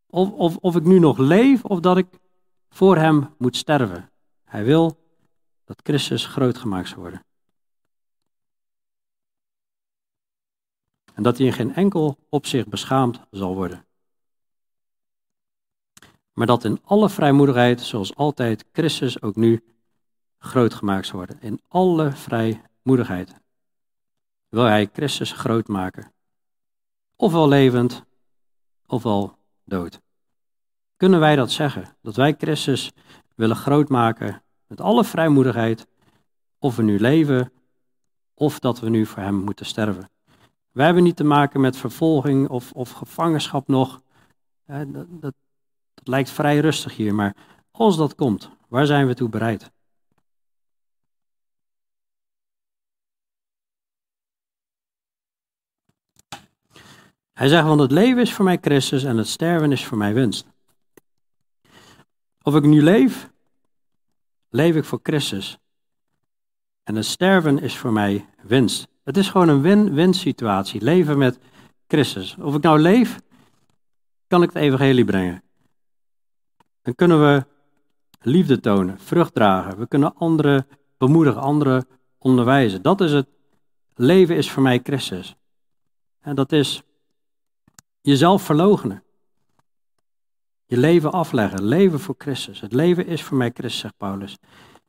Of, 0.07 0.31
of, 0.31 0.57
of 0.57 0.77
ik 0.77 0.83
nu 0.83 0.99
nog 0.99 1.19
leef 1.19 1.65
of 1.65 1.81
dat 1.81 1.97
ik 1.97 2.07
voor 2.69 2.97
hem 2.97 3.35
moet 3.39 3.57
sterven. 3.57 4.11
Hij 4.45 4.65
wil 4.65 4.99
dat 5.65 5.81
Christus 5.83 6.27
groot 6.27 6.59
gemaakt 6.59 6.89
zal 6.89 6.99
worden. 6.99 7.25
En 11.15 11.23
dat 11.23 11.39
hij 11.39 11.47
in 11.47 11.53
geen 11.53 11.75
enkel 11.75 12.19
opzicht 12.29 12.69
beschaamd 12.69 13.21
zal 13.31 13.55
worden 13.55 13.85
maar 16.33 16.47
dat 16.47 16.65
in 16.65 16.81
alle 16.85 17.09
vrijmoedigheid, 17.09 17.81
zoals 17.81 18.15
altijd, 18.15 18.65
Christus 18.73 19.23
ook 19.23 19.37
nu 19.37 19.65
groot 20.39 20.75
gemaakt 20.75 21.07
zou 21.07 21.17
worden. 21.17 21.41
In 21.41 21.61
alle 21.69 22.13
vrijmoedigheid 22.13 23.35
wil 24.49 24.65
hij 24.65 24.91
Christus 24.93 25.33
groot 25.33 25.69
maken. 25.69 26.13
Ofwel 27.17 27.49
levend, 27.49 28.05
ofwel 28.87 29.39
dood. 29.65 30.01
Kunnen 30.97 31.21
wij 31.21 31.37
dat 31.37 31.51
zeggen? 31.51 31.97
Dat 32.03 32.17
wij 32.17 32.35
Christus 32.39 32.93
willen 33.35 33.57
groot 33.57 33.89
maken 33.89 34.43
met 34.67 34.81
alle 34.81 35.05
vrijmoedigheid, 35.05 35.87
of 36.59 36.77
we 36.77 36.83
nu 36.83 36.99
leven, 36.99 37.53
of 38.35 38.59
dat 38.59 38.81
we 38.81 38.89
nu 38.89 39.07
voor 39.07 39.23
Hem 39.23 39.35
moeten 39.35 39.67
sterven. 39.67 40.11
Wij 40.73 40.85
hebben 40.85 41.03
niet 41.03 41.17
te 41.17 41.25
maken 41.25 41.61
met 41.61 41.77
vervolging 41.77 42.49
of, 42.49 42.73
of 42.73 42.91
gevangenschap 42.91 43.69
nog. 43.69 44.01
Dat, 45.11 45.35
het 46.01 46.09
lijkt 46.09 46.31
vrij 46.31 46.59
rustig 46.59 46.97
hier, 46.97 47.15
maar 47.15 47.37
als 47.71 47.97
dat 47.97 48.15
komt, 48.15 48.51
waar 48.69 48.87
zijn 48.87 49.07
we 49.07 49.15
toe 49.15 49.29
bereid? 49.29 49.71
Hij 57.33 57.49
zegt, 57.49 57.67
want 57.67 57.81
het 57.81 57.91
leven 57.91 58.23
is 58.23 58.33
voor 58.33 58.45
mij 58.45 58.59
Christus 58.61 59.05
en 59.05 59.17
het 59.17 59.29
sterven 59.29 59.73
is 59.73 59.85
voor 59.85 59.99
mij 59.99 60.15
winst. 60.15 60.47
Of 62.43 62.55
ik 62.55 62.63
nu 62.63 62.83
leef, 62.83 63.31
leef 64.49 64.77
ik 64.77 64.85
voor 64.85 65.01
Christus. 65.03 65.59
En 66.83 66.95
het 66.95 67.05
sterven 67.05 67.59
is 67.59 67.77
voor 67.77 67.93
mij 67.93 68.29
winst. 68.43 68.89
Het 69.05 69.17
is 69.17 69.29
gewoon 69.29 69.49
een 69.49 69.63
win-win 69.63 70.15
situatie, 70.15 70.83
leven 70.83 71.19
met 71.19 71.39
Christus. 71.87 72.37
Of 72.41 72.55
ik 72.55 72.63
nou 72.63 72.79
leef, 72.79 73.21
kan 74.27 74.43
ik 74.43 74.49
het 74.53 74.63
evangelie 74.63 75.05
brengen. 75.05 75.43
Dan 76.91 77.09
kunnen 77.09 77.35
we 77.35 77.45
liefde 78.21 78.61
tonen, 78.61 78.99
vrucht 78.99 79.35
dragen. 79.35 79.79
We 79.79 79.89
kunnen 79.89 80.15
anderen 80.15 80.67
bemoedigen, 80.99 81.41
anderen 81.41 81.87
onderwijzen. 82.19 82.83
Dat 82.83 83.01
is 83.01 83.13
het 83.13 83.27
leven 83.95 84.37
is 84.37 84.51
voor 84.51 84.63
mij 84.63 84.81
Christus. 84.83 85.37
En 86.21 86.35
dat 86.35 86.53
is 86.53 86.83
jezelf 88.01 88.43
verloochenen. 88.43 89.03
Je 90.67 90.77
leven 90.77 91.13
afleggen, 91.13 91.65
leven 91.65 92.01
voor 92.01 92.15
Christus. 92.19 92.61
Het 92.61 92.73
leven 92.73 93.07
is 93.07 93.23
voor 93.23 93.37
mij 93.37 93.51
Christus, 93.55 93.81
zegt 93.81 93.97
Paulus. 93.97 94.37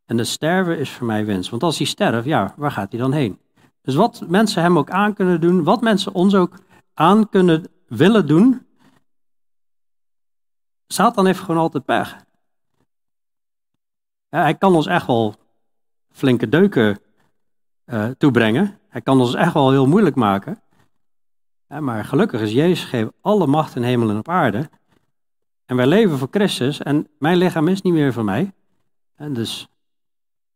En 0.05 0.17
het 0.17 0.27
sterven 0.27 0.79
is 0.79 0.89
voor 0.89 1.07
mij 1.07 1.25
winst. 1.25 1.49
Want 1.49 1.63
als 1.63 1.77
hij 1.77 1.87
sterft, 1.87 2.25
ja, 2.25 2.53
waar 2.57 2.71
gaat 2.71 2.91
hij 2.91 3.01
dan 3.01 3.13
heen? 3.13 3.39
Dus 3.81 3.95
wat 3.95 4.23
mensen 4.27 4.61
hem 4.61 4.77
ook 4.77 4.89
aan 4.89 5.13
kunnen 5.13 5.41
doen, 5.41 5.63
wat 5.63 5.81
mensen 5.81 6.13
ons 6.13 6.35
ook 6.35 6.53
aan 6.93 7.29
kunnen 7.29 7.63
willen 7.87 8.27
doen, 8.27 8.65
Satan 10.91 11.25
heeft 11.25 11.39
gewoon 11.39 11.61
altijd 11.61 11.85
pech. 11.85 12.17
hij 14.29 14.55
kan 14.55 14.75
ons 14.75 14.85
echt 14.85 15.07
wel 15.07 15.35
flinke 16.09 16.49
deuken 16.49 16.99
uh, 17.85 18.09
toebrengen. 18.17 18.79
Hij 18.89 19.01
kan 19.01 19.19
ons 19.19 19.33
echt 19.33 19.53
wel 19.53 19.71
heel 19.71 19.87
moeilijk 19.87 20.15
maken. 20.15 20.61
Maar 21.79 22.05
gelukkig 22.05 22.41
is 22.41 22.51
Jezus 22.51 22.83
gegeven 22.83 23.13
alle 23.21 23.47
macht 23.47 23.75
in 23.75 23.83
hemel 23.83 24.09
en 24.09 24.17
op 24.17 24.29
aarde. 24.29 24.69
En 25.65 25.75
wij 25.75 25.87
leven 25.87 26.17
voor 26.17 26.27
Christus 26.31 26.81
en 26.81 27.07
mijn 27.19 27.37
lichaam 27.37 27.67
is 27.67 27.81
niet 27.81 27.93
meer 27.93 28.13
van 28.13 28.25
mij. 28.25 28.53
En 29.15 29.33
dus 29.33 29.67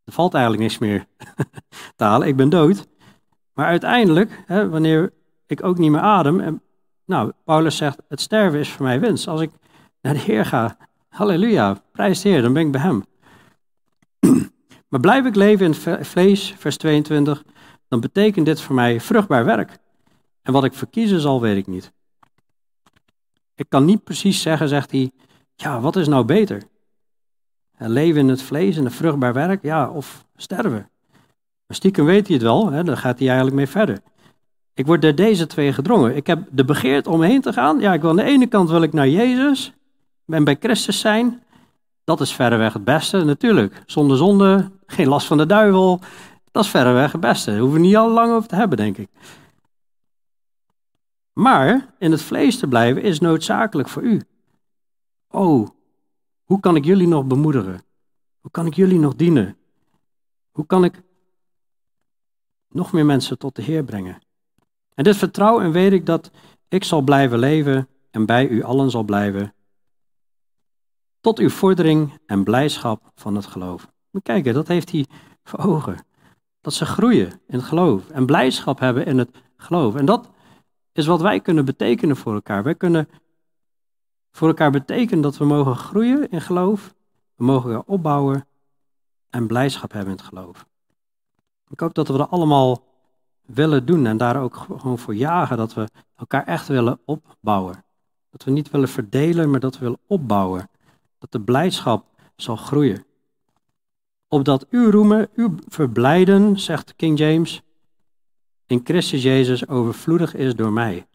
er 0.03 0.13
valt 0.13 0.33
eigenlijk 0.33 0.63
niks 0.63 0.77
meer 0.77 1.05
te 1.95 2.03
halen. 2.03 2.27
Ik 2.27 2.36
ben 2.36 2.49
dood. 2.49 2.88
Maar 3.53 3.65
uiteindelijk, 3.65 4.43
hè, 4.45 4.69
wanneer 4.69 5.13
ik 5.45 5.63
ook 5.63 5.77
niet 5.77 5.91
meer 5.91 6.01
adem. 6.01 6.39
En, 6.39 6.61
nou, 7.05 7.31
Paulus 7.43 7.77
zegt: 7.77 8.01
Het 8.07 8.21
sterven 8.21 8.59
is 8.59 8.69
voor 8.69 8.86
mij 8.86 8.99
winst. 8.99 9.27
Als 9.27 9.41
ik 9.41 9.51
naar 10.06 10.14
de 10.14 10.20
Heer 10.20 10.45
ga, 10.45 10.78
halleluja, 11.10 11.82
prijs 11.91 12.24
Heer, 12.24 12.41
dan 12.41 12.53
ben 12.53 12.66
ik 12.66 12.72
bij 12.72 12.82
Hem. 12.82 13.06
maar 14.89 14.99
blijf 14.99 15.26
ik 15.26 15.36
leven 15.36 15.66
in 15.66 15.76
het 15.84 16.08
vlees, 16.08 16.53
vers 16.58 16.78
22, 16.78 17.43
dan 17.88 17.99
betekent 17.99 18.45
dit 18.45 18.62
voor 18.62 18.76
mij 18.76 18.99
vruchtbaar 19.01 19.45
werk. 19.45 19.78
En 20.41 20.53
wat 20.53 20.64
ik 20.64 20.74
verkiezen 20.74 21.20
zal, 21.20 21.41
weet 21.41 21.58
ik 21.58 21.68
niet. 21.68 21.91
Ik 23.56 23.66
kan 23.70 23.86
niet 23.86 24.03
precies 24.03 24.41
zeggen, 24.41 24.68
zegt 24.68 24.91
hij, 24.91 25.12
ja, 25.56 25.80
wat 25.80 25.95
is 25.95 26.08
nou 26.08 26.26
beter? 26.26 26.62
Leven 27.78 28.22
in 28.22 28.28
het 28.28 28.41
vlees 28.41 28.78
en 28.78 28.86
een 28.86 28.91
vruchtbaar 28.91 29.34
werk, 29.34 29.64
ja, 29.64 29.89
of 29.89 30.26
sterven. 30.36 30.89
Maar 31.68 31.78
stiekem 31.78 32.06
weet 32.06 32.28
hij 32.28 32.36
het 32.36 32.45
wel, 32.45 32.72
hè, 32.72 32.84
dan 32.84 32.97
gaat 32.97 33.20
hij 33.20 33.28
eigenlijk 33.28 33.58
mee 33.58 33.68
verder. 33.68 33.99
Ik 34.74 34.86
word 34.86 35.01
door 35.01 35.16
deze 35.16 35.47
twee 35.47 35.74
gedrongen. 35.74 36.16
Ik 36.16 36.28
heb 36.28 36.47
de 36.51 36.66
begeerte 36.66 37.10
om 37.10 37.22
heen 37.22 37.41
te 37.41 37.53
gaan. 37.53 37.80
Ja, 37.80 37.93
ik 37.93 38.01
wil 38.01 38.10
aan 38.10 38.16
de 38.16 38.24
ene 38.24 38.47
kant 38.47 38.70
wil 38.70 38.82
ik 38.82 38.93
naar 38.93 39.10
Jezus 39.10 39.74
en 40.28 40.43
bij 40.43 40.57
Christus 40.59 40.99
zijn. 40.99 41.43
Dat 42.03 42.21
is 42.21 42.34
verreweg 42.34 42.73
het 42.73 42.84
beste, 42.84 43.23
natuurlijk. 43.23 43.84
Zonder 43.86 44.17
zonde, 44.17 44.71
geen 44.86 45.07
last 45.07 45.28
van 45.28 45.38
de 45.38 45.45
duivel. 45.45 45.99
Dat 46.51 46.63
is 46.63 46.69
verreweg 46.69 47.11
het 47.11 47.21
beste. 47.21 47.51
Daar 47.51 47.59
hoeven 47.59 47.82
we 47.82 47.86
niet 47.86 47.95
al 47.95 48.09
lang 48.09 48.32
over 48.32 48.49
te 48.49 48.55
hebben, 48.55 48.78
denk 48.78 48.97
ik. 48.97 49.09
Maar 51.34 51.93
in 51.99 52.11
het 52.11 52.21
vlees 52.21 52.59
te 52.59 52.67
blijven 52.67 53.01
is 53.01 53.19
noodzakelijk 53.19 53.89
voor 53.89 54.03
u. 54.03 54.21
Oh, 55.30 55.67
hoe 56.43 56.59
kan 56.59 56.76
ik 56.76 56.86
jullie 56.86 57.07
nog 57.07 57.26
bemoedigen? 57.26 57.82
Hoe 58.39 58.51
kan 58.51 58.65
ik 58.65 58.73
jullie 58.73 58.99
nog 58.99 59.15
dienen? 59.15 59.57
Hoe 60.51 60.65
kan 60.65 60.84
ik 60.84 61.01
nog 62.69 62.91
meer 62.91 63.05
mensen 63.05 63.38
tot 63.38 63.55
de 63.55 63.61
Heer 63.61 63.84
brengen? 63.84 64.19
En 64.93 65.03
dit 65.03 65.17
vertrouw 65.17 65.59
en 65.59 65.71
weet 65.71 65.91
ik 65.91 66.05
dat 66.05 66.32
ik 66.67 66.84
zal 66.84 67.01
blijven 67.01 67.39
leven 67.39 67.88
en 68.11 68.26
bij 68.26 68.47
u 68.47 68.63
allen 68.63 68.91
zal 68.91 69.03
blijven. 69.03 69.53
Tot 71.26 71.39
uw 71.39 71.49
vordering 71.49 72.19
en 72.26 72.43
blijdschap 72.43 73.11
van 73.15 73.36
het 73.36 73.45
geloof. 73.45 73.88
Maar 74.09 74.21
kijken, 74.21 74.53
dat 74.53 74.67
heeft 74.67 74.91
hij 74.91 75.05
voor 75.43 75.59
ogen. 75.59 76.05
Dat 76.61 76.73
ze 76.73 76.86
groeien 76.86 77.28
in 77.47 77.57
het 77.57 77.63
geloof 77.63 78.09
en 78.09 78.26
blijdschap 78.26 78.80
hebben 78.80 79.05
in 79.05 79.17
het 79.17 79.30
geloof. 79.57 79.95
En 79.95 80.05
dat 80.05 80.30
is 80.91 81.05
wat 81.05 81.21
wij 81.21 81.39
kunnen 81.39 81.65
betekenen 81.65 82.15
voor 82.15 82.34
elkaar. 82.34 82.63
Wij 82.63 82.76
kunnen 82.76 83.09
voor 84.32 84.47
elkaar 84.47 84.71
betekenen 84.71 85.21
dat 85.21 85.38
we 85.38 85.45
mogen 85.45 85.76
groeien 85.76 86.30
in 86.30 86.41
geloof. 86.41 86.93
We 87.36 87.43
mogen 87.43 87.69
elkaar 87.69 87.93
opbouwen 87.93 88.47
en 89.30 89.47
blijdschap 89.47 89.91
hebben 89.91 90.11
in 90.11 90.17
het 90.17 90.28
geloof. 90.28 90.65
Ik 91.67 91.80
hoop 91.80 91.93
dat 91.93 92.07
we 92.07 92.17
dat 92.17 92.30
allemaal 92.30 92.84
willen 93.45 93.86
doen 93.86 94.05
en 94.05 94.17
daar 94.17 94.41
ook 94.41 94.55
gewoon 94.55 94.99
voor 94.99 95.15
jagen. 95.15 95.57
Dat 95.57 95.73
we 95.73 95.89
elkaar 96.15 96.43
echt 96.43 96.67
willen 96.67 96.99
opbouwen. 97.05 97.84
Dat 98.30 98.43
we 98.43 98.51
niet 98.51 98.71
willen 98.71 98.89
verdelen, 98.89 99.49
maar 99.49 99.59
dat 99.59 99.73
we 99.73 99.80
willen 99.80 99.99
opbouwen. 100.07 100.69
Dat 101.18 101.32
de 101.32 101.41
blijdschap 101.41 102.05
zal 102.36 102.55
groeien. 102.55 103.05
Opdat 104.28 104.68
uw 104.70 104.91
roemen, 104.91 105.30
uw 105.36 105.55
verblijden, 105.68 106.59
zegt 106.59 106.95
King 106.95 107.18
James, 107.18 107.61
in 108.68 108.82
Christus 108.84 109.24
Jezus 109.24 109.68
overvloedig 109.68 110.36
is 110.36 110.55
door 110.55 110.72
mij. 110.72 111.07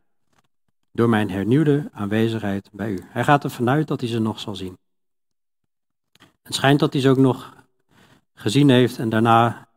Door 0.93 1.09
mijn 1.09 1.31
hernieuwde 1.31 1.89
aanwezigheid 1.93 2.69
bij 2.73 2.91
u. 2.91 2.99
Hij 3.05 3.25
gaat 3.25 3.45
ervan 3.45 3.69
uit 3.69 3.89
dat 3.89 4.01
hij 4.01 4.09
ze 4.09 4.19
nog 4.19 4.41
zal 4.41 4.55
zien. 4.55 4.79
Het 6.43 6.55
schijnt 6.55 6.81
dat 6.81 6.93
hij 6.93 7.03
ze 7.03 7.09
ook 7.09 7.17
nog 7.17 7.55
gezien 8.35 8.69
heeft 8.69 8.99
en 8.99 9.09
daarna 9.09 9.69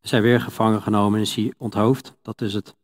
is 0.00 0.10
hij 0.10 0.22
weer 0.22 0.40
gevangen 0.40 0.82
genomen 0.82 1.14
en 1.14 1.24
is 1.24 1.34
hij 1.34 1.52
onthoofd. 1.56 2.16
Dat 2.22 2.40
is 2.40 2.54
het 2.54 2.76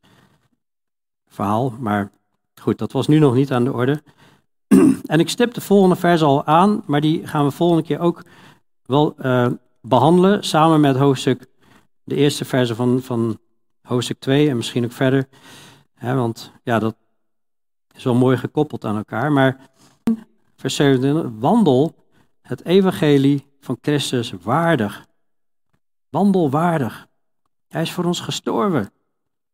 verhaal. 1.26 1.70
Maar 1.70 2.10
goed, 2.54 2.78
dat 2.78 2.92
was 2.92 3.06
nu 3.06 3.18
nog 3.18 3.34
niet 3.34 3.52
aan 3.52 3.64
de 3.64 3.72
orde. 3.72 4.02
En 5.06 5.20
ik 5.20 5.28
stip 5.28 5.54
de 5.54 5.60
volgende 5.60 5.96
vers 5.96 6.22
al 6.22 6.44
aan, 6.44 6.82
maar 6.86 7.00
die 7.00 7.26
gaan 7.26 7.44
we 7.44 7.50
volgende 7.50 7.82
keer 7.82 7.98
ook 7.98 8.22
wel 8.84 9.14
uh, 9.22 9.46
behandelen. 9.80 10.44
Samen 10.44 10.80
met 10.80 10.96
hoofdstuk, 10.96 11.46
de 12.04 12.14
eerste 12.14 12.44
verse 12.44 12.74
van, 12.74 13.00
van 13.02 13.38
hoofdstuk 13.82 14.18
2 14.18 14.48
en 14.48 14.56
misschien 14.56 14.84
ook 14.84 14.92
verder. 14.92 15.28
want 16.00 16.52
ja, 16.62 16.78
dat 16.78 16.96
is 17.94 18.04
wel 18.04 18.14
mooi 18.14 18.36
gekoppeld 18.36 18.84
aan 18.84 18.96
elkaar. 18.96 19.32
Maar 19.32 19.70
vers 20.56 20.74
27, 20.74 21.30
wandel 21.38 21.94
het 22.42 22.64
evangelie 22.64 23.46
van 23.60 23.78
Christus 23.80 24.32
waardig. 24.42 25.06
Wandel 26.10 26.50
waardig. 26.50 27.06
Hij 27.68 27.82
is 27.82 27.92
voor 27.92 28.04
ons 28.04 28.20
gestorven. 28.20 28.90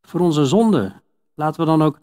Voor 0.02 0.20
onze 0.20 0.46
zonde. 0.46 0.92
Laten 1.34 1.60
we 1.60 1.66
dan 1.66 1.82
ook 1.82 1.98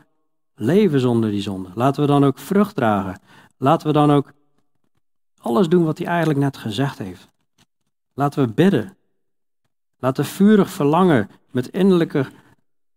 leven 0.60 1.00
zonder 1.00 1.32
die 1.32 1.42
zonde. 1.42 1.70
Laten 1.76 2.02
we 2.02 2.08
dan 2.08 2.26
ook 2.26 2.38
vrucht 2.38 2.76
dragen. 2.76 3.20
Laten 3.58 3.88
we 3.88 3.94
dan 3.94 4.12
ook 4.12 4.32
alles 5.38 5.70
doen 5.70 5.84
wat 5.84 5.98
hij 5.98 6.08
eigenlijk 6.08 6.40
net 6.40 6.58
gezegd 6.58 6.98
heeft. 6.98 7.30
Laten 8.14 8.46
we 8.46 8.54
bidden. 8.54 8.98
Laten 10.00 10.24
we 10.24 10.30
vurig 10.30 10.70
verlangen 10.70 11.30
met 11.52 11.68
innerlijke 11.68 12.26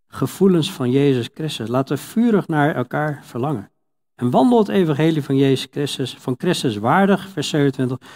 gevoelens 0.08 0.72
van 0.72 0.90
Jezus 0.90 1.28
Christus. 1.34 1.68
Laten 1.68 1.96
we 1.96 2.02
vurig 2.02 2.48
naar 2.48 2.74
elkaar 2.74 3.20
verlangen. 3.24 3.70
En 4.14 4.30
wandel 4.30 4.58
het 4.58 4.68
evangelie 4.68 5.24
van 5.24 5.36
Jezus 5.36 5.68
Christus, 5.70 6.14
van 6.14 6.34
Christus 6.38 6.76
waardig, 6.76 7.28
vers 7.28 7.48
27, 7.48 8.08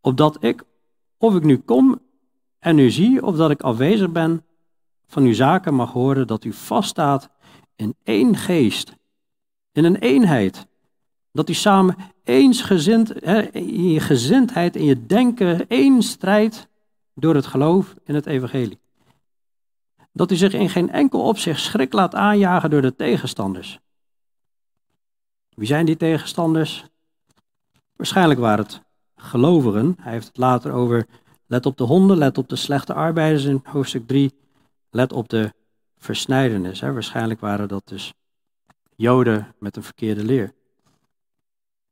opdat 0.00 0.36
ik, 0.44 0.62
of 1.18 1.34
ik 1.34 1.42
nu 1.42 1.56
kom 1.56 2.00
en 2.58 2.78
u 2.78 2.90
zie, 2.90 3.22
of 3.22 3.36
dat 3.36 3.50
ik 3.50 3.62
afwezig 3.62 4.10
ben, 4.12 4.44
van 5.06 5.22
uw 5.22 5.34
zaken 5.34 5.74
mag 5.74 5.92
horen 5.92 6.26
dat 6.26 6.44
u 6.44 6.52
vaststaat 6.52 7.30
in 7.76 7.94
één 8.02 8.36
geest, 8.36 8.96
in 9.72 9.84
een 9.84 9.96
eenheid. 9.96 10.66
Dat 11.32 11.48
u 11.48 11.54
samen 11.54 11.96
eensgezind, 12.24 13.22
in 13.52 13.90
je 13.90 14.00
gezindheid, 14.00 14.76
in 14.76 14.84
je 14.84 15.06
denken, 15.06 15.68
één 15.68 16.02
strijd 16.02 16.68
door 17.14 17.34
het 17.34 17.46
geloof 17.46 17.94
in 18.04 18.14
het 18.14 18.26
evangelie. 18.26 18.78
Dat 20.12 20.30
u 20.30 20.36
zich 20.36 20.52
in 20.52 20.68
geen 20.68 20.90
enkel 20.90 21.20
opzicht 21.20 21.60
schrik 21.60 21.92
laat 21.92 22.14
aanjagen 22.14 22.70
door 22.70 22.82
de 22.82 22.96
tegenstanders. 22.96 23.80
Wie 25.54 25.66
zijn 25.66 25.86
die 25.86 25.96
tegenstanders? 25.96 26.84
Waarschijnlijk 27.96 28.40
waren 28.40 28.64
het 28.64 28.82
gelovigen. 29.16 29.96
Hij 30.00 30.12
heeft 30.12 30.26
het 30.26 30.36
later 30.36 30.72
over 30.72 31.06
let 31.46 31.66
op 31.66 31.76
de 31.76 31.84
honden, 31.84 32.16
let 32.16 32.38
op 32.38 32.48
de 32.48 32.56
slechte 32.56 32.94
arbeiders 32.94 33.44
in 33.44 33.60
hoofdstuk 33.64 34.06
3. 34.06 34.32
Let 34.90 35.12
op 35.12 35.28
de 35.28 35.52
versnijdenis. 36.04 36.80
Waarschijnlijk 36.80 37.40
waren 37.40 37.68
dat 37.68 37.82
dus 37.88 38.14
Joden 38.96 39.54
met 39.58 39.76
een 39.76 39.82
verkeerde 39.82 40.24
leer. 40.24 40.54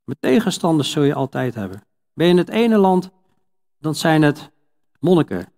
Met 0.05 0.17
tegenstanders 0.21 0.91
zul 0.91 1.03
je 1.03 1.15
altijd 1.15 1.55
hebben. 1.55 1.85
Ben 2.15 2.27
je 2.27 2.33
in 2.33 2.39
het 2.39 2.49
ene 2.49 2.79
land, 2.79 3.11
dan 3.79 3.95
zijn 3.95 4.23
het 4.23 4.51
monniken 5.01 5.53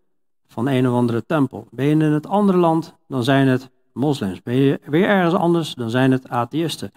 van 0.46 0.68
een 0.68 0.88
of 0.88 0.94
andere 0.94 1.26
tempel. 1.26 1.66
Ben 1.70 1.84
je 1.84 1.90
in 1.90 2.00
het 2.00 2.26
andere 2.26 2.58
land, 2.58 2.94
dan 3.08 3.24
zijn 3.24 3.46
het 3.48 3.70
moslims. 3.92 4.42
Ben 4.42 4.54
je 4.54 4.80
weer 4.84 5.08
ergens 5.08 5.34
anders, 5.34 5.74
dan 5.74 5.90
zijn 5.90 6.12
het 6.12 6.28
atheïsten. 6.28 6.92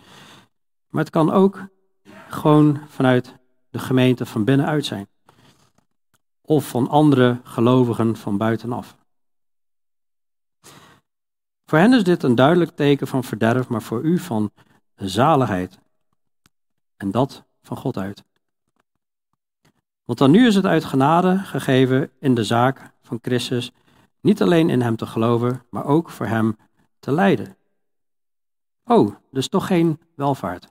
Maar 0.89 1.01
het 1.01 1.11
kan 1.11 1.31
ook 1.31 1.67
gewoon 2.29 2.79
vanuit 2.87 3.35
de 3.69 3.79
gemeente 3.79 4.25
van 4.25 4.43
binnenuit 4.43 4.85
zijn. 4.85 5.07
Of 6.41 6.69
van 6.69 6.89
andere 6.89 7.39
gelovigen 7.43 8.15
van 8.15 8.37
buitenaf. 8.37 8.97
Voor 11.69 11.79
hen 11.79 11.93
is 11.93 12.03
dit 12.03 12.23
een 12.23 12.35
duidelijk 12.35 12.71
teken 12.75 13.07
van 13.07 13.23
verderf, 13.23 13.67
maar 13.67 13.81
voor 13.81 14.01
u 14.01 14.17
van 14.17 14.51
zaligheid. 14.95 15.79
En 16.97 17.11
dat 17.11 17.43
van 17.61 17.77
God 17.77 17.97
uit. 17.97 18.23
Want 20.03 20.19
dan 20.19 20.31
nu 20.31 20.47
is 20.47 20.55
het 20.55 20.65
uit 20.65 20.85
genade 20.85 21.37
gegeven 21.37 22.11
in 22.19 22.35
de 22.35 22.43
zaak 22.43 22.91
van 23.01 23.19
Christus, 23.21 23.71
niet 24.21 24.41
alleen 24.41 24.69
in 24.69 24.81
Hem 24.81 24.95
te 24.95 25.05
geloven, 25.05 25.65
maar 25.69 25.85
ook 25.85 26.09
voor 26.09 26.25
Hem 26.25 26.57
te 26.99 27.11
lijden. 27.11 27.57
Oh, 28.85 29.15
dus 29.31 29.47
toch 29.47 29.67
geen 29.67 29.99
welvaart. 30.15 30.63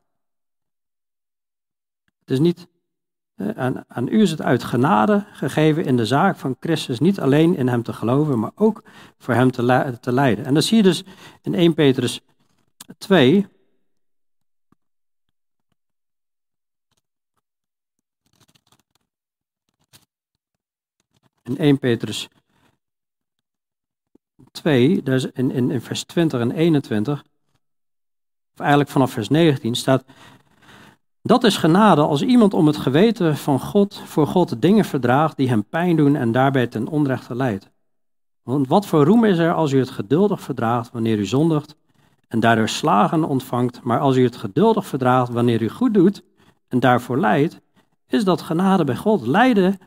Het 2.18 2.30
is 2.30 2.38
niet, 2.38 2.66
aan, 3.36 3.84
aan 3.88 4.08
u 4.08 4.20
is 4.20 4.30
het 4.30 4.42
uit 4.42 4.64
genade 4.64 5.24
gegeven 5.32 5.84
in 5.84 5.96
de 5.96 6.06
zaak 6.06 6.36
van 6.36 6.56
Christus, 6.60 7.00
niet 7.00 7.20
alleen 7.20 7.56
in 7.56 7.68
Hem 7.68 7.82
te 7.82 7.92
geloven, 7.92 8.38
maar 8.38 8.52
ook 8.54 8.82
voor 9.18 9.34
Hem 9.34 9.50
te, 9.50 9.96
te 10.00 10.12
lijden. 10.12 10.44
En 10.44 10.54
dat 10.54 10.64
zie 10.64 10.76
je 10.76 10.82
dus 10.82 11.04
in 11.42 11.54
1 11.54 11.74
Petrus 11.74 12.20
2, 12.98 13.46
In 21.46 21.58
1 21.58 21.78
Petrus 21.78 22.28
2, 24.50 25.02
dus 25.02 25.24
in, 25.24 25.50
in, 25.50 25.70
in 25.70 25.80
vers 25.80 26.04
20 26.04 26.40
en 26.40 26.50
21, 26.50 27.24
of 28.52 28.60
eigenlijk 28.60 28.90
vanaf 28.90 29.12
vers 29.12 29.28
19, 29.28 29.74
staat: 29.74 30.04
Dat 31.26 31.44
is 31.44 31.56
genade 31.56 32.00
als 32.00 32.22
iemand 32.22 32.54
om 32.54 32.66
het 32.66 32.76
geweten 32.76 33.36
van 33.36 33.60
God 33.60 34.02
voor 34.04 34.26
God 34.26 34.62
dingen 34.62 34.84
verdraagt 34.84 35.36
die 35.36 35.48
hem 35.48 35.64
pijn 35.64 35.96
doen 35.96 36.16
en 36.16 36.32
daarbij 36.32 36.66
ten 36.66 36.88
onrechte 36.88 37.34
leidt. 37.34 37.70
Want 38.42 38.68
wat 38.68 38.86
voor 38.86 39.04
roem 39.04 39.24
is 39.24 39.38
er 39.38 39.52
als 39.52 39.72
u 39.72 39.78
het 39.78 39.90
geduldig 39.90 40.40
verdraagt 40.40 40.92
wanneer 40.92 41.18
u 41.18 41.26
zondigt 41.26 41.76
en 42.28 42.40
daardoor 42.40 42.68
slagen 42.68 43.24
ontvangt, 43.24 43.82
maar 43.82 44.00
als 44.00 44.16
u 44.16 44.24
het 44.24 44.36
geduldig 44.36 44.86
verdraagt 44.86 45.32
wanneer 45.32 45.62
u 45.62 45.68
goed 45.68 45.94
doet 45.94 46.22
en 46.68 46.80
daarvoor 46.80 47.18
lijdt, 47.18 47.60
is 48.08 48.24
dat 48.24 48.42
genade 48.42 48.84
bij 48.84 48.96
God. 48.96 49.26
Lijden 49.26 49.78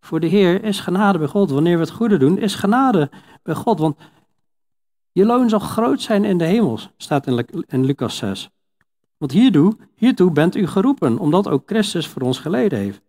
voor 0.00 0.20
de 0.20 0.26
Heer 0.26 0.64
is 0.64 0.80
genade 0.80 1.18
bij 1.18 1.28
God. 1.28 1.50
Wanneer 1.50 1.76
we 1.76 1.82
het 1.82 1.92
goede 1.92 2.16
doen, 2.16 2.38
is 2.38 2.54
genade 2.54 3.10
bij 3.42 3.54
God. 3.54 3.78
Want 3.78 3.96
je 5.12 5.24
loon 5.24 5.48
zal 5.48 5.58
groot 5.58 6.00
zijn 6.00 6.24
in 6.24 6.38
de 6.38 6.44
hemels, 6.44 6.90
staat 6.96 7.26
in, 7.26 7.46
in 7.66 7.84
Lucas 7.84 8.16
6. 8.16 8.50
Want 9.22 9.34
hiertoe, 9.34 9.76
hiertoe 9.94 10.30
bent 10.30 10.54
u 10.54 10.66
geroepen, 10.66 11.18
omdat 11.18 11.48
ook 11.48 11.62
Christus 11.66 12.06
voor 12.06 12.22
ons 12.22 12.38
geleden 12.38 12.78
heeft. 12.78 13.00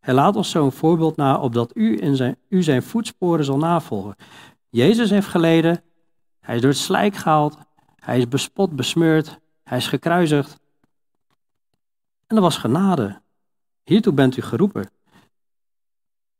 Hij 0.00 0.14
laat 0.14 0.36
ons 0.36 0.50
zo'n 0.50 0.72
voorbeeld 0.72 1.16
na, 1.16 1.38
opdat 1.38 1.76
u, 1.76 2.00
in 2.00 2.16
zijn, 2.16 2.36
u 2.48 2.62
zijn 2.62 2.82
voetsporen 2.82 3.44
zal 3.44 3.58
navolgen. 3.58 4.16
Jezus 4.68 5.10
heeft 5.10 5.26
geleden, 5.26 5.82
hij 6.40 6.54
is 6.54 6.60
door 6.60 6.70
het 6.70 6.78
slijk 6.78 7.16
gehaald, 7.16 7.58
hij 7.96 8.18
is 8.18 8.28
bespot, 8.28 8.76
besmeurd, 8.76 9.38
hij 9.64 9.78
is 9.78 9.86
gekruisigd. 9.86 10.60
En 12.26 12.34
dat 12.36 12.40
was 12.44 12.56
genade. 12.56 13.20
Hiertoe 13.84 14.12
bent 14.12 14.36
u 14.36 14.42
geroepen. 14.42 14.90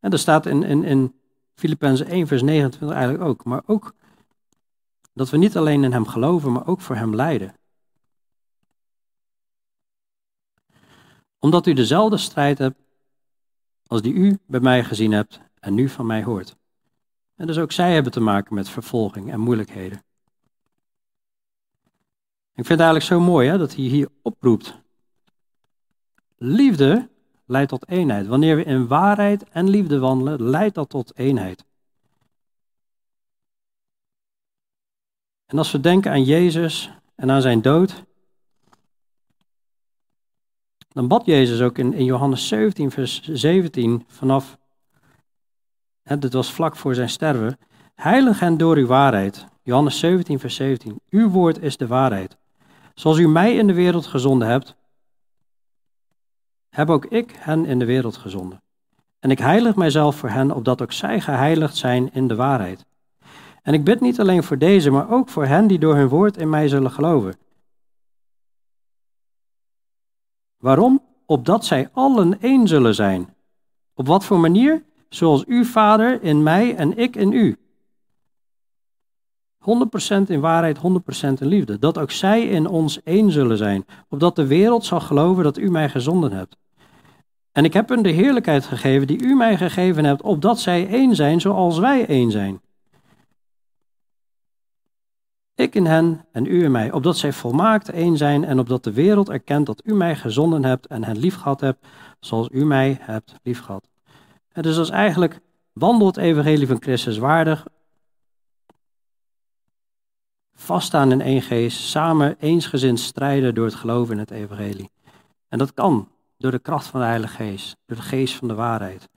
En 0.01 0.11
dat 0.11 0.21
staat 0.21 0.47
in, 0.47 0.63
in, 0.63 0.85
in 0.85 1.15
Filippenzen 1.55 2.07
1, 2.07 2.27
vers 2.27 2.43
29 2.43 2.97
eigenlijk 2.97 3.29
ook. 3.29 3.45
Maar 3.45 3.63
ook 3.67 3.95
dat 5.13 5.31
we 5.31 5.37
niet 5.37 5.57
alleen 5.57 5.85
in 5.85 5.93
Hem 5.93 6.07
geloven, 6.07 6.53
maar 6.53 6.67
ook 6.67 6.81
voor 6.81 6.97
Hem 6.97 7.15
lijden. 7.15 7.55
Omdat 11.45 11.67
u 11.67 11.73
dezelfde 11.73 12.17
strijd 12.17 12.59
hebt 12.59 12.79
als 13.87 14.03
die 14.03 14.13
u 14.13 14.39
bij 14.47 14.61
mij 14.61 14.85
gezien 14.85 15.13
hebt 15.13 15.41
en 15.61 15.75
nu 15.75 15.89
van 15.89 16.07
mij 16.07 16.23
hoort. 16.23 16.57
En 17.37 17.47
dus 17.47 17.59
ook 17.59 17.73
zij 17.73 17.95
hebben 17.95 18.13
te 18.13 18.21
maken 18.21 18.55
met 18.55 18.69
vervolging 18.69 19.33
en 19.33 19.41
moeilijkheden. 19.41 19.99
Ik 22.55 22.65
vind 22.67 22.69
het 22.69 22.81
eigenlijk 22.81 23.07
zo 23.07 23.21
mooi 23.21 23.49
hè, 23.49 23.59
dat 23.59 23.75
hij 23.75 23.85
hier 23.85 24.09
oproept. 24.23 24.79
Liefde 26.37 27.09
leidt 27.47 27.69
tot 27.69 27.89
eenheid. 27.89 28.27
Wanneer 28.27 28.57
we 28.57 28.65
in 28.65 28.87
waarheid 28.87 29.49
en 29.49 29.69
liefde 29.69 29.99
wandelen, 29.99 30.43
leidt 30.43 30.75
dat 30.75 30.89
tot 30.89 31.19
eenheid. 31.19 31.65
En 35.47 35.59
als 35.59 35.73
we 35.73 35.81
denken 35.81 36.11
aan 36.11 36.25
Jezus 36.25 36.91
en 37.15 37.31
aan 37.31 37.43
zijn 37.43 37.63
dood, 37.63 38.05
dan 40.95 41.09
bad 41.09 41.27
Jezus 41.27 41.61
ook 41.61 41.79
in, 41.79 41.93
in 41.93 42.05
Johannes 42.05 42.49
17, 42.49 42.91
vers 42.91 43.23
17 43.23 44.05
vanaf, 44.07 44.59
hè, 46.03 46.19
dit 46.19 46.33
was 46.33 46.53
vlak 46.53 46.77
voor 46.77 46.95
zijn 46.95 47.09
sterven, 47.09 47.59
heilig 47.95 48.41
hen 48.41 48.57
door 48.57 48.77
uw 48.77 48.87
waarheid. 48.87 49.47
Johannes 49.63 49.99
17, 49.99 50.39
vers 50.39 50.55
17. 50.55 51.01
Uw 51.11 51.29
woord 51.29 51.63
is 51.63 51.77
de 51.77 51.87
waarheid. 51.87 52.37
Zoals 52.95 53.19
u 53.19 53.29
mij 53.29 53.55
in 53.55 53.67
de 53.67 53.73
wereld 53.73 54.07
gezonden 54.07 54.49
hebt, 54.49 54.75
heb 56.69 56.91
ook 56.91 57.07
ik 57.07 57.35
hen 57.39 57.65
in 57.65 57.79
de 57.79 57.85
wereld 57.85 58.17
gezonden. 58.17 58.63
En 59.21 59.31
ik 59.31 59.39
heilig 59.39 59.77
mijzelf 59.77 60.17
voor 60.17 60.29
hen, 60.29 60.51
opdat 60.51 60.83
ook 60.83 60.93
zij 60.93 61.21
geheiligd 61.21 61.77
zijn 61.77 62.13
in 62.13 62.29
de 62.29 62.35
waarheid. 62.35 62.85
En 63.63 63.75
ik 63.75 63.85
bid 63.85 64.01
niet 64.01 64.21
alleen 64.21 64.43
voor 64.43 64.59
deze, 64.59 64.91
maar 64.91 65.11
ook 65.11 65.29
voor 65.29 65.45
hen 65.45 65.67
die 65.67 65.79
door 65.79 65.95
hun 65.95 66.09
woord 66.09 66.37
in 66.37 66.49
mij 66.49 66.69
zullen 66.69 66.91
geloven. 66.91 67.35
Waarom? 70.65 71.03
Opdat 71.27 71.65
zij 71.65 71.89
allen 71.93 72.41
één 72.41 72.69
zullen 72.69 72.95
zijn. 72.95 73.35
Op 73.95 74.07
wat 74.07 74.25
voor 74.25 74.39
manier? 74.39 74.83
Zoals 75.09 75.45
uw 75.45 75.65
Vader 75.65 76.23
in 76.23 76.43
mij 76.43 76.75
en 76.77 76.99
ik 76.99 77.17
in 77.17 77.33
u. 77.33 77.57
100% 79.59 79.67
in 80.27 80.41
waarheid, 80.41 80.79
100% 80.79 80.81
in 81.41 81.47
liefde. 81.47 81.79
Dat 81.79 81.99
ook 81.99 82.11
zij 82.11 82.43
in 82.43 82.67
ons 82.67 83.03
één 83.03 83.31
zullen 83.31 83.57
zijn. 83.57 83.85
Opdat 84.09 84.37
de 84.37 84.47
wereld 84.47 84.85
zal 84.85 85.01
geloven 85.01 85.45
dat 85.45 85.59
u 85.59 85.71
mij 85.71 85.89
gezonden 85.89 86.33
hebt. 86.33 86.57
En 87.53 87.65
ik 87.65 87.73
heb 87.73 87.89
hun 87.89 88.03
de 88.03 88.11
heerlijkheid 88.11 88.65
gegeven 88.65 89.07
die 89.07 89.23
u 89.23 89.35
mij 89.35 89.57
gegeven 89.57 90.05
hebt, 90.05 90.23
opdat 90.23 90.61
zij 90.61 90.89
één 90.89 91.15
zijn 91.15 91.41
zoals 91.41 91.79
wij 91.79 92.07
één 92.07 92.31
zijn. 92.31 92.61
Ik 95.55 95.75
in 95.75 95.87
hen 95.87 96.25
en 96.33 96.47
u 96.47 96.65
in 96.65 96.71
mij, 96.71 96.93
opdat 96.93 97.17
zij 97.17 97.33
volmaakt 97.33 97.89
één 97.89 98.17
zijn 98.17 98.45
en 98.45 98.59
opdat 98.59 98.85
de 98.85 98.93
wereld 98.93 99.29
erkent 99.29 99.67
dat 99.67 99.83
u 99.85 99.95
mij 99.95 100.17
gezonden 100.17 100.65
hebt 100.65 100.87
en 100.87 101.05
hen 101.05 101.19
liefgehad 101.19 101.61
hebt, 101.61 101.87
zoals 102.21 102.49
u 102.51 102.65
mij 102.65 102.99
hebt 103.01 103.35
liefgehad. 103.43 103.89
En 104.49 104.63
dus 104.63 104.77
dat 104.77 104.85
is 104.85 104.91
eigenlijk, 104.91 105.41
wandel 105.73 106.07
het 106.07 106.17
evangelie 106.17 106.67
van 106.67 106.83
Christus 106.83 107.19
waardig, 107.19 107.67
vaststaan 110.55 111.13
in 111.13 111.21
één 111.21 111.43
geest, 111.43 111.79
samen 111.79 112.37
eensgezind 112.39 113.01
strijden 113.01 113.55
door 113.55 113.65
het 113.65 113.75
geloven 113.75 114.15
in 114.15 114.21
het 114.21 114.31
evangelie. 114.31 114.91
En 115.49 115.59
dat 115.59 115.75
kan 115.75 116.09
door 116.39 116.51
de 116.51 116.59
kracht 116.59 116.87
van 116.87 117.01
de 117.01 117.07
Heilige 117.07 117.35
Geest, 117.35 117.77
door 117.87 117.97
de 117.97 118.03
geest 118.03 118.35
van 118.35 118.49
de 118.49 118.55
waarheid. 118.55 119.09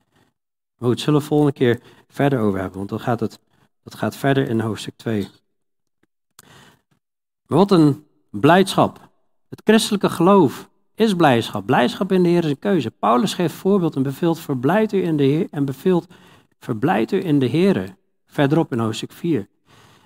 Maar 0.78 0.90
goed, 0.90 1.00
zullen 1.00 1.20
we 1.20 1.26
volgende 1.26 1.54
keer 1.54 1.82
verder 2.08 2.40
over 2.40 2.60
hebben, 2.60 2.78
want 2.78 2.90
dan 2.90 3.00
gaat 3.00 3.20
het, 3.20 3.40
dat 3.84 3.96
gaat 3.96 4.16
verder 4.16 4.50
in 4.50 4.60
hoofdstuk 4.60 4.96
2. 4.96 5.28
Wat 7.48 7.72
een 7.72 8.06
blijdschap. 8.30 9.10
Het 9.50 9.62
christelijke 9.64 10.10
geloof 10.10 10.70
is 10.96 11.16
blijdschap. 11.16 11.66
Blijdschap 11.66 12.12
in 12.12 12.24
de 12.24 12.30
Heer 12.30 12.44
is 12.44 12.50
een 12.50 12.60
keuze. 12.60 12.92
Paulus 12.92 13.34
geeft 13.34 13.54
voorbeeld 13.54 13.96
en 13.96 14.04
beveelt 14.04 14.40
verblijd 14.40 14.94
u 14.94 15.04
in 15.04 15.18
de 15.18 15.24
Heer 15.24 15.48
en 15.52 15.66
beveelt 15.66 16.08
verblijd 16.60 17.12
u 17.12 17.24
in 17.26 17.40
de 17.40 17.46
Heer. 17.46 17.96
Verderop 18.26 18.72
in 18.72 18.80
hoofdstuk 18.80 19.12
4. 19.12 19.48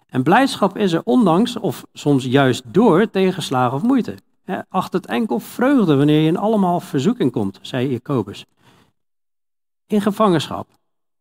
En 0.07 0.23
blijdschap 0.23 0.77
is 0.77 0.93
er 0.93 1.01
ondanks 1.03 1.59
of 1.59 1.85
soms 1.93 2.25
juist 2.25 2.73
door 2.73 3.09
tegenslagen 3.09 3.77
of 3.77 3.83
moeite. 3.83 4.15
Acht 4.69 4.93
het 4.93 5.05
enkel 5.05 5.39
vreugde 5.39 5.95
wanneer 5.95 6.21
je 6.21 6.27
in 6.27 6.37
allemaal 6.37 6.79
verzoeking 6.79 7.31
komt, 7.31 7.59
zei 7.61 7.89
Jacobus. 7.89 8.45
In 9.87 10.01
gevangenschap, 10.01 10.67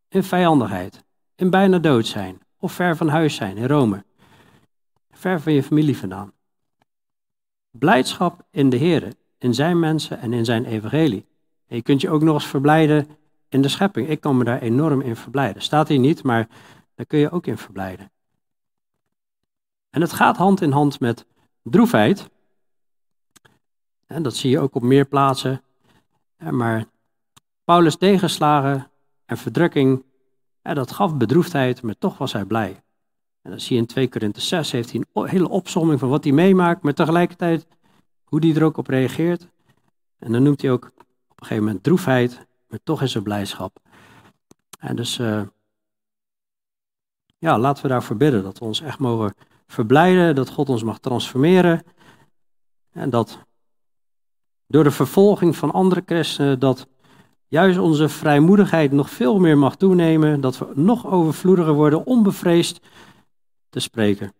in 0.09 0.23
vijandigheid, 0.23 1.05
in 1.37 1.51
bijna 1.51 1.79
dood 1.79 2.07
zijn 2.07 2.41
of 2.59 2.73
ver 2.73 2.97
van 2.97 3.09
huis 3.09 3.35
zijn 3.35 3.57
in 3.57 3.67
Rome. 3.67 4.05
Ver 5.21 5.41
van 5.41 5.53
je 5.53 5.63
familie 5.63 5.97
vandaan. 5.97 6.33
Blijdschap 7.71 8.47
in 8.51 8.71
de 8.71 8.77
Heer, 8.77 9.13
in 9.39 9.55
zijn 9.55 9.79
mensen 9.79 10.19
en 10.19 10.33
in 10.33 10.45
zijn 10.45 10.65
evangelie. 10.65 11.27
En 11.67 11.77
je 11.77 11.83
kunt 11.83 12.01
je 12.01 12.11
ook 12.11 12.23
nog 12.23 12.35
eens 12.35 12.47
verblijden 12.47 13.09
in 13.49 13.63
de 13.63 13.69
schepping. 13.69 14.09
Ik 14.09 14.21
kan 14.21 14.37
me 14.37 14.45
daar 14.45 14.61
enorm 14.61 15.01
in 15.01 15.17
verblijden. 15.17 15.63
Staat 15.63 15.89
hier 15.89 15.99
niet, 15.99 16.23
maar 16.23 16.49
daar 16.95 17.07
kun 17.07 17.19
je 17.19 17.31
ook 17.31 17.47
in 17.47 17.59
verblijden. 17.59 18.11
En 19.91 20.01
het 20.01 20.13
gaat 20.13 20.37
hand 20.37 20.61
in 20.61 20.73
hand 20.73 21.01
met 21.01 21.27
droefheid. 21.63 22.31
En 24.07 24.23
dat 24.23 24.37
zie 24.37 24.51
je 24.51 24.59
ook 24.59 24.75
op 24.75 24.83
meer 24.83 25.07
plaatsen. 25.07 25.63
Maar 26.51 26.85
Paulus 27.65 27.97
tegenslagen 27.97 28.91
en 29.27 29.37
verdrukking, 29.37 30.05
dat 30.63 30.93
gaf 30.93 31.17
bedroefdheid, 31.17 31.83
maar 31.83 31.99
toch 31.99 32.19
was 32.19 32.33
hij 32.33 32.45
blij. 32.45 32.83
En 33.43 33.51
dan 33.51 33.61
zie 33.61 33.77
je 33.77 33.83
in 33.83 33.87
2 33.87 34.09
Korinthe 34.09 34.41
6, 34.41 34.71
heeft 34.71 34.93
hij 34.93 35.05
een 35.13 35.29
hele 35.29 35.49
opsomming 35.49 35.99
van 36.01 36.09
wat 36.09 36.25
hij 36.25 36.33
meemaakt, 36.33 36.83
maar 36.83 36.95
tegelijkertijd 36.95 37.67
hoe 38.25 38.47
hij 38.47 38.55
er 38.55 38.65
ook 38.65 38.77
op 38.77 38.87
reageert. 38.87 39.49
En 40.19 40.33
dan 40.33 40.43
noemt 40.43 40.63
hij 40.63 40.71
ook 40.71 40.85
op 41.29 41.41
een 41.41 41.47
gegeven 41.47 41.65
moment 41.65 41.83
droefheid, 41.83 42.47
maar 42.69 42.79
toch 42.85 43.03
is 43.03 43.15
er 43.15 43.23
blijdschap. 43.23 43.79
En 44.79 44.97
dus, 44.97 45.19
uh, 45.19 45.43
ja, 47.39 47.59
laten 47.59 47.83
we 47.83 47.89
daarvoor 47.89 48.17
bidden, 48.17 48.43
dat 48.43 48.59
we 48.59 48.65
ons 48.65 48.81
echt 48.81 48.99
mogen 48.99 49.35
verblijden, 49.67 50.35
dat 50.35 50.51
God 50.51 50.69
ons 50.69 50.83
mag 50.83 50.99
transformeren. 50.99 51.83
En 52.93 53.11
dat 53.11 53.39
door 54.67 54.85
de 54.85 54.91
vervolging 54.91 55.57
van 55.57 55.71
andere 55.73 56.03
christenen, 56.07 56.59
dat 56.59 56.87
juist 57.49 57.79
onze 57.79 58.09
vrijmoedigheid 58.09 58.93
nog 58.93 59.11
veel 59.11 59.39
meer 59.39 59.59
mag 59.59 59.77
toenemen, 59.77 60.41
dat 60.41 60.59
we 60.59 60.67
nog 60.75 61.07
overvloediger 61.07 61.73
worden, 61.73 62.07
onbevreesd 62.07 62.81
te 63.71 63.81
spreken. 63.81 64.35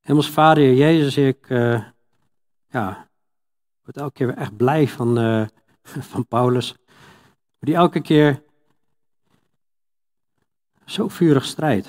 Hemels 0.00 0.30
Vader, 0.30 0.74
Jezus, 0.74 1.16
ik 1.16 1.48
uh, 1.48 1.84
ja, 2.68 3.08
word 3.82 3.96
elke 3.96 4.12
keer 4.12 4.26
weer 4.26 4.36
echt 4.36 4.56
blij 4.56 4.88
van, 4.88 5.18
uh, 5.18 5.46
van 6.12 6.26
Paulus. 6.26 6.74
Die 7.58 7.74
elke 7.74 8.00
keer 8.00 8.42
zo 10.84 11.08
vurig 11.08 11.44
strijdt. 11.44 11.86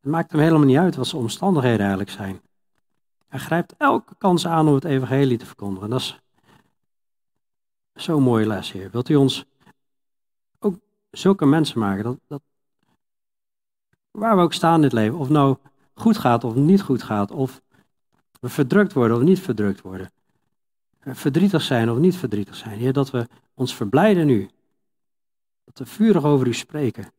Het 0.00 0.10
maakt 0.10 0.32
hem 0.32 0.40
helemaal 0.40 0.66
niet 0.66 0.76
uit 0.76 0.96
wat 0.96 1.06
zijn 1.06 1.22
omstandigheden 1.22 1.80
eigenlijk 1.80 2.10
zijn. 2.10 2.40
Hij 3.28 3.40
grijpt 3.40 3.74
elke 3.76 4.14
kans 4.18 4.46
aan 4.46 4.68
om 4.68 4.74
het 4.74 4.84
evangelie 4.84 5.38
te 5.38 5.46
verkondigen. 5.46 5.90
Dat 5.90 6.00
is 6.00 6.20
zo'n 7.94 8.22
mooie 8.22 8.46
les, 8.46 8.72
Heer. 8.72 8.90
Wilt 8.90 9.08
u 9.08 9.14
ons 9.14 9.44
ook 10.58 10.78
zulke 11.10 11.46
mensen 11.46 11.78
maken? 11.78 12.04
Dat, 12.04 12.18
dat, 12.26 12.42
Waar 14.12 14.36
we 14.36 14.42
ook 14.42 14.52
staan 14.52 14.76
in 14.76 14.82
het 14.82 14.92
leven. 14.92 15.18
Of 15.18 15.28
nou 15.28 15.56
goed 15.94 16.18
gaat 16.18 16.44
of 16.44 16.54
niet 16.54 16.82
goed 16.82 17.02
gaat. 17.02 17.30
Of 17.30 17.62
we 18.40 18.48
verdrukt 18.48 18.92
worden 18.92 19.16
of 19.16 19.22
niet 19.22 19.40
verdrukt 19.40 19.80
worden. 19.80 20.12
Verdrietig 21.00 21.62
zijn 21.62 21.90
of 21.90 21.98
niet 21.98 22.16
verdrietig 22.16 22.56
zijn. 22.56 22.78
Heer, 22.78 22.92
dat 22.92 23.10
we 23.10 23.28
ons 23.54 23.74
verblijden 23.74 24.26
nu. 24.26 24.50
Dat 25.64 25.78
we 25.78 25.86
vurig 25.86 26.24
over 26.24 26.46
u 26.46 26.54
spreken. 26.54 27.12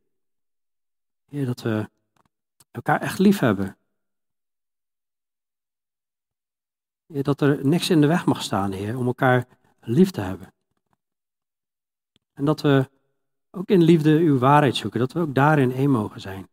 Heer, 1.30 1.46
dat 1.46 1.62
we 1.62 1.90
elkaar 2.72 3.02
echt 3.02 3.20
lief 3.20 3.40
hebben. 3.40 3.78
Heer, 7.06 7.24
dat 7.24 7.42
er 7.42 7.66
niks 7.66 7.90
in 7.90 8.02
de 8.02 8.08
weg 8.08 8.26
mag 8.26 8.42
staan, 8.42 8.72
Heer, 8.72 8.98
om 8.98 9.06
elkaar 9.06 9.48
lief 9.80 10.12
te 10.12 10.22
hebben. 10.22 10.54
En 12.34 12.46
dat 12.46 12.62
we 12.62 12.90
ook 13.52 13.70
in 13.70 13.82
liefde 13.84 14.18
uw 14.18 14.38
waarheid 14.38 14.76
zoeken, 14.76 15.00
dat 15.00 15.12
we 15.12 15.20
ook 15.20 15.36
daarin 15.36 15.72
één 15.72 15.90
mogen 15.90 16.22
zijn. 16.22 16.48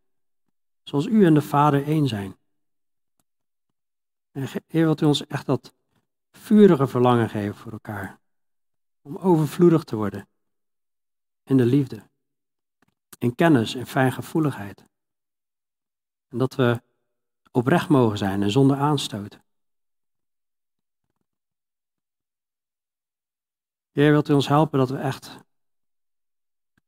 Zoals 0.83 1.07
u 1.07 1.24
en 1.24 1.35
de 1.35 1.43
Vader 1.43 1.85
één 1.85 2.09
zijn. 2.09 2.37
En 4.33 4.49
Heer, 4.66 4.85
wilt 4.85 5.01
u 5.01 5.07
ons 5.07 5.26
echt 5.26 5.47
dat 5.47 5.74
vurige 6.31 6.87
verlangen 6.87 7.28
geven 7.28 7.55
voor 7.55 7.72
elkaar. 7.72 8.20
Om 9.03 9.16
overvloedig 9.16 9.85
te 9.85 9.97
worden 9.97 10.28
in 11.43 11.57
de 11.57 11.64
liefde, 11.66 12.03
in 13.18 13.35
kennis 13.35 13.74
en 13.74 13.87
fijngevoeligheid. 13.87 14.85
En 16.28 16.39
dat 16.39 16.55
we 16.55 16.83
oprecht 17.51 17.89
mogen 17.89 18.18
zijn 18.18 18.43
en 18.43 18.51
zonder 18.51 18.76
aanstoot. 18.76 19.41
Heer, 23.91 24.11
wilt 24.11 24.28
u 24.28 24.33
ons 24.33 24.49
helpen 24.49 24.78
dat 24.78 24.91
we 24.91 24.97
echt 24.97 25.39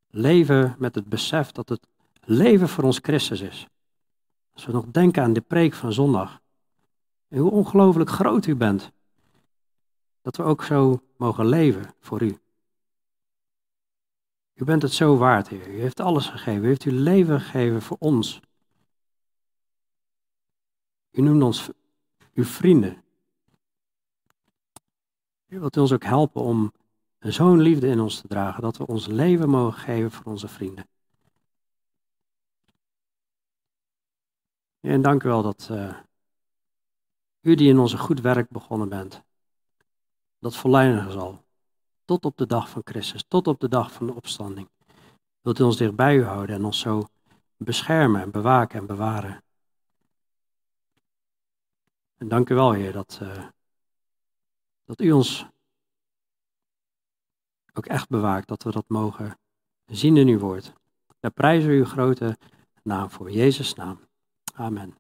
leven 0.09 0.74
met 0.78 0.95
het 0.95 1.09
besef 1.09 1.51
dat 1.51 1.68
het 1.68 1.86
leven 2.20 2.68
voor 2.68 2.84
ons 2.84 2.99
Christus 2.99 3.40
is. 3.40 3.66
Als 4.53 4.66
we 4.66 4.72
nog 4.72 4.86
denken 4.86 5.22
aan 5.22 5.32
de 5.32 5.40
preek 5.40 5.74
van 5.74 5.92
zondag. 5.92 6.40
En 7.28 7.38
hoe 7.38 7.50
ongelooflijk 7.50 8.11
groot 8.11 8.46
u 8.46 8.57
bent. 8.57 8.92
Dat 10.22 10.36
we 10.36 10.42
ook 10.42 10.64
zo 10.64 11.03
mogen 11.16 11.46
leven 11.46 11.94
voor 12.00 12.22
u. 12.22 12.38
U 14.55 14.64
bent 14.64 14.82
het 14.82 14.92
zo 14.92 15.16
waard, 15.16 15.48
Heer. 15.48 15.68
U 15.68 15.80
heeft 15.80 16.00
alles 16.00 16.26
gegeven. 16.26 16.64
U 16.64 16.66
heeft 16.66 16.82
uw 16.82 16.98
leven 16.98 17.40
gegeven 17.40 17.82
voor 17.82 17.96
ons. 18.00 18.40
U 21.11 21.22
noemt 21.22 21.42
ons 21.42 21.70
uw 22.34 22.44
vrienden. 22.44 23.03
U 25.46 25.59
wilt 25.59 25.76
ons 25.76 25.92
ook 25.92 26.05
helpen 26.05 26.42
om 26.42 26.72
zo'n 27.18 27.61
liefde 27.61 27.86
in 27.86 28.00
ons 28.00 28.20
te 28.20 28.28
dragen, 28.28 28.62
dat 28.62 28.76
we 28.76 28.86
ons 28.86 29.07
leven 29.07 29.48
mogen 29.48 29.80
geven 29.80 30.11
voor 30.11 30.24
onze 30.24 30.48
vrienden. 30.48 30.86
En 34.82 35.02
dank 35.02 35.22
u 35.22 35.28
wel 35.28 35.42
dat 35.42 35.68
uh, 35.70 35.98
u 37.40 37.54
die 37.54 37.68
in 37.68 37.78
onze 37.78 37.98
goed 37.98 38.20
werk 38.20 38.50
begonnen 38.50 38.88
bent, 38.88 39.22
dat 40.38 40.56
volleinigen 40.56 41.12
zal. 41.12 41.44
Tot 42.04 42.24
op 42.24 42.36
de 42.36 42.46
dag 42.46 42.68
van 42.68 42.82
Christus, 42.84 43.24
tot 43.28 43.46
op 43.46 43.60
de 43.60 43.68
dag 43.68 43.92
van 43.92 44.06
de 44.06 44.14
opstanding. 44.14 44.68
Wilt 45.40 45.58
u 45.58 45.62
ons 45.62 45.76
dichtbij 45.76 46.16
u 46.16 46.24
houden 46.24 46.56
en 46.56 46.64
ons 46.64 46.80
zo 46.80 47.08
beschermen 47.56 48.20
en 48.20 48.30
bewaken 48.30 48.78
en 48.78 48.86
bewaren. 48.86 49.44
En 52.16 52.28
dank 52.28 52.48
u 52.48 52.54
wel, 52.54 52.72
Heer, 52.72 52.92
dat, 52.92 53.18
uh, 53.22 53.48
dat 54.84 55.00
u 55.00 55.12
ons 55.12 55.46
ook 57.72 57.86
echt 57.86 58.08
bewaakt, 58.08 58.48
dat 58.48 58.62
we 58.62 58.70
dat 58.70 58.88
mogen 58.88 59.38
zien 59.86 60.16
in 60.16 60.28
uw 60.28 60.38
woord. 60.38 60.72
Daar 61.20 61.30
prijzen 61.30 61.70
we 61.70 61.76
uw 61.76 61.84
grote 61.84 62.38
naam 62.82 63.10
voor, 63.10 63.30
Jezus' 63.30 63.74
naam. 63.74 64.10
Amen. 64.59 64.94